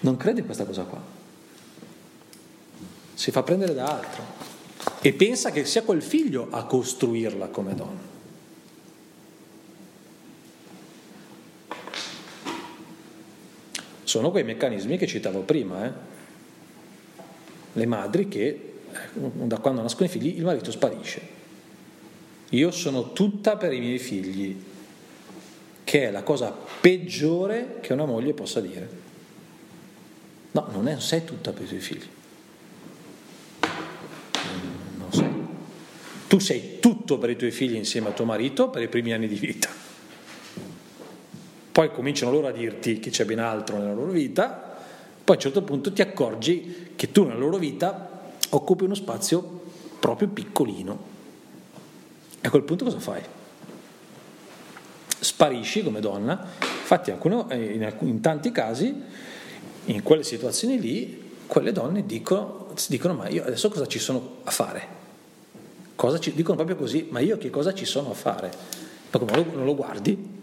Non 0.00 0.18
crede 0.18 0.40
in 0.40 0.44
questa 0.44 0.66
cosa 0.66 0.82
qua. 0.82 1.00
Si 3.14 3.30
fa 3.30 3.42
prendere 3.42 3.72
da 3.72 3.86
altro 3.86 4.22
e 5.00 5.14
pensa 5.14 5.50
che 5.50 5.64
sia 5.64 5.80
quel 5.80 6.02
figlio 6.02 6.48
a 6.50 6.64
costruirla 6.66 7.46
come 7.46 7.74
donna. 7.74 8.13
Sono 14.14 14.30
quei 14.30 14.44
meccanismi 14.44 14.96
che 14.96 15.08
citavo 15.08 15.40
prima, 15.40 15.86
eh? 15.86 15.92
le 17.72 17.86
madri 17.86 18.28
che 18.28 18.46
eh, 18.46 19.10
da 19.12 19.58
quando 19.58 19.82
nascono 19.82 20.06
i 20.06 20.08
figli 20.08 20.36
il 20.36 20.44
marito 20.44 20.70
sparisce. 20.70 21.20
Io 22.50 22.70
sono 22.70 23.12
tutta 23.12 23.56
per 23.56 23.72
i 23.72 23.80
miei 23.80 23.98
figli, 23.98 24.56
che 25.82 26.04
è 26.06 26.12
la 26.12 26.22
cosa 26.22 26.56
peggiore 26.80 27.78
che 27.80 27.92
una 27.92 28.04
moglie 28.04 28.34
possa 28.34 28.60
dire. 28.60 28.88
No, 30.52 30.68
non, 30.70 30.86
è, 30.86 30.92
non 30.92 31.00
sei 31.00 31.24
tutta 31.24 31.50
per 31.50 31.64
i 31.64 31.66
tuoi 31.66 31.80
figli. 31.80 32.06
Non 34.96 35.12
sei. 35.12 35.28
Tu 36.28 36.38
sei 36.38 36.78
tutto 36.78 37.18
per 37.18 37.30
i 37.30 37.36
tuoi 37.36 37.50
figli 37.50 37.74
insieme 37.74 38.10
a 38.10 38.12
tuo 38.12 38.26
marito 38.26 38.70
per 38.70 38.82
i 38.82 38.88
primi 38.88 39.12
anni 39.12 39.26
di 39.26 39.34
vita. 39.34 39.93
Poi 41.74 41.90
cominciano 41.90 42.30
loro 42.30 42.46
a 42.46 42.52
dirti 42.52 43.00
che 43.00 43.10
c'è 43.10 43.24
ben 43.24 43.40
altro 43.40 43.78
nella 43.78 43.94
loro 43.94 44.12
vita 44.12 44.64
poi 45.24 45.36
a 45.36 45.38
un 45.38 45.42
certo 45.42 45.62
punto 45.62 45.90
ti 45.90 46.02
accorgi 46.02 46.90
che 46.94 47.10
tu 47.10 47.24
nella 47.24 47.38
loro 47.38 47.56
vita 47.56 48.10
occupi 48.50 48.84
uno 48.84 48.94
spazio 48.94 49.62
proprio 49.98 50.28
piccolino. 50.28 51.12
E 52.42 52.46
a 52.46 52.50
quel 52.50 52.62
punto 52.62 52.84
cosa 52.84 52.98
fai? 52.98 53.22
Sparisci 55.18 55.82
come 55.82 56.00
donna, 56.00 56.46
infatti 56.60 57.10
in, 57.10 57.94
in 58.00 58.20
tanti 58.20 58.52
casi, 58.52 58.94
in 59.86 60.02
quelle 60.02 60.24
situazioni 60.24 60.78
lì, 60.78 61.36
quelle 61.46 61.72
donne 61.72 62.04
dicono, 62.04 62.66
dicono 62.88 63.14
ma 63.14 63.28
io 63.30 63.44
adesso 63.44 63.70
cosa 63.70 63.86
ci 63.86 63.98
sono 63.98 64.40
a 64.44 64.50
fare? 64.50 65.02
Ci, 66.20 66.34
dicono 66.34 66.56
proprio 66.56 66.76
così, 66.76 67.06
ma 67.08 67.20
io 67.20 67.38
che 67.38 67.48
cosa 67.48 67.72
ci 67.72 67.86
sono 67.86 68.10
a 68.10 68.14
fare? 68.14 68.52
Ma 69.10 69.18
come 69.18 69.42
non 69.54 69.64
lo 69.64 69.74
guardi? 69.74 70.33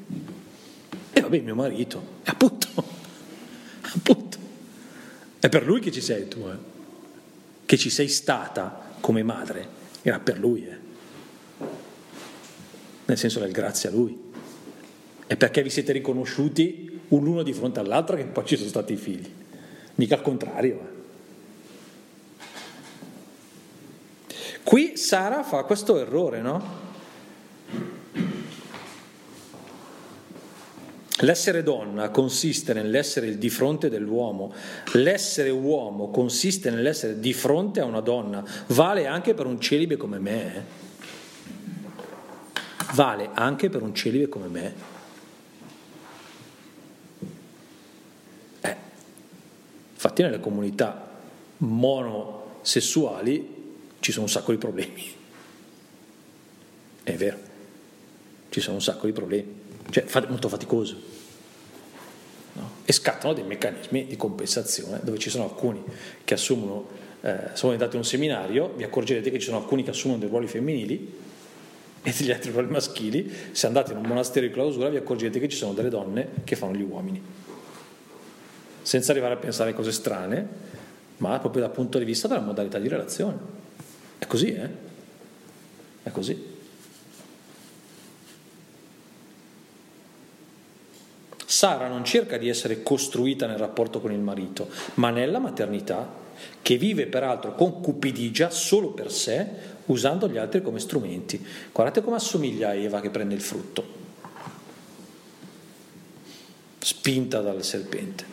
Vabbè, 1.31 1.43
mio 1.43 1.55
marito, 1.55 2.03
appunto, 2.25 2.67
appunto. 3.95 4.37
È 5.39 5.47
per 5.47 5.65
lui 5.65 5.79
che 5.79 5.89
ci 5.89 6.01
sei 6.01 6.27
tu, 6.27 6.45
eh? 6.45 6.57
che 7.65 7.77
ci 7.77 7.89
sei 7.89 8.09
stata 8.09 8.95
come 8.99 9.23
madre, 9.23 9.65
era 10.01 10.19
per 10.19 10.37
lui, 10.37 10.67
eh? 10.67 10.77
nel 13.05 13.17
senso 13.17 13.39
del 13.39 13.53
grazie 13.53 13.87
a 13.87 13.93
lui. 13.93 14.19
È 15.25 15.37
perché 15.37 15.63
vi 15.63 15.69
siete 15.69 15.93
riconosciuti 15.93 16.99
l'uno 17.07 17.43
di 17.43 17.53
fronte 17.53 17.79
all'altro 17.79 18.17
che 18.17 18.25
poi 18.25 18.45
ci 18.45 18.57
sono 18.57 18.67
stati 18.67 18.91
i 18.91 18.97
figli, 18.97 19.31
mica 19.95 20.15
al 20.15 20.21
contrario. 20.21 20.79
Eh? 24.27 24.33
Qui 24.63 24.97
Sara 24.97 25.43
fa 25.43 25.63
questo 25.63 25.97
errore, 25.97 26.41
no? 26.41 26.90
L'essere 31.21 31.61
donna 31.61 32.09
consiste 32.09 32.73
nell'essere 32.73 33.27
il 33.27 33.37
di 33.37 33.49
fronte 33.49 33.89
dell'uomo, 33.89 34.53
l'essere 34.93 35.49
uomo 35.49 36.09
consiste 36.09 36.71
nell'essere 36.71 37.19
di 37.19 37.33
fronte 37.33 37.79
a 37.79 37.85
una 37.85 38.01
donna, 38.01 38.43
vale 38.67 39.05
anche 39.05 39.33
per 39.33 39.45
un 39.45 39.59
celibe 39.59 39.97
come 39.97 40.19
me. 40.19 40.55
Eh. 40.55 40.79
Vale 42.93 43.29
anche 43.33 43.69
per 43.69 43.83
un 43.83 43.93
celibe 43.93 44.29
come 44.29 44.47
me. 44.47 44.73
Eh. 48.61 48.75
Infatti 49.93 50.21
nelle 50.23 50.39
comunità 50.39 51.19
monosessuali 51.57 53.59
ci 53.99 54.11
sono 54.11 54.25
un 54.25 54.31
sacco 54.31 54.51
di 54.51 54.57
problemi. 54.57 55.13
È 57.03 57.15
vero, 57.15 57.37
ci 58.49 58.59
sono 58.59 58.77
un 58.77 58.81
sacco 58.81 59.05
di 59.05 59.11
problemi 59.11 59.59
cioè 59.91 60.05
molto 60.27 60.47
faticoso. 60.47 61.10
No? 62.53 62.69
E 62.83 62.91
scattano 62.91 63.33
dei 63.33 63.43
meccanismi 63.43 64.07
di 64.07 64.17
compensazione 64.17 64.99
dove 65.03 65.17
ci 65.17 65.29
sono 65.29 65.45
alcuni 65.45 65.81
che 66.23 66.33
assumono, 66.33 66.87
eh, 67.21 67.37
se 67.53 67.61
voi 67.61 67.73
andate 67.73 67.95
a 67.95 67.99
un 67.99 68.05
seminario 68.05 68.73
vi 68.75 68.83
accorgerete 68.83 69.31
che 69.31 69.39
ci 69.39 69.45
sono 69.45 69.57
alcuni 69.57 69.83
che 69.83 69.91
assumono 69.91 70.19
dei 70.19 70.27
ruoli 70.27 70.47
femminili 70.47 71.19
e 72.03 72.13
degli 72.17 72.31
altri 72.31 72.51
ruoli 72.51 72.67
maschili, 72.67 73.31
se 73.51 73.67
andate 73.67 73.91
in 73.91 73.99
un 73.99 74.05
monastero 74.05 74.45
di 74.45 74.51
clausura 74.51 74.89
vi 74.89 74.97
accorgerete 74.97 75.39
che 75.39 75.47
ci 75.47 75.57
sono 75.57 75.73
delle 75.73 75.89
donne 75.89 76.29
che 76.43 76.55
fanno 76.55 76.73
gli 76.73 76.81
uomini, 76.81 77.21
senza 78.81 79.11
arrivare 79.11 79.35
a 79.35 79.37
pensare 79.37 79.73
cose 79.73 79.91
strane, 79.91 80.47
ma 81.17 81.37
proprio 81.39 81.61
dal 81.61 81.71
punto 81.71 81.99
di 81.99 82.05
vista 82.05 82.27
della 82.27 82.41
modalità 82.41 82.79
di 82.79 82.87
relazione. 82.87 83.37
È 84.17 84.25
così, 84.25 84.53
eh? 84.53 84.69
È 86.03 86.09
così. 86.09 86.50
Sara 91.61 91.87
non 91.87 92.03
cerca 92.03 92.39
di 92.39 92.49
essere 92.49 92.81
costruita 92.81 93.45
nel 93.45 93.59
rapporto 93.59 94.01
con 94.01 94.11
il 94.11 94.19
marito, 94.19 94.67
ma 94.95 95.11
nella 95.11 95.37
maternità, 95.37 96.11
che 96.59 96.75
vive 96.75 97.05
peraltro 97.05 97.53
con 97.53 97.81
cupidigia 97.81 98.49
solo 98.49 98.93
per 98.93 99.11
sé, 99.11 99.47
usando 99.85 100.27
gli 100.27 100.37
altri 100.37 100.63
come 100.63 100.79
strumenti. 100.79 101.39
Guardate 101.71 102.01
come 102.01 102.15
assomiglia 102.15 102.69
a 102.69 102.73
Eva 102.73 102.99
che 102.99 103.11
prende 103.11 103.35
il 103.35 103.41
frutto, 103.41 103.85
spinta 106.79 107.41
dal 107.41 107.63
serpente. 107.63 108.25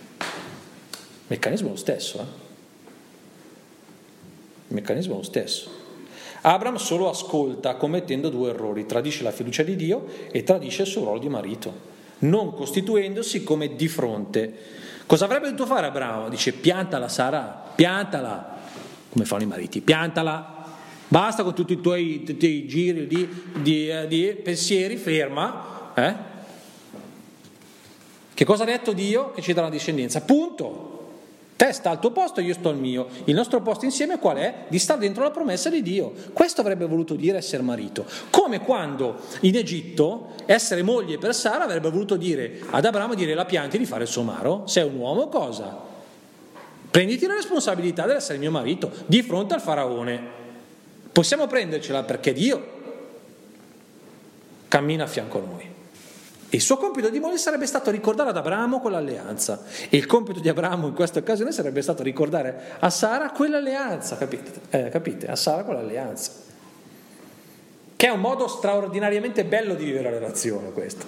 Meccanismo 1.27 1.69
lo 1.69 1.77
stesso, 1.77 2.21
eh? 2.21 2.25
Meccanismo 4.69 5.17
lo 5.17 5.23
stesso. 5.23 5.71
Abram 6.41 6.77
solo 6.77 7.11
ascolta 7.11 7.77
commettendo 7.77 8.31
due 8.31 8.49
errori, 8.49 8.87
tradisce 8.87 9.23
la 9.23 9.33
fiducia 9.33 9.65
di 9.65 9.77
Dio 9.77 10.07
e 10.31 10.43
tradisce 10.45 10.81
il 10.81 10.89
suo 10.89 11.03
ruolo 11.03 11.19
di 11.19 11.29
marito 11.29 11.97
non 12.21 12.55
costituendosi 12.55 13.43
come 13.43 13.77
di 13.77 13.89
fronte. 13.89 14.55
Cosa 15.07 15.25
avrebbe 15.25 15.47
dovuto 15.47 15.67
fare 15.67 15.87
Abramo? 15.87 16.29
Dice 16.29 16.53
piantala 16.53 17.09
Sara, 17.09 17.73
piantala, 17.75 18.59
come 19.11 19.25
fanno 19.25 19.43
i 19.43 19.47
mariti, 19.47 19.81
piantala, 19.81 20.67
basta 21.09 21.43
con 21.43 21.55
tutti 21.55 21.75
i 21.75 21.81
tuoi, 21.81 22.25
tutti 22.25 22.47
i 22.47 22.67
giri 22.67 23.07
di, 23.07 23.29
di, 23.63 23.89
eh, 23.89 24.07
di 24.07 24.39
pensieri, 24.43 24.97
ferma. 24.97 25.93
Eh? 25.95 26.15
Che 28.35 28.45
cosa 28.45 28.63
ha 28.65 28.67
detto 28.67 28.93
Dio? 28.93 29.33
Che 29.33 29.43
ci 29.43 29.53
dà 29.53 29.63
la 29.63 29.71
discendenza, 29.71 30.21
punto. 30.21 30.98
Te 31.59 31.73
sta 31.73 31.91
al 31.91 31.99
tuo 31.99 32.13
posto, 32.13 32.41
io 32.41 32.55
sto 32.55 32.69
al 32.69 32.77
mio. 32.77 33.09
Il 33.25 33.35
nostro 33.35 33.61
posto 33.61 33.85
insieme 33.85 34.21
qual 34.21 34.37
è? 34.37 34.67
Di 34.69 34.79
stare 34.79 35.01
dentro 35.01 35.25
la 35.25 35.33
promessa 35.33 35.69
di 35.69 35.83
Dio. 35.83 36.13
Questo 36.33 36.61
avrebbe 36.61 36.87
voluto 36.87 37.17
dire 37.17 37.39
essere 37.39 37.65
marito. 37.65 38.07
Come 38.31 38.61
quando 38.61 39.17
in 39.41 39.57
Egitto 39.57 40.35
essere 40.47 40.85
moglie 40.85 41.19
per 41.19 41.35
Sara 41.35 41.65
avrebbe 41.65 41.91
voluto 41.91 42.15
dire 42.15 42.61
ad 42.71 42.85
Abramo 42.85 43.15
dire 43.15 43.35
la 43.35 43.45
pianti 43.45 43.77
di 43.77 43.87
fare 43.87 44.05
il 44.05 44.09
somaro. 44.09 44.69
Sei 44.69 44.85
un 44.85 44.95
uomo 45.01 45.27
cosa? 45.27 45.77
Prenditi 46.93 47.27
la 47.27 47.35
responsabilità 47.35 48.07
dell'essere 48.07 48.39
mio 48.39 48.53
marito 48.53 48.93
di 49.07 49.21
fronte 49.23 49.55
al 49.55 49.61
faraone. 49.61 50.23
Possiamo 51.11 51.49
prendercela 51.49 52.05
perché 52.05 52.33
Dio 52.33 52.67
cammina 54.69 55.03
a 55.03 55.09
fianco 55.09 55.39
a 55.39 55.41
noi. 55.41 55.78
Il 56.51 56.63
suo 56.63 56.79
compito 56.79 57.11
di 57.11 57.21
moglie 57.21 57.37
sarebbe 57.37 57.67
stato 57.67 57.91
ricordare 57.91 58.31
ad 58.31 58.37
Abramo 58.37 58.81
quell'alleanza. 58.81 59.65
E 59.91 59.97
il 59.99 60.07
compito 60.07 60.41
di 60.41 60.49
Abramo 60.49 60.87
in 60.87 60.95
questa 60.95 61.19
occasione 61.19 61.53
sarebbe 61.53 61.83
stato 61.83 62.03
ricordare 62.03 62.77
a 62.79 62.89
Sara 62.89 63.31
quell'alleanza, 63.31 64.17
capite? 64.17 64.53
Eh, 64.71 64.89
capite? 64.89 65.27
A 65.27 65.37
Sara 65.37 65.63
quell'alleanza. 65.65 66.33
Che 67.97 68.07
è 68.07 68.11
un 68.11 68.21
modo 68.21 68.49
straordinariamente 68.49 69.45
bello 69.45 69.75
di 69.75 69.85
vivere 69.85 70.05
la 70.05 70.19
relazione 70.19 70.73
questo. 70.73 71.05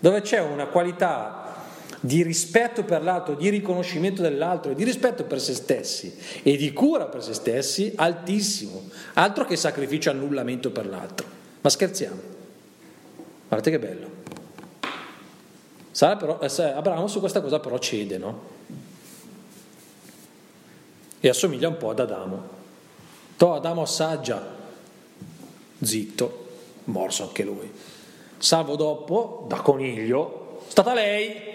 Dove 0.00 0.22
c'è 0.22 0.40
una 0.40 0.66
qualità 0.66 1.42
di 2.00 2.22
rispetto 2.22 2.82
per 2.82 3.02
l'altro, 3.02 3.34
di 3.34 3.48
riconoscimento 3.48 4.22
dell'altro, 4.22 4.74
di 4.74 4.84
rispetto 4.84 5.24
per 5.24 5.40
se 5.40 5.54
stessi 5.54 6.14
e 6.42 6.56
di 6.56 6.72
cura 6.72 7.06
per 7.06 7.22
se 7.22 7.32
stessi 7.32 7.92
altissimo, 7.94 8.90
altro 9.14 9.44
che 9.44 9.56
sacrificio 9.56 10.10
annullamento 10.10 10.70
per 10.72 10.86
l'altro. 10.86 11.26
Ma 11.60 11.70
scherziamo. 11.70 12.33
Guardate 13.54 13.70
che 13.70 13.78
bello. 13.78 14.10
Sara 15.92 16.16
però, 16.16 16.40
eh, 16.40 16.62
Abramo 16.62 17.06
su 17.06 17.20
questa 17.20 17.40
cosa 17.40 17.60
però 17.60 17.78
cede, 17.78 18.18
no? 18.18 18.52
E 21.20 21.28
assomiglia 21.28 21.68
un 21.68 21.76
po' 21.76 21.90
ad 21.90 22.00
Adamo. 22.00 22.48
To 23.36 23.54
Adamo 23.54 23.82
assaggia, 23.82 24.44
zitto, 25.80 26.46
morso 26.84 27.22
anche 27.22 27.44
lui. 27.44 27.72
Salvo 28.38 28.74
dopo, 28.74 29.44
da 29.48 29.60
coniglio, 29.60 30.64
stata 30.66 30.92
lei. 30.92 31.52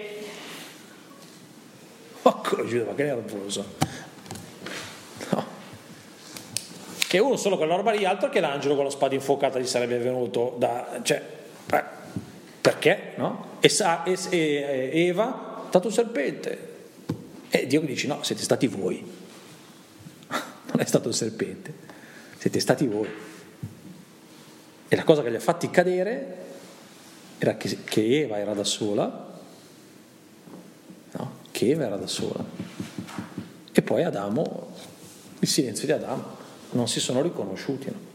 Oh, 2.22 2.42
ma 2.42 2.96
che 2.96 3.04
nervoso. 3.04 3.66
No. 5.32 5.46
Che 7.08 7.20
uno 7.20 7.36
solo 7.36 7.58
con 7.58 7.68
la 7.68 7.76
roba 7.76 7.92
lì, 7.92 8.06
altro 8.06 8.30
che 8.30 8.40
l'angelo 8.40 8.76
con 8.76 8.86
la 8.86 8.90
spada 8.90 9.16
infuocata 9.16 9.60
gli 9.60 9.68
sarebbe 9.68 9.98
venuto 9.98 10.56
da... 10.58 11.02
Cioè, 11.04 11.38
perché? 12.62 13.14
No? 13.18 13.58
E, 13.60 13.70
sa, 13.70 14.04
e, 14.04 14.18
e 14.32 15.06
Eva, 15.06 15.64
è 15.66 15.68
stato 15.70 15.88
un 15.88 15.94
serpente. 15.94 16.68
E 17.50 17.68
Dio 17.68 17.82
dice 17.82 18.08
no, 18.08 18.24
siete 18.24 18.42
stati 18.42 18.68
voi. 18.68 19.04
Non 20.70 20.82
è 20.82 20.86
stato 20.86 21.10
il 21.10 21.16
serpente, 21.16 21.74
siete 22.38 22.60
stati 22.60 22.86
voi. 22.86 23.10
E 24.88 24.96
la 24.96 25.04
cosa 25.04 25.22
che 25.24 25.30
li 25.30 25.36
ha 25.36 25.40
fatti 25.40 25.70
cadere 25.70 26.38
era 27.38 27.58
che, 27.58 27.84
che 27.84 28.22
Eva 28.22 28.38
era 28.38 28.54
da 28.54 28.64
sola, 28.64 29.40
no? 31.12 31.32
che 31.52 31.70
Eva 31.70 31.86
era 31.86 31.98
da 31.98 32.08
sola. 32.08 32.44
E 33.72 33.82
poi 33.82 34.04
Adamo, 34.04 34.76
il 35.40 35.48
silenzio 35.48 35.86
di 35.86 35.92
Adamo, 35.92 36.38
non 36.72 36.88
si 36.88 37.00
sono 37.00 37.22
riconosciuti. 37.22 37.90
No? 37.90 38.09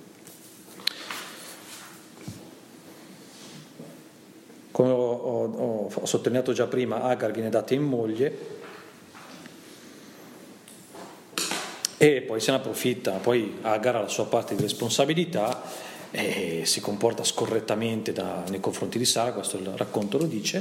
Come 4.75 4.91
ho, 4.91 4.97
ho, 4.97 5.89
ho 5.95 6.05
sottolineato 6.05 6.53
già 6.53 6.66
prima, 6.66 7.03
Agar 7.03 7.31
viene 7.31 7.49
data 7.49 7.75
in 7.75 7.83
moglie 7.85 8.39
e 11.97 12.22
poi 12.22 12.41
se 12.41 12.51
ne 12.51 12.57
approfitta, 12.57 13.12
poi 13.12 13.59
Agar 13.62 13.95
ha 13.95 14.01
la 14.01 14.09
sua 14.09 14.27
parte 14.27 14.57
di 14.57 14.62
responsabilità 14.62 15.62
e 16.11 16.62
si 16.64 16.81
comporta 16.81 17.22
scorrettamente 17.22 18.12
da, 18.12 18.43
nei 18.49 18.59
confronti 18.59 18.99
di 18.99 19.05
Sara, 19.05 19.33
questo 19.33 19.59
il 19.59 19.72
racconto 19.77 20.18
lo 20.18 20.27
dice, 20.27 20.61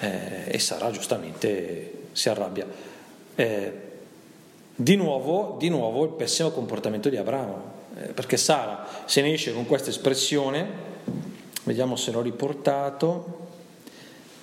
eh, 0.00 0.44
e 0.48 0.58
Sara 0.58 0.90
giustamente 0.90 1.92
si 2.12 2.28
arrabbia. 2.28 2.66
Eh, 3.34 3.72
di, 4.76 4.96
nuovo, 4.96 5.56
di 5.58 5.70
nuovo 5.70 6.04
il 6.04 6.10
pessimo 6.10 6.50
comportamento 6.50 7.08
di 7.08 7.16
Abramo, 7.16 7.72
eh, 7.96 8.12
perché 8.12 8.36
Sara 8.36 8.86
se 9.06 9.22
ne 9.22 9.32
esce 9.32 9.54
con 9.54 9.64
questa 9.64 9.88
espressione 9.88 10.68
Vediamo 11.70 11.94
se 11.94 12.10
l'ho 12.10 12.20
riportato. 12.20 13.46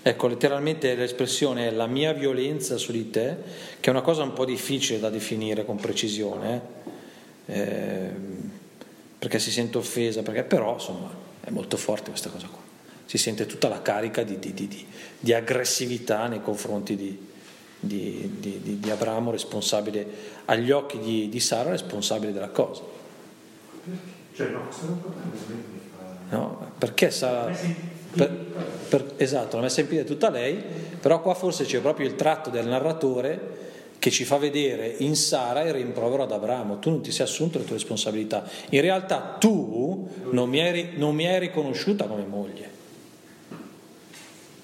Ecco, 0.01 0.27
letteralmente 0.27 0.95
l'espressione 0.95 1.67
è 1.67 1.71
la 1.71 1.85
mia 1.85 2.13
violenza 2.13 2.77
su 2.77 2.93
di 2.93 3.09
te, 3.09 3.35
che 3.81 3.89
è 3.89 3.89
una 3.89 3.99
cosa 3.99 4.23
un 4.23 4.31
po' 4.31 4.45
difficile 4.45 4.97
da 4.97 5.09
definire 5.09 5.65
con 5.65 5.75
precisione, 5.75 6.61
eh, 7.47 8.09
perché 9.19 9.39
si 9.39 9.51
sente 9.51 9.77
offesa, 9.77 10.21
perché, 10.21 10.45
però 10.45 10.75
insomma 10.75 11.13
è 11.41 11.49
molto 11.49 11.75
forte 11.75 12.11
questa 12.11 12.29
cosa 12.29 12.47
qua. 12.47 12.61
Si 13.03 13.17
sente 13.17 13.45
tutta 13.45 13.67
la 13.67 13.81
carica 13.81 14.23
di, 14.23 14.39
di, 14.39 14.53
di, 14.53 14.85
di 15.19 15.33
aggressività 15.33 16.27
nei 16.27 16.41
confronti 16.41 16.95
di, 17.81 18.89
Abramo, 18.89 19.31
responsabile 19.31 20.07
agli 20.45 20.71
occhi 20.71 21.27
di, 21.27 21.39
Sara, 21.41 21.71
responsabile 21.71 22.31
della 22.31 22.51
cosa. 22.51 22.83
Cioè, 24.33 24.47
no, 24.47 24.63
questo 24.63 24.85
non 24.85 25.01
potrebbe 25.01 25.86
No? 26.29 26.71
Perché 26.77 27.11
sarà... 27.11 27.55
Per, 28.13 28.29
per, 28.89 29.13
esatto, 29.17 29.57
l'ha 29.57 29.63
messa 29.63 29.81
in 29.81 29.87
piedi 29.87 30.05
tutta 30.05 30.29
lei, 30.29 30.61
però 30.99 31.21
qua 31.21 31.33
forse 31.33 31.65
c'è 31.65 31.79
proprio 31.79 32.07
il 32.07 32.15
tratto 32.15 32.49
del 32.49 32.65
narratore 32.65 33.65
che 33.99 34.09
ci 34.09 34.23
fa 34.23 34.37
vedere 34.37 34.95
in 34.99 35.15
Sara 35.15 35.61
il 35.61 35.73
rimprovero 35.73 36.23
ad 36.23 36.31
Abramo, 36.31 36.79
tu 36.79 36.89
non 36.89 37.01
ti 37.01 37.11
sei 37.11 37.25
assunto 37.25 37.57
le 37.57 37.65
tue 37.65 37.75
responsabilità, 37.75 38.47
in 38.69 38.81
realtà 38.81 39.35
tu 39.39 40.07
non 40.31 40.49
mi 40.49 40.61
hai, 40.61 40.91
non 40.95 41.13
mi 41.13 41.27
hai 41.27 41.39
riconosciuta 41.39 42.05
come 42.05 42.25
moglie, 42.25 42.69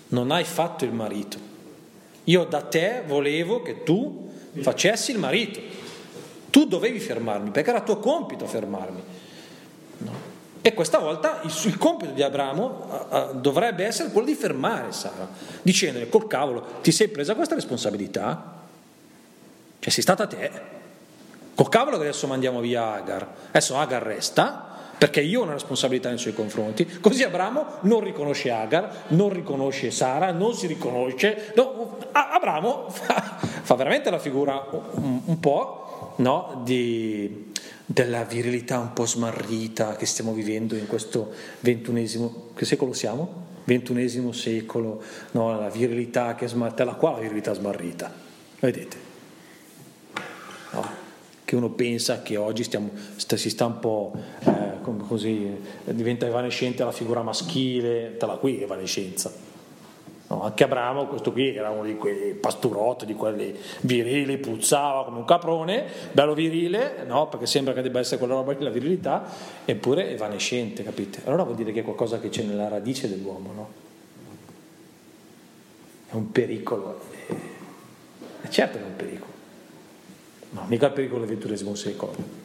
non 0.09 0.31
hai 0.31 0.43
fatto 0.43 0.85
il 0.85 0.93
marito, 0.93 1.37
io 2.25 2.43
da 2.45 2.61
te 2.61 3.03
volevo 3.05 3.61
che 3.61 3.83
tu 3.83 4.31
facessi 4.61 5.11
il 5.11 5.19
marito, 5.19 5.59
tu 6.49 6.65
dovevi 6.65 6.99
fermarmi, 6.99 7.49
perché 7.49 7.71
era 7.71 7.81
tuo 7.81 7.97
compito 7.97 8.45
fermarmi. 8.45 9.01
E 10.65 10.73
questa 10.73 10.97
volta 10.97 11.41
il, 11.43 11.51
il 11.65 11.77
compito 11.77 12.13
di 12.13 12.23
Abramo 12.23 13.07
uh, 13.09 13.15
uh, 13.15 13.39
dovrebbe 13.41 13.83
essere 13.83 14.11
quello 14.11 14.27
di 14.27 14.33
fermare 14.33 14.93
Sara, 14.93 15.27
dicendole 15.61 16.07
col 16.07 16.25
cavolo, 16.25 16.65
ti 16.81 16.93
sei 16.93 17.09
presa 17.09 17.35
questa 17.35 17.55
responsabilità? 17.55 18.61
Cioè 19.77 19.91
sei 19.91 20.01
stata 20.01 20.25
te. 20.25 20.51
Col 21.53 21.67
cavolo 21.67 21.97
che 21.97 22.03
adesso 22.03 22.27
mandiamo 22.27 22.61
via 22.61 22.93
Agar. 22.93 23.27
Adesso 23.49 23.75
Agar 23.75 24.03
resta 24.03 24.69
perché 24.97 25.19
io 25.19 25.41
ho 25.41 25.43
una 25.43 25.51
responsabilità 25.51 26.07
nei 26.07 26.17
suoi 26.17 26.33
confronti. 26.33 26.85
Così 27.01 27.23
Abramo 27.23 27.65
non 27.81 27.99
riconosce 27.99 28.49
Agar, 28.49 29.03
non 29.07 29.33
riconosce 29.33 29.91
Sara, 29.91 30.31
non 30.31 30.53
si 30.53 30.65
riconosce. 30.67 31.51
No, 31.57 31.97
Abramo 32.13 32.87
fa, 32.89 33.37
fa, 33.39 33.75
veramente 33.75 34.09
la 34.09 34.19
figura 34.19 34.65
un, 34.71 35.19
un 35.25 35.39
po' 35.41 36.13
no, 36.19 36.61
di 36.63 37.51
della 37.85 38.23
virilità 38.23 38.79
un 38.79 38.93
po' 38.93 39.05
smarrita 39.05 39.95
che 39.95 40.05
stiamo 40.05 40.33
vivendo 40.33 40.75
in 40.75 40.87
questo 40.87 41.31
ventunesimo, 41.59 42.49
che 42.55 42.65
secolo 42.65 42.93
siamo? 42.93 43.41
Ventunesimo 43.65 44.31
secolo, 44.31 45.01
no, 45.31 45.57
la 45.59 45.69
virilità 45.69 46.35
che 46.35 46.45
è 46.45 46.47
smarrita, 46.47 46.83
la 46.83 46.93
qua 46.93 47.11
la 47.11 47.19
virilità 47.19 47.53
smarrita, 47.53 48.13
vedete? 48.59 48.97
No, 50.71 50.85
che 51.45 51.55
uno 51.55 51.69
pensa 51.69 52.21
che 52.21 52.35
oggi 52.35 52.63
stiamo, 52.63 52.91
si 53.15 53.49
sta 53.49 53.65
un 53.65 53.79
po' 53.79 54.13
eh, 54.39 54.81
così, 55.07 55.55
diventa 55.85 56.25
evanescente 56.25 56.83
la 56.83 56.91
figura 56.91 57.21
maschile, 57.21 58.15
da 58.17 58.27
qui 58.35 58.61
evanescenza 58.61 59.51
anche 60.45 60.63
Abramo, 60.63 61.07
questo 61.07 61.31
qui 61.31 61.55
era 61.55 61.69
uno 61.69 61.83
di 61.83 61.95
quei 61.95 62.33
pasturotti, 62.33 63.05
di 63.05 63.13
quelli 63.13 63.55
virili, 63.81 64.37
puzzava 64.37 65.05
come 65.05 65.17
un 65.17 65.25
caprone, 65.25 65.85
bello 66.11 66.33
virile, 66.33 67.03
no? 67.05 67.27
perché 67.27 67.45
sembra 67.45 67.73
che 67.73 67.81
debba 67.81 67.99
essere 67.99 68.17
quella 68.17 68.33
roba 68.33 68.53
lì, 68.53 68.63
la 68.63 68.69
virilità, 68.69 69.23
eppure 69.65 70.11
evanescente, 70.11 70.83
capite? 70.83 71.21
Allora 71.25 71.43
vuol 71.43 71.55
dire 71.55 71.71
che 71.71 71.81
è 71.81 71.83
qualcosa 71.83 72.19
che 72.19 72.29
c'è 72.29 72.43
nella 72.43 72.67
radice 72.67 73.09
dell'uomo, 73.09 73.51
no? 73.53 73.69
È 76.09 76.15
un 76.15 76.31
pericolo. 76.31 76.99
E 78.41 78.49
certo 78.49 78.77
che 78.77 78.83
è 78.83 78.87
un 78.87 78.95
pericolo. 78.95 79.31
No, 80.51 80.65
mica 80.67 80.87
il 80.87 80.93
pericolo 80.93 81.25
del 81.25 81.37
XXI 81.37 81.75
secolo. 81.75 82.42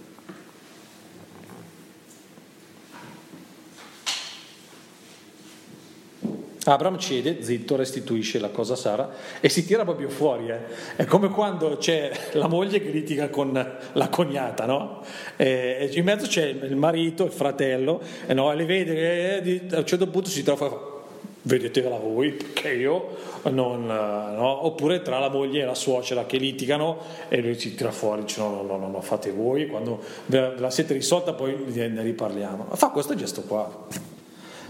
Abram 6.69 6.99
cede, 6.99 7.43
zitto, 7.43 7.77
restituisce 7.77 8.39
la 8.39 8.51
cosa 8.51 8.75
a 8.75 8.77
Sara 8.77 9.11
e 9.41 9.49
si 9.49 9.65
tira 9.65 9.85
proprio 9.85 10.09
fuori. 10.09 10.49
Eh. 10.51 10.59
È 10.97 11.05
come 11.05 11.29
quando 11.29 11.77
c'è 11.79 12.11
la 12.33 12.47
moglie 12.47 12.81
che 12.81 12.91
litiga 12.91 13.29
con 13.31 13.79
la 13.93 14.09
cognata, 14.09 14.67
no? 14.67 15.03
E 15.37 15.91
in 15.95 16.05
mezzo 16.05 16.27
c'è 16.27 16.47
il 16.47 16.77
marito, 16.77 17.25
il 17.25 17.33
fratello, 17.33 18.01
e, 18.27 18.35
no, 18.35 18.53
le 18.53 18.65
vede 18.65 19.43
e 19.43 19.63
a 19.71 19.79
un 19.79 19.87
certo 19.87 20.07
punto 20.09 20.29
si 20.29 20.43
trova 20.43 20.97
vedetela 21.43 21.97
voi 21.97 22.33
perché 22.33 22.75
io 22.75 23.17
non 23.45 23.87
no? 23.87 24.67
oppure 24.67 25.01
tra 25.03 25.19
la 25.19 25.31
moglie 25.31 25.63
e 25.63 25.65
la 25.65 25.75
suocera 25.75 26.27
che 26.27 26.37
litigano 26.37 26.99
e 27.29 27.41
lui 27.41 27.59
si 27.59 27.75
tira 27.75 27.91
fuori 27.91 28.23
dice 28.23 28.41
no 28.41 28.63
no 28.63 28.77
no, 28.77 28.89
no 28.89 29.01
fate 29.01 29.31
voi 29.31 29.69
quando 29.69 30.01
la 30.27 30.69
siete 30.69 30.93
risolta 30.93 31.33
poi 31.33 31.57
ne 31.73 32.03
riparliamo 32.03 32.67
fa 32.73 32.89
questo 32.89 33.15
gesto 33.15 33.43
qua 33.43 33.87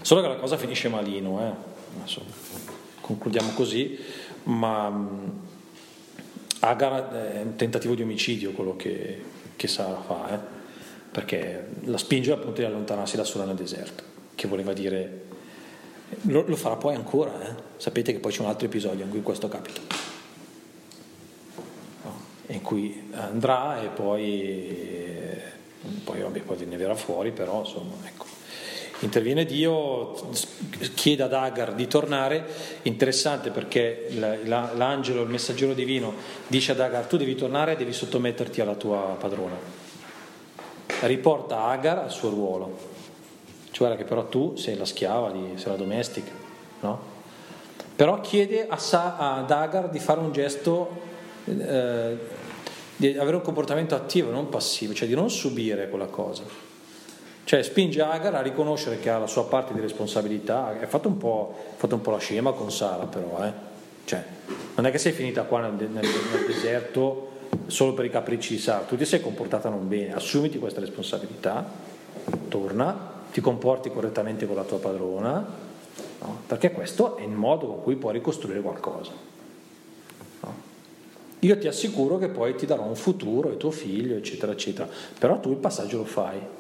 solo 0.03 0.21
che 0.21 0.29
la 0.29 0.37
cosa 0.37 0.57
finisce 0.57 0.89
malino 0.89 1.41
eh 1.41 1.77
Adesso 1.99 2.23
concludiamo 3.01 3.53
così, 3.53 3.99
ma 4.45 4.91
mm, 4.91 5.29
Agar 6.61 7.09
è 7.11 7.43
un 7.43 7.57
tentativo 7.57 7.95
di 7.95 8.03
omicidio 8.03 8.53
quello 8.53 8.77
che, 8.77 9.23
che 9.57 9.69
Sara 9.69 10.01
fa, 10.01 10.35
eh? 10.35 10.39
perché 11.11 11.69
la 11.85 11.99
spinge 11.99 12.33
appunto 12.33 12.61
ad 12.61 12.67
allontanarsi 12.67 13.17
da 13.17 13.25
sola 13.25 13.45
nel 13.45 13.57
deserto. 13.57 14.05
che 14.35 14.47
voleva 14.47 14.73
dire, 14.73 15.25
lo, 16.23 16.45
lo 16.47 16.57
farà 16.57 16.77
poi 16.77 16.95
ancora, 16.95 17.49
eh? 17.49 17.55
sapete 17.77 18.13
che 18.13 18.19
poi 18.19 18.33
c'è 18.33 18.43
un 18.43 18.49
altro 18.49 18.67
episodio 18.67 19.05
in 19.05 19.11
cui 19.11 19.23
questo 19.23 19.49
capita, 19.49 19.81
in 22.47 22.63
cui 22.63 23.11
andrà 23.13 23.83
e 23.83 23.89
poi, 23.89 24.77
poi, 26.05 26.21
vabbè, 26.21 26.41
poi 26.41 26.67
ne 26.67 26.77
verrà 26.77 26.95
fuori, 26.95 27.33
però 27.33 27.61
insomma, 27.61 27.95
ecco. 28.05 28.27
Interviene 29.01 29.45
Dio, 29.45 30.13
chiede 30.95 31.23
ad 31.23 31.33
Agar 31.33 31.75
di 31.75 31.87
tornare, 31.87 32.45
interessante 32.83 33.51
perché 33.51 34.09
l'angelo, 34.45 35.23
il 35.23 35.29
messaggero 35.29 35.73
divino 35.73 36.15
dice 36.49 36.73
ad 36.73 36.81
Agar 36.81 37.07
tu 37.07 37.17
devi 37.17 37.37
tornare 37.37 37.73
e 37.73 37.77
devi 37.77 37.93
sottometterti 37.93 38.61
alla 38.61 38.75
tua 38.75 39.17
padrona. 39.19 39.55
Riporta 41.03 41.67
Agar 41.67 41.99
al 41.99 42.11
suo 42.11 42.31
ruolo, 42.31 42.77
cioè 43.71 43.97
che 43.97 44.03
però 44.03 44.27
tu 44.27 44.57
sei 44.57 44.77
la 44.77 44.85
schiava, 44.85 45.33
sei 45.55 45.71
la 45.71 45.77
domestica, 45.77 46.33
no? 46.81 47.17
Però 47.95 48.21
chiede 48.21 48.69
Sa, 48.79 49.17
ad 49.17 49.51
Agar 49.53 49.91
di 49.91 50.01
fare 50.01 50.19
un 50.19 50.33
gesto, 50.33 50.91
eh, 51.45 52.17
di 52.97 53.17
avere 53.17 53.37
un 53.37 53.43
comportamento 53.43 53.95
attivo, 53.95 54.33
non 54.33 54.49
passivo, 54.49 54.93
cioè 54.93 55.07
di 55.07 55.15
non 55.15 55.31
subire 55.31 55.89
quella 55.89 56.07
cosa. 56.07 56.68
Cioè 57.49 57.63
spinge 57.63 58.03
Agar 58.03 58.35
a 58.35 58.43
riconoscere 58.43 58.99
che 59.01 59.09
ha 59.09 59.17
la 59.17 59.27
sua 59.27 59.47
parte 59.47 59.73
di 59.73 59.81
responsabilità, 59.81 60.67
ha 60.67 60.87
fatto 60.87 61.09
un 61.09 61.17
po', 61.17 61.55
fatto 61.77 61.95
un 61.95 62.03
po 62.03 62.11
la 62.11 62.19
scema 62.19 62.53
con 62.53 62.71
Sara 62.71 63.05
però, 63.05 63.43
eh? 63.43 63.51
cioè, 64.05 64.23
non 64.75 64.85
è 64.85 64.91
che 64.91 64.99
sei 64.99 65.13
finita 65.13 65.45
qua 65.45 65.63
nel, 65.63 65.73
nel, 65.89 66.05
nel 66.05 66.47
deserto 66.47 67.31
solo 67.67 67.95
per 67.95 68.05
i 68.05 68.11
capricci 68.11 68.57
di 68.57 68.61
Sara, 68.61 68.81
tu 68.81 68.99
ti 68.99 69.07
sei 69.07 69.23
comportata 69.23 69.71
non 69.71 69.89
bene, 69.89 70.13
assumiti 70.13 70.59
questa 70.59 70.81
responsabilità, 70.81 71.67
torna, 72.49 73.13
ti 73.33 73.41
comporti 73.41 73.91
correttamente 73.91 74.47
con 74.47 74.55
la 74.55 74.65
tua 74.65 74.79
padrona, 74.79 75.47
no? 76.21 76.41
perché 76.47 76.71
questo 76.73 77.17
è 77.17 77.23
il 77.23 77.31
modo 77.31 77.67
con 77.67 77.83
cui 77.83 77.97
puoi 77.97 78.13
ricostruire 78.13 78.61
qualcosa. 78.61 79.13
Io 81.41 81.59
ti 81.59 81.67
assicuro 81.67 82.19
che 82.19 82.29
poi 82.29 82.57
ti 82.57 82.67
darò 82.67 82.83
un 82.83 82.97
futuro 82.97 83.51
e 83.51 83.57
tuo 83.57 83.71
figlio, 83.71 84.17
eccetera, 84.17 84.53
eccetera, 84.53 84.87
però 85.19 85.41
tu 85.41 85.51
il 85.51 85.57
passaggio 85.57 85.97
lo 85.97 86.05
fai. 86.05 86.58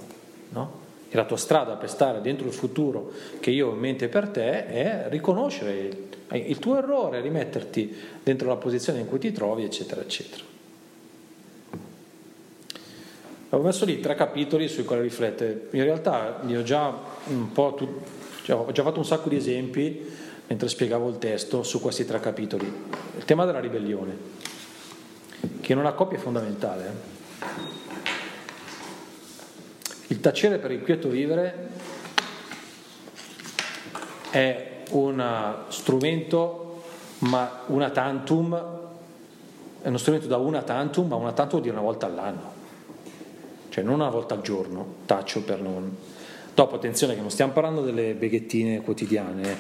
No? 0.51 0.87
E 1.11 1.17
la 1.17 1.25
tua 1.25 1.37
strada 1.37 1.75
per 1.75 1.89
stare 1.89 2.21
dentro 2.21 2.47
il 2.47 2.53
futuro 2.53 3.13
che 3.41 3.51
io 3.51 3.69
ho 3.69 3.73
in 3.73 3.79
mente 3.79 4.09
per 4.09 4.29
te 4.29 4.67
è 4.67 5.07
riconoscere 5.09 5.73
il, 5.73 6.09
il 6.51 6.59
tuo 6.59 6.77
errore, 6.77 7.21
rimetterti 7.21 7.97
dentro 8.23 8.49
la 8.49 8.57
posizione 8.57 9.01
in 9.01 9.09
cui 9.09 9.19
ti 9.19 9.33
trovi, 9.33 9.65
eccetera, 9.65 10.01
eccetera. 10.01 10.45
Avevo 13.51 13.67
messo 13.67 13.87
lì 13.87 13.99
tre 14.01 14.15
capitoli 14.15 14.69
sui 14.69 14.85
quali 14.85 15.01
riflettere. 15.01 15.69
In 15.71 15.83
realtà 15.83 16.41
li 16.43 16.55
ho 16.55 16.63
già 16.63 16.95
un 17.29 17.51
po' 17.53 17.73
tu, 17.75 18.03
cioè, 18.43 18.57
ho 18.57 18.71
già 18.73 18.83
fatto 18.83 18.99
un 18.99 19.07
sacco 19.07 19.31
di 19.31 19.37
esempi 19.37 20.07
mentre 20.47 20.69
spiegavo 20.69 21.09
il 21.09 21.19
testo 21.19 21.63
su 21.63 21.81
questi 21.81 22.05
tre 22.05 22.21
capitoli. 22.21 22.67
Il 23.17 23.25
tema 23.25 23.47
della 23.47 23.61
ribellione, 23.61 24.17
che 25.61 25.73
in 25.73 25.79
una 25.79 25.93
coppia 25.93 26.19
è 26.19 26.21
fondamentale. 26.21 27.17
Il 30.11 30.21
tacere 30.21 30.57
per 30.59 30.71
il 30.71 30.83
quieto 30.83 31.11
vivere 31.11 31.69
è 34.31 34.83
un 34.91 35.55
strumento, 35.69 36.83
ma 37.19 37.65
una 37.67 37.91
tantum, 37.91 38.55
è 39.83 39.89
uno 39.89 39.99
strumento 39.99 40.27
da 40.27 40.39
una 40.39 40.63
tantum, 40.63 41.09
ma 41.09 41.17
una 41.17 41.33
tantum 41.33 41.61
dire 41.61 41.75
una 41.75 41.83
volta 41.83 42.07
all'anno, 42.07 42.53
cioè 43.69 43.85
non 43.85 43.95
una 43.95 44.09
volta 44.09 44.33
al 44.35 44.41
giorno, 44.41 44.95
taccio 45.05 45.43
per 45.43 45.61
non... 45.61 45.95
Dopo 46.55 46.77
attenzione 46.77 47.15
che 47.15 47.21
non 47.21 47.31
stiamo 47.31 47.53
parlando 47.53 47.83
delle 47.83 48.15
beghettine 48.15 48.81
quotidiane, 48.81 49.57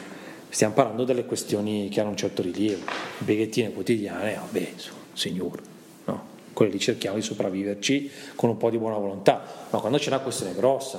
stiamo 0.49 0.73
parlando 0.73 1.05
delle 1.05 1.27
questioni 1.27 1.91
che 1.91 2.01
hanno 2.01 2.11
un 2.11 2.17
certo 2.17 2.41
rilievo. 2.41 2.85
Beghettine 3.19 3.71
quotidiane, 3.71 4.35
vabbè, 4.35 4.73
signore, 5.13 5.61
no? 5.63 5.78
Quelle 6.59 6.73
lì 6.73 6.81
cerchiamo 6.81 7.15
di 7.15 7.23
sopravviverci 7.23 8.11
con 8.35 8.51
un 8.51 8.57
po' 8.57 8.69
di 8.69 8.79
buona 8.79 8.97
volontà, 8.97 9.45
ma 9.71 9.79
quando 9.79 9.97
c'è 9.97 10.09
una 10.09 10.19
questione 10.19 10.55
grossa, 10.57 10.99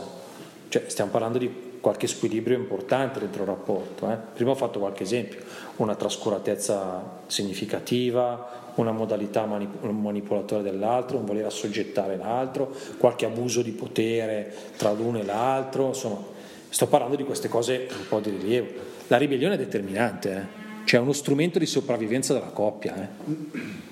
cioè 0.70 0.86
stiamo 0.88 1.12
parlando 1.12 1.38
di 1.38 1.52
qualche 1.82 2.08
squilibrio 2.08 2.56
importante 2.56 3.20
dentro 3.20 3.42
il 3.42 3.50
rapporto. 3.50 4.10
Eh? 4.10 4.16
Prima 4.36 4.52
ho 4.52 4.56
fatto 4.56 4.80
qualche 4.80 5.04
esempio, 5.04 5.42
una 5.76 5.96
trascuratezza 5.96 7.24
significativa, 7.28 8.72
una 8.76 8.94
modalità 8.94 9.46
manip- 9.46 9.84
manipolatore 9.84 10.64
dell'altro, 10.64 11.18
un 11.18 11.26
voler 11.26 11.48
assoggettare 11.48 12.16
l'altro, 12.16 12.74
qualche 12.98 13.26
abuso 13.26 13.62
di 13.62 13.72
potere 13.72 14.54
tra 14.78 14.94
l'uno 14.94 15.20
e 15.20 15.26
l'altro, 15.26 15.88
insomma, 15.88 16.24
sto 16.70 16.88
parlando 16.88 17.18
di 17.18 17.26
queste 17.26 17.50
cose 17.50 17.86
un 17.92 18.08
po' 18.08 18.22
di 18.22 18.30
rilievo. 18.30 18.68
La 19.08 19.18
ribellione 19.18 19.56
è 19.56 19.58
determinante, 19.58 20.32
eh? 20.32 20.86
cioè 20.86 21.02
è 21.02 21.04
uno 21.04 21.12
strumento 21.12 21.60
di 21.60 21.66
sopravvivenza 21.66 22.32
della 22.32 22.46
coppia. 22.46 22.96
Eh? 22.96 23.89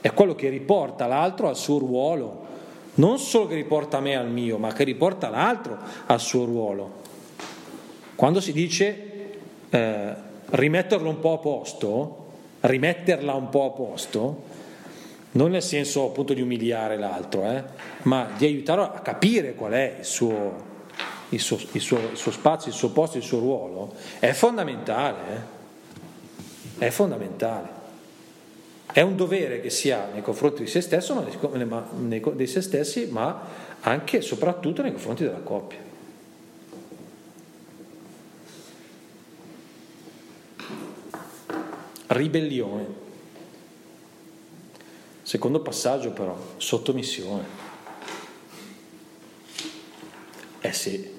È 0.00 0.12
quello 0.12 0.34
che 0.34 0.48
riporta 0.48 1.06
l'altro 1.06 1.48
al 1.48 1.56
suo 1.56 1.78
ruolo, 1.78 2.48
non 2.94 3.18
solo 3.18 3.46
che 3.46 3.54
riporta 3.54 4.00
me 4.00 4.16
al 4.16 4.30
mio, 4.30 4.58
ma 4.58 4.72
che 4.72 4.84
riporta 4.84 5.28
l'altro 5.28 5.78
al 6.06 6.20
suo 6.20 6.44
ruolo. 6.44 6.98
Quando 8.14 8.40
si 8.40 8.52
dice 8.52 9.10
eh, 9.70 10.14
rimetterlo 10.46 11.08
un 11.08 11.20
po' 11.20 11.34
a 11.34 11.38
posto, 11.38 12.26
rimetterla 12.60 13.34
un 13.34 13.48
po' 13.48 13.64
a 13.66 13.70
posto, 13.70 14.42
non 15.32 15.52
nel 15.52 15.62
senso 15.62 16.06
appunto 16.06 16.34
di 16.34 16.42
umiliare 16.42 16.96
l'altro, 16.98 17.44
eh, 17.44 17.62
ma 18.02 18.30
di 18.36 18.46
aiutarlo 18.46 18.84
a 18.84 19.00
capire 19.00 19.54
qual 19.54 19.72
è 19.72 19.96
il 20.00 20.04
suo, 20.04 20.68
il 21.28 21.40
suo, 21.40 21.58
il 21.72 21.80
suo, 21.80 21.98
il 22.10 22.16
suo 22.16 22.32
spazio, 22.32 22.70
il 22.70 22.76
suo 22.76 22.90
posto, 22.90 23.16
il 23.16 23.22
suo 23.22 23.38
ruolo, 23.38 23.92
è 24.18 24.32
fondamentale. 24.32 25.18
Eh? 26.78 26.86
È 26.86 26.90
fondamentale. 26.90 27.79
È 28.92 29.00
un 29.02 29.14
dovere 29.14 29.60
che 29.60 29.70
si 29.70 29.90
ha 29.90 30.08
nei 30.12 30.22
confronti 30.22 30.64
di 30.64 30.68
se 30.68 30.80
stesso, 30.80 31.14
ma 31.14 31.24
nei, 31.96 32.22
di 32.34 32.46
se 32.46 32.60
stessi, 32.60 33.06
ma 33.06 33.40
anche 33.80 34.18
e 34.18 34.20
soprattutto 34.20 34.82
nei 34.82 34.92
confronti 34.92 35.24
della 35.24 35.38
coppia. 35.38 35.78
Ribellione. 42.08 43.08
Secondo 45.22 45.60
passaggio 45.60 46.10
però, 46.10 46.36
sottomissione. 46.56 47.44
Eh 50.60 50.72
sì. 50.72 51.18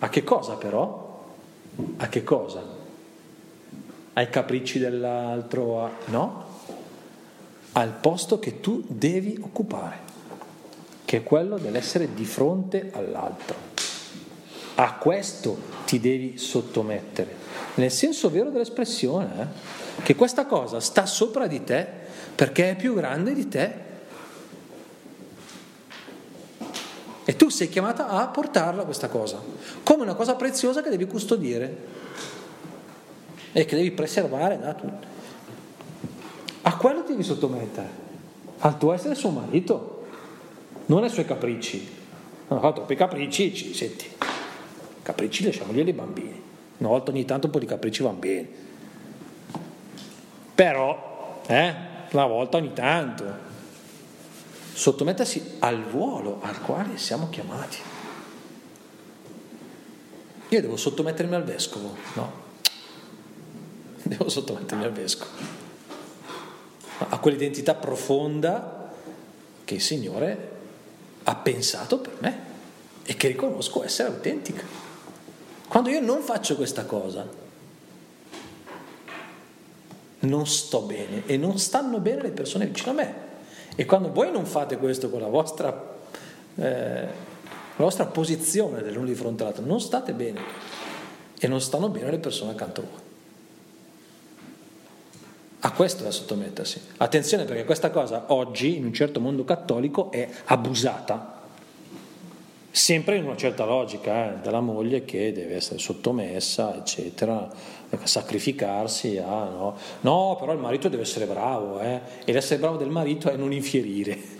A 0.00 0.08
che 0.10 0.22
cosa 0.22 0.56
però? 0.56 1.24
A 1.96 2.08
che 2.08 2.22
cosa? 2.22 2.62
Ai 4.12 4.28
capricci 4.28 4.78
dell'altro? 4.78 5.90
No? 6.06 6.47
Al 7.72 7.92
posto 7.92 8.38
che 8.38 8.60
tu 8.60 8.84
devi 8.86 9.38
occupare, 9.40 9.98
che 11.04 11.18
è 11.18 11.22
quello 11.22 11.58
dell'essere 11.58 12.14
di 12.14 12.24
fronte 12.24 12.90
all'altro. 12.92 13.66
A 14.76 14.94
questo 14.94 15.58
ti 15.84 15.98
devi 16.00 16.38
sottomettere, 16.38 17.34
nel 17.74 17.90
senso 17.90 18.30
vero 18.30 18.50
dell'espressione, 18.50 19.42
eh? 19.42 20.02
che 20.02 20.14
questa 20.14 20.46
cosa 20.46 20.80
sta 20.80 21.06
sopra 21.06 21.46
di 21.46 21.64
te 21.64 21.86
perché 22.34 22.70
è 22.70 22.76
più 22.76 22.94
grande 22.94 23.34
di 23.34 23.48
te. 23.48 23.86
E 27.24 27.36
tu 27.36 27.48
sei 27.48 27.68
chiamata 27.68 28.08
a 28.08 28.26
portarla 28.28 28.84
questa 28.84 29.08
cosa, 29.08 29.42
come 29.82 30.02
una 30.02 30.14
cosa 30.14 30.34
preziosa 30.34 30.80
che 30.82 30.88
devi 30.88 31.06
custodire 31.06 31.76
e 33.52 33.64
che 33.64 33.76
devi 33.76 33.90
preservare 33.90 34.58
da 34.58 34.72
tutti. 34.72 35.06
A 36.62 36.76
quello 36.76 37.02
devi 37.02 37.22
sottomettere, 37.22 37.88
al 38.58 38.78
tuo 38.78 38.92
essere 38.92 39.14
suo 39.14 39.30
marito, 39.30 40.06
non 40.86 41.02
ai 41.02 41.10
suoi 41.10 41.24
capricci. 41.24 41.96
Non 42.48 42.64
ha 42.64 42.72
troppi 42.72 42.94
capricci, 42.94 43.54
ci, 43.54 43.74
senti, 43.74 44.06
capricci 45.02 45.44
lasciamogli 45.44 45.80
ai 45.80 45.92
bambini. 45.92 46.42
Una 46.78 46.88
volta 46.88 47.10
ogni 47.10 47.24
tanto 47.24 47.46
un 47.46 47.52
po' 47.52 47.58
di 47.58 47.66
capricci 47.66 48.02
va 48.02 48.10
bene. 48.10 48.48
Però, 50.54 51.42
eh, 51.46 51.74
una 52.10 52.26
volta 52.26 52.56
ogni 52.56 52.72
tanto, 52.72 53.24
sottomettersi 54.72 55.56
al 55.60 55.76
ruolo 55.90 56.38
al 56.42 56.60
quale 56.62 56.96
siamo 56.96 57.28
chiamati. 57.28 57.78
Io 60.48 60.60
devo 60.60 60.76
sottomettermi 60.76 61.34
al 61.34 61.44
vescovo, 61.44 61.94
no? 62.14 62.46
Devo 64.02 64.28
sottomettermi 64.28 64.84
al 64.84 64.92
vescovo 64.92 65.57
a 66.98 67.18
quell'identità 67.18 67.74
profonda 67.74 68.92
che 69.64 69.74
il 69.74 69.80
Signore 69.80 70.50
ha 71.24 71.34
pensato 71.36 71.98
per 71.98 72.14
me 72.18 72.46
e 73.04 73.16
che 73.16 73.28
riconosco 73.28 73.84
essere 73.84 74.08
autentica. 74.08 74.64
Quando 75.68 75.90
io 75.90 76.00
non 76.00 76.22
faccio 76.22 76.56
questa 76.56 76.84
cosa, 76.84 77.26
non 80.20 80.46
sto 80.46 80.80
bene 80.80 81.22
e 81.26 81.36
non 81.36 81.58
stanno 81.58 82.00
bene 82.00 82.22
le 82.22 82.30
persone 82.30 82.66
vicino 82.66 82.90
a 82.90 82.94
me. 82.94 83.14
E 83.76 83.84
quando 83.84 84.10
voi 84.10 84.32
non 84.32 84.44
fate 84.44 84.76
questo 84.76 85.08
con 85.10 85.20
la 85.20 85.28
vostra, 85.28 85.96
eh, 86.56 87.00
la 87.02 87.84
vostra 87.84 88.06
posizione 88.06 88.82
dell'uno 88.82 89.06
di 89.06 89.14
fronte 89.14 89.42
all'altro, 89.42 89.64
non 89.64 89.80
state 89.80 90.12
bene 90.12 90.40
e 91.38 91.46
non 91.46 91.60
stanno 91.60 91.88
bene 91.88 92.10
le 92.10 92.18
persone 92.18 92.50
accanto 92.50 92.80
a 92.80 92.84
voi. 92.84 93.07
A 95.68 95.72
questo 95.72 96.02
da 96.02 96.10
sottomettersi. 96.10 96.80
Attenzione 96.96 97.44
perché 97.44 97.66
questa 97.66 97.90
cosa 97.90 98.24
oggi 98.28 98.78
in 98.78 98.86
un 98.86 98.94
certo 98.94 99.20
mondo 99.20 99.44
cattolico 99.44 100.10
è 100.10 100.26
abusata 100.46 101.42
sempre 102.70 103.16
in 103.16 103.26
una 103.26 103.36
certa 103.36 103.66
logica 103.66 104.32
eh, 104.32 104.38
della 104.40 104.62
moglie 104.62 105.04
che 105.04 105.30
deve 105.30 105.56
essere 105.56 105.78
sottomessa, 105.78 106.74
eccetera, 106.74 107.50
sacrificarsi 108.02 109.18
a 109.18 109.44
no, 109.44 109.76
no 110.00 110.36
però 110.40 110.54
il 110.54 110.58
marito 110.58 110.88
deve 110.88 111.02
essere 111.02 111.26
bravo, 111.26 111.80
eh, 111.80 112.00
e 112.24 112.32
l'essere 112.32 112.60
bravo 112.60 112.78
del 112.78 112.88
marito 112.88 113.28
è 113.28 113.36
non 113.36 113.52
infierire. 113.52 114.36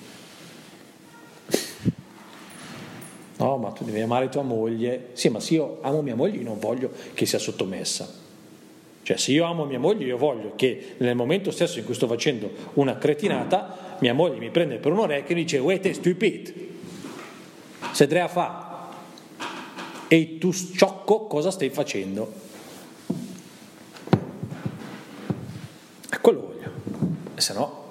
No, 3.36 3.58
ma 3.58 3.70
tu 3.72 3.84
devi 3.84 4.00
amare 4.00 4.30
tua 4.30 4.42
moglie. 4.42 5.10
Sì, 5.12 5.28
ma 5.28 5.40
se 5.40 5.54
io 5.54 5.78
amo 5.82 6.00
mia 6.00 6.16
moglie, 6.16 6.38
io 6.38 6.44
non 6.44 6.58
voglio 6.58 6.90
che 7.12 7.26
sia 7.26 7.38
sottomessa. 7.38 8.27
Cioè, 9.08 9.16
se 9.16 9.32
io 9.32 9.46
amo 9.46 9.64
mia 9.64 9.78
moglie, 9.78 10.04
io 10.04 10.18
voglio 10.18 10.52
che 10.54 10.96
nel 10.98 11.14
momento 11.14 11.50
stesso 11.50 11.78
in 11.78 11.86
cui 11.86 11.94
sto 11.94 12.06
facendo 12.06 12.50
una 12.74 12.98
cretinata, 12.98 13.96
mia 14.00 14.12
moglie 14.12 14.36
mi 14.36 14.50
prende 14.50 14.76
per 14.76 14.92
un 14.92 14.98
orecchio 14.98 15.30
e 15.30 15.34
mi 15.34 15.44
dice, 15.44 15.56
uè 15.56 15.80
te 15.80 15.94
stupid, 15.94 16.46
se 17.80 17.88
Sedrea 17.92 18.28
fa. 18.28 18.90
E 20.08 20.36
tu 20.36 20.50
sciocco 20.50 21.26
cosa 21.26 21.50
stai 21.50 21.70
facendo? 21.70 22.30
E 26.10 26.20
quello 26.20 26.40
voglio. 26.40 26.70
E 27.34 27.40
se 27.40 27.54
no, 27.54 27.84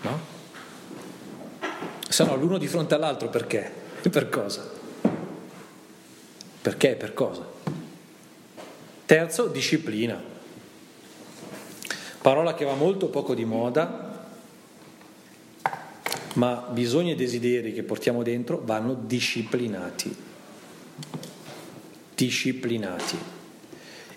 no? 0.00 0.20
Se 2.08 2.24
no 2.24 2.36
l'uno 2.36 2.56
di 2.56 2.66
fronte 2.66 2.94
all'altro 2.94 3.28
perché? 3.28 3.70
E 4.00 4.08
per 4.08 4.30
cosa? 4.30 4.66
Perché 6.62 6.92
e 6.92 6.96
per 6.96 7.12
cosa? 7.12 7.55
Terzo, 9.06 9.46
disciplina. 9.46 10.20
Parola 12.20 12.54
che 12.54 12.64
va 12.64 12.74
molto 12.74 13.06
poco 13.06 13.34
di 13.34 13.44
moda, 13.44 14.26
ma 16.34 16.66
bisogni 16.72 17.12
e 17.12 17.14
desideri 17.14 17.72
che 17.72 17.84
portiamo 17.84 18.24
dentro 18.24 18.60
vanno 18.64 18.94
disciplinati. 18.94 20.12
Disciplinati. 22.16 23.16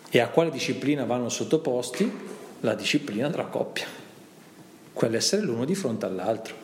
E 0.09 0.19
a 0.19 0.29
quale 0.29 0.49
disciplina 0.49 1.05
vanno 1.05 1.29
sottoposti? 1.29 2.11
La 2.61 2.73
disciplina 2.73 3.29
della 3.29 3.45
coppia, 3.45 3.85
quell'essere 4.91 5.43
l'uno 5.43 5.65
di 5.65 5.75
fronte 5.75 6.07
all'altro. 6.07 6.55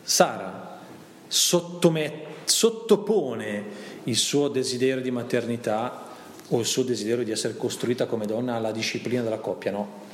Sara 0.00 0.78
sottomet- 1.26 2.44
sottopone 2.44 3.64
il 4.04 4.16
suo 4.16 4.46
desiderio 4.46 5.02
di 5.02 5.10
maternità 5.10 6.05
o 6.48 6.60
il 6.60 6.66
suo 6.66 6.82
desiderio 6.82 7.24
di 7.24 7.30
essere 7.30 7.56
costruita 7.56 8.06
come 8.06 8.26
donna 8.26 8.54
alla 8.54 8.72
disciplina 8.72 9.22
della 9.22 9.38
coppia, 9.38 9.70
no. 9.70 10.04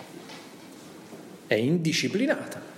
È 1.46 1.54
indisciplinata. 1.54 2.70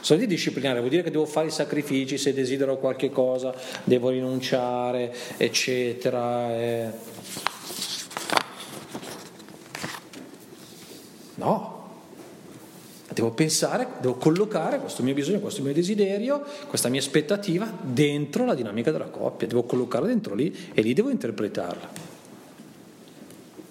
Sono 0.00 0.18
di 0.18 0.26
disciplinare, 0.26 0.78
vuol 0.78 0.90
dire 0.90 1.02
che 1.02 1.10
devo 1.10 1.26
fare 1.26 1.48
i 1.48 1.50
sacrifici 1.50 2.18
se 2.18 2.32
desidero 2.32 2.78
qualche 2.78 3.10
cosa, 3.10 3.54
devo 3.84 4.08
rinunciare, 4.08 5.14
eccetera. 5.36 6.52
Eh. 6.56 6.90
No, 11.34 11.79
devo 13.12 13.30
pensare, 13.30 13.86
devo 14.00 14.14
collocare 14.14 14.78
questo 14.78 15.02
mio 15.02 15.14
bisogno, 15.14 15.40
questo 15.40 15.62
mio 15.62 15.72
desiderio, 15.72 16.44
questa 16.68 16.88
mia 16.88 17.00
aspettativa 17.00 17.70
dentro 17.80 18.44
la 18.44 18.54
dinamica 18.54 18.90
della 18.90 19.08
coppia, 19.08 19.46
devo 19.46 19.64
collocarla 19.64 20.06
dentro 20.06 20.34
lì 20.34 20.54
e 20.72 20.82
lì 20.82 20.92
devo 20.92 21.10
interpretarla. 21.10 22.08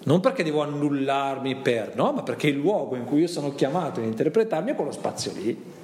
Non 0.02 0.20
perché 0.20 0.42
devo 0.42 0.62
annullarmi 0.62 1.56
per, 1.56 1.94
no, 1.94 2.12
ma 2.12 2.22
perché 2.22 2.48
il 2.48 2.56
luogo 2.56 2.96
in 2.96 3.04
cui 3.04 3.20
io 3.20 3.26
sono 3.26 3.54
chiamato 3.54 4.00
a 4.00 4.04
interpretarmi 4.04 4.70
è 4.70 4.74
quello 4.74 4.92
spazio 4.92 5.32
lì 5.32 5.78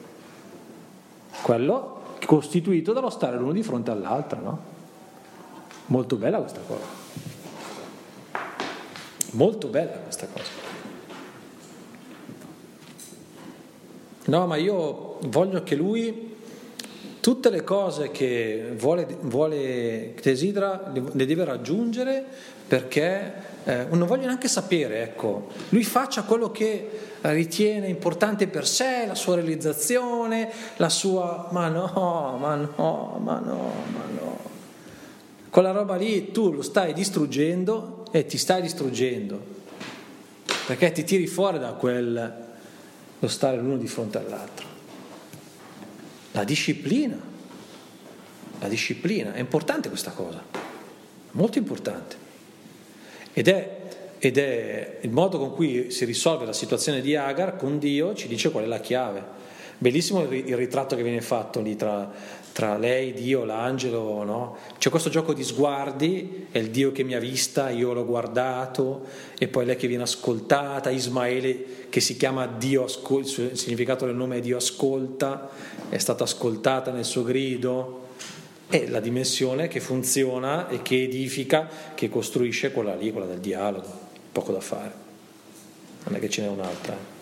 quello 1.42 2.00
costituito 2.24 2.92
dallo 2.92 3.11
stare 3.11 3.36
l'uno 3.36 3.52
di 3.52 3.62
fronte 3.62 3.90
all'altro, 3.90 4.40
no? 4.40 4.61
Molto 5.86 6.16
bella 6.16 6.38
questa 6.38 6.61
cosa. 6.66 6.84
Molto 9.32 9.68
bella 9.68 9.92
questa 9.92 10.26
cosa. 10.26 10.76
No, 14.27 14.47
ma 14.47 14.57
io 14.57 15.18
voglio 15.29 15.62
che 15.62 15.77
lui 15.77 16.35
tutte 17.20 17.51
le 17.51 17.64
cose 17.64 18.11
che 18.11 18.72
vuole, 18.77 19.07
vuole 19.22 20.14
desidera 20.22 20.93
le 20.93 21.27
deve 21.27 21.45
raggiungere 21.45 22.24
perché 22.66 23.33
eh, 23.64 23.87
non 23.91 24.07
voglio 24.07 24.27
neanche 24.27 24.47
sapere, 24.47 25.03
ecco, 25.03 25.49
lui 25.70 25.85
faccia 25.85 26.22
quello 26.22 26.51
che 26.51 26.89
ritiene 27.22 27.89
importante 27.89 28.47
per 28.47 28.66
sé, 28.66 29.07
la 29.07 29.14
sua 29.14 29.37
realizzazione, 29.37 30.51
la 30.77 30.89
sua... 30.89 31.49
ma 31.51 31.68
no, 31.68 32.37
ma 32.39 32.55
no, 32.55 33.20
ma 33.20 33.39
no, 33.39 33.72
ma 33.93 34.05
no. 34.20 34.39
Quella 35.51 35.70
roba 35.72 35.97
lì 35.97 36.31
tu 36.31 36.53
lo 36.53 36.62
stai 36.62 36.93
distruggendo 36.93 38.05
e 38.12 38.27
ti 38.27 38.39
stai 38.39 38.62
distruggendo, 38.62 39.41
perché 40.66 40.93
ti 40.93 41.03
tiri 41.03 41.27
fuori 41.27 41.59
da 41.59 41.72
quel 41.72 42.45
lo 43.18 43.28
stare 43.28 43.56
l'uno 43.56 43.76
di 43.76 43.86
fronte 43.86 44.18
all'altro. 44.18 44.66
La 46.32 46.44
disciplina, 46.44 47.18
la 48.58 48.68
disciplina, 48.68 49.32
è 49.32 49.40
importante 49.40 49.88
questa 49.88 50.10
cosa, 50.10 50.42
molto 51.32 51.58
importante. 51.58 52.24
Ed 53.32 53.48
è 53.48 53.84
ed 54.18 54.38
è 54.38 54.98
il 55.02 55.10
modo 55.10 55.38
con 55.38 55.52
cui 55.52 55.90
si 55.90 56.04
risolve 56.04 56.46
la 56.46 56.52
situazione 56.52 57.00
di 57.00 57.14
Agar 57.14 57.56
con 57.56 57.78
Dio 57.78 58.14
ci 58.14 58.28
dice 58.28 58.50
qual 58.50 58.64
è 58.64 58.66
la 58.66 58.80
chiave. 58.80 59.34
Bellissimo 59.78 60.22
il 60.22 60.56
ritratto 60.56 60.96
che 60.96 61.02
viene 61.02 61.20
fatto 61.20 61.60
lì 61.60 61.76
tra, 61.76 62.10
tra 62.57 62.78
lei, 62.78 63.12
Dio, 63.12 63.44
l'angelo, 63.44 64.24
no? 64.24 64.57
C'è 64.78 64.88
questo 64.88 65.11
gioco 65.11 65.34
di 65.34 65.44
sguardi, 65.44 66.46
è 66.50 66.57
il 66.57 66.70
Dio 66.70 66.90
che 66.90 67.02
mi 67.02 67.14
ha 67.14 67.18
vista, 67.18 67.68
io 67.68 67.92
l'ho 67.92 68.07
guardato, 68.07 69.02
e 69.36 69.46
poi 69.46 69.66
lei 69.66 69.76
che 69.76 69.86
viene 69.86 70.04
ascoltata, 70.04 70.88
Ismaele 70.88 71.88
che 71.90 72.00
si 72.00 72.16
chiama 72.16 72.46
Dio, 72.46 72.84
ascolta, 72.84 73.42
il 73.42 73.59
significato 73.59 74.07
del 74.07 74.14
nome 74.14 74.38
è 74.38 74.40
Dio 74.40 74.57
ascolta, 74.57 75.50
è 75.90 75.98
stata 75.98 76.24
ascoltata 76.24 76.90
nel 76.92 77.04
suo 77.04 77.24
grido, 77.24 78.07
è 78.68 78.86
la 78.86 79.00
dimensione 79.00 79.68
che 79.68 79.80
funziona 79.80 80.70
e 80.70 80.80
che 80.80 81.02
edifica, 81.02 81.68
che 81.94 82.09
costruisce 82.09 82.72
quella 82.72 82.94
lì, 82.94 83.12
quella 83.12 83.26
del 83.26 83.40
dialogo 83.40 83.86
poco 84.32 84.52
da 84.52 84.61
fare, 84.61 84.92
non 86.04 86.16
è 86.16 86.18
che 86.18 86.30
ce 86.30 86.40
n'è 86.40 86.48
un'altra. 86.48 87.15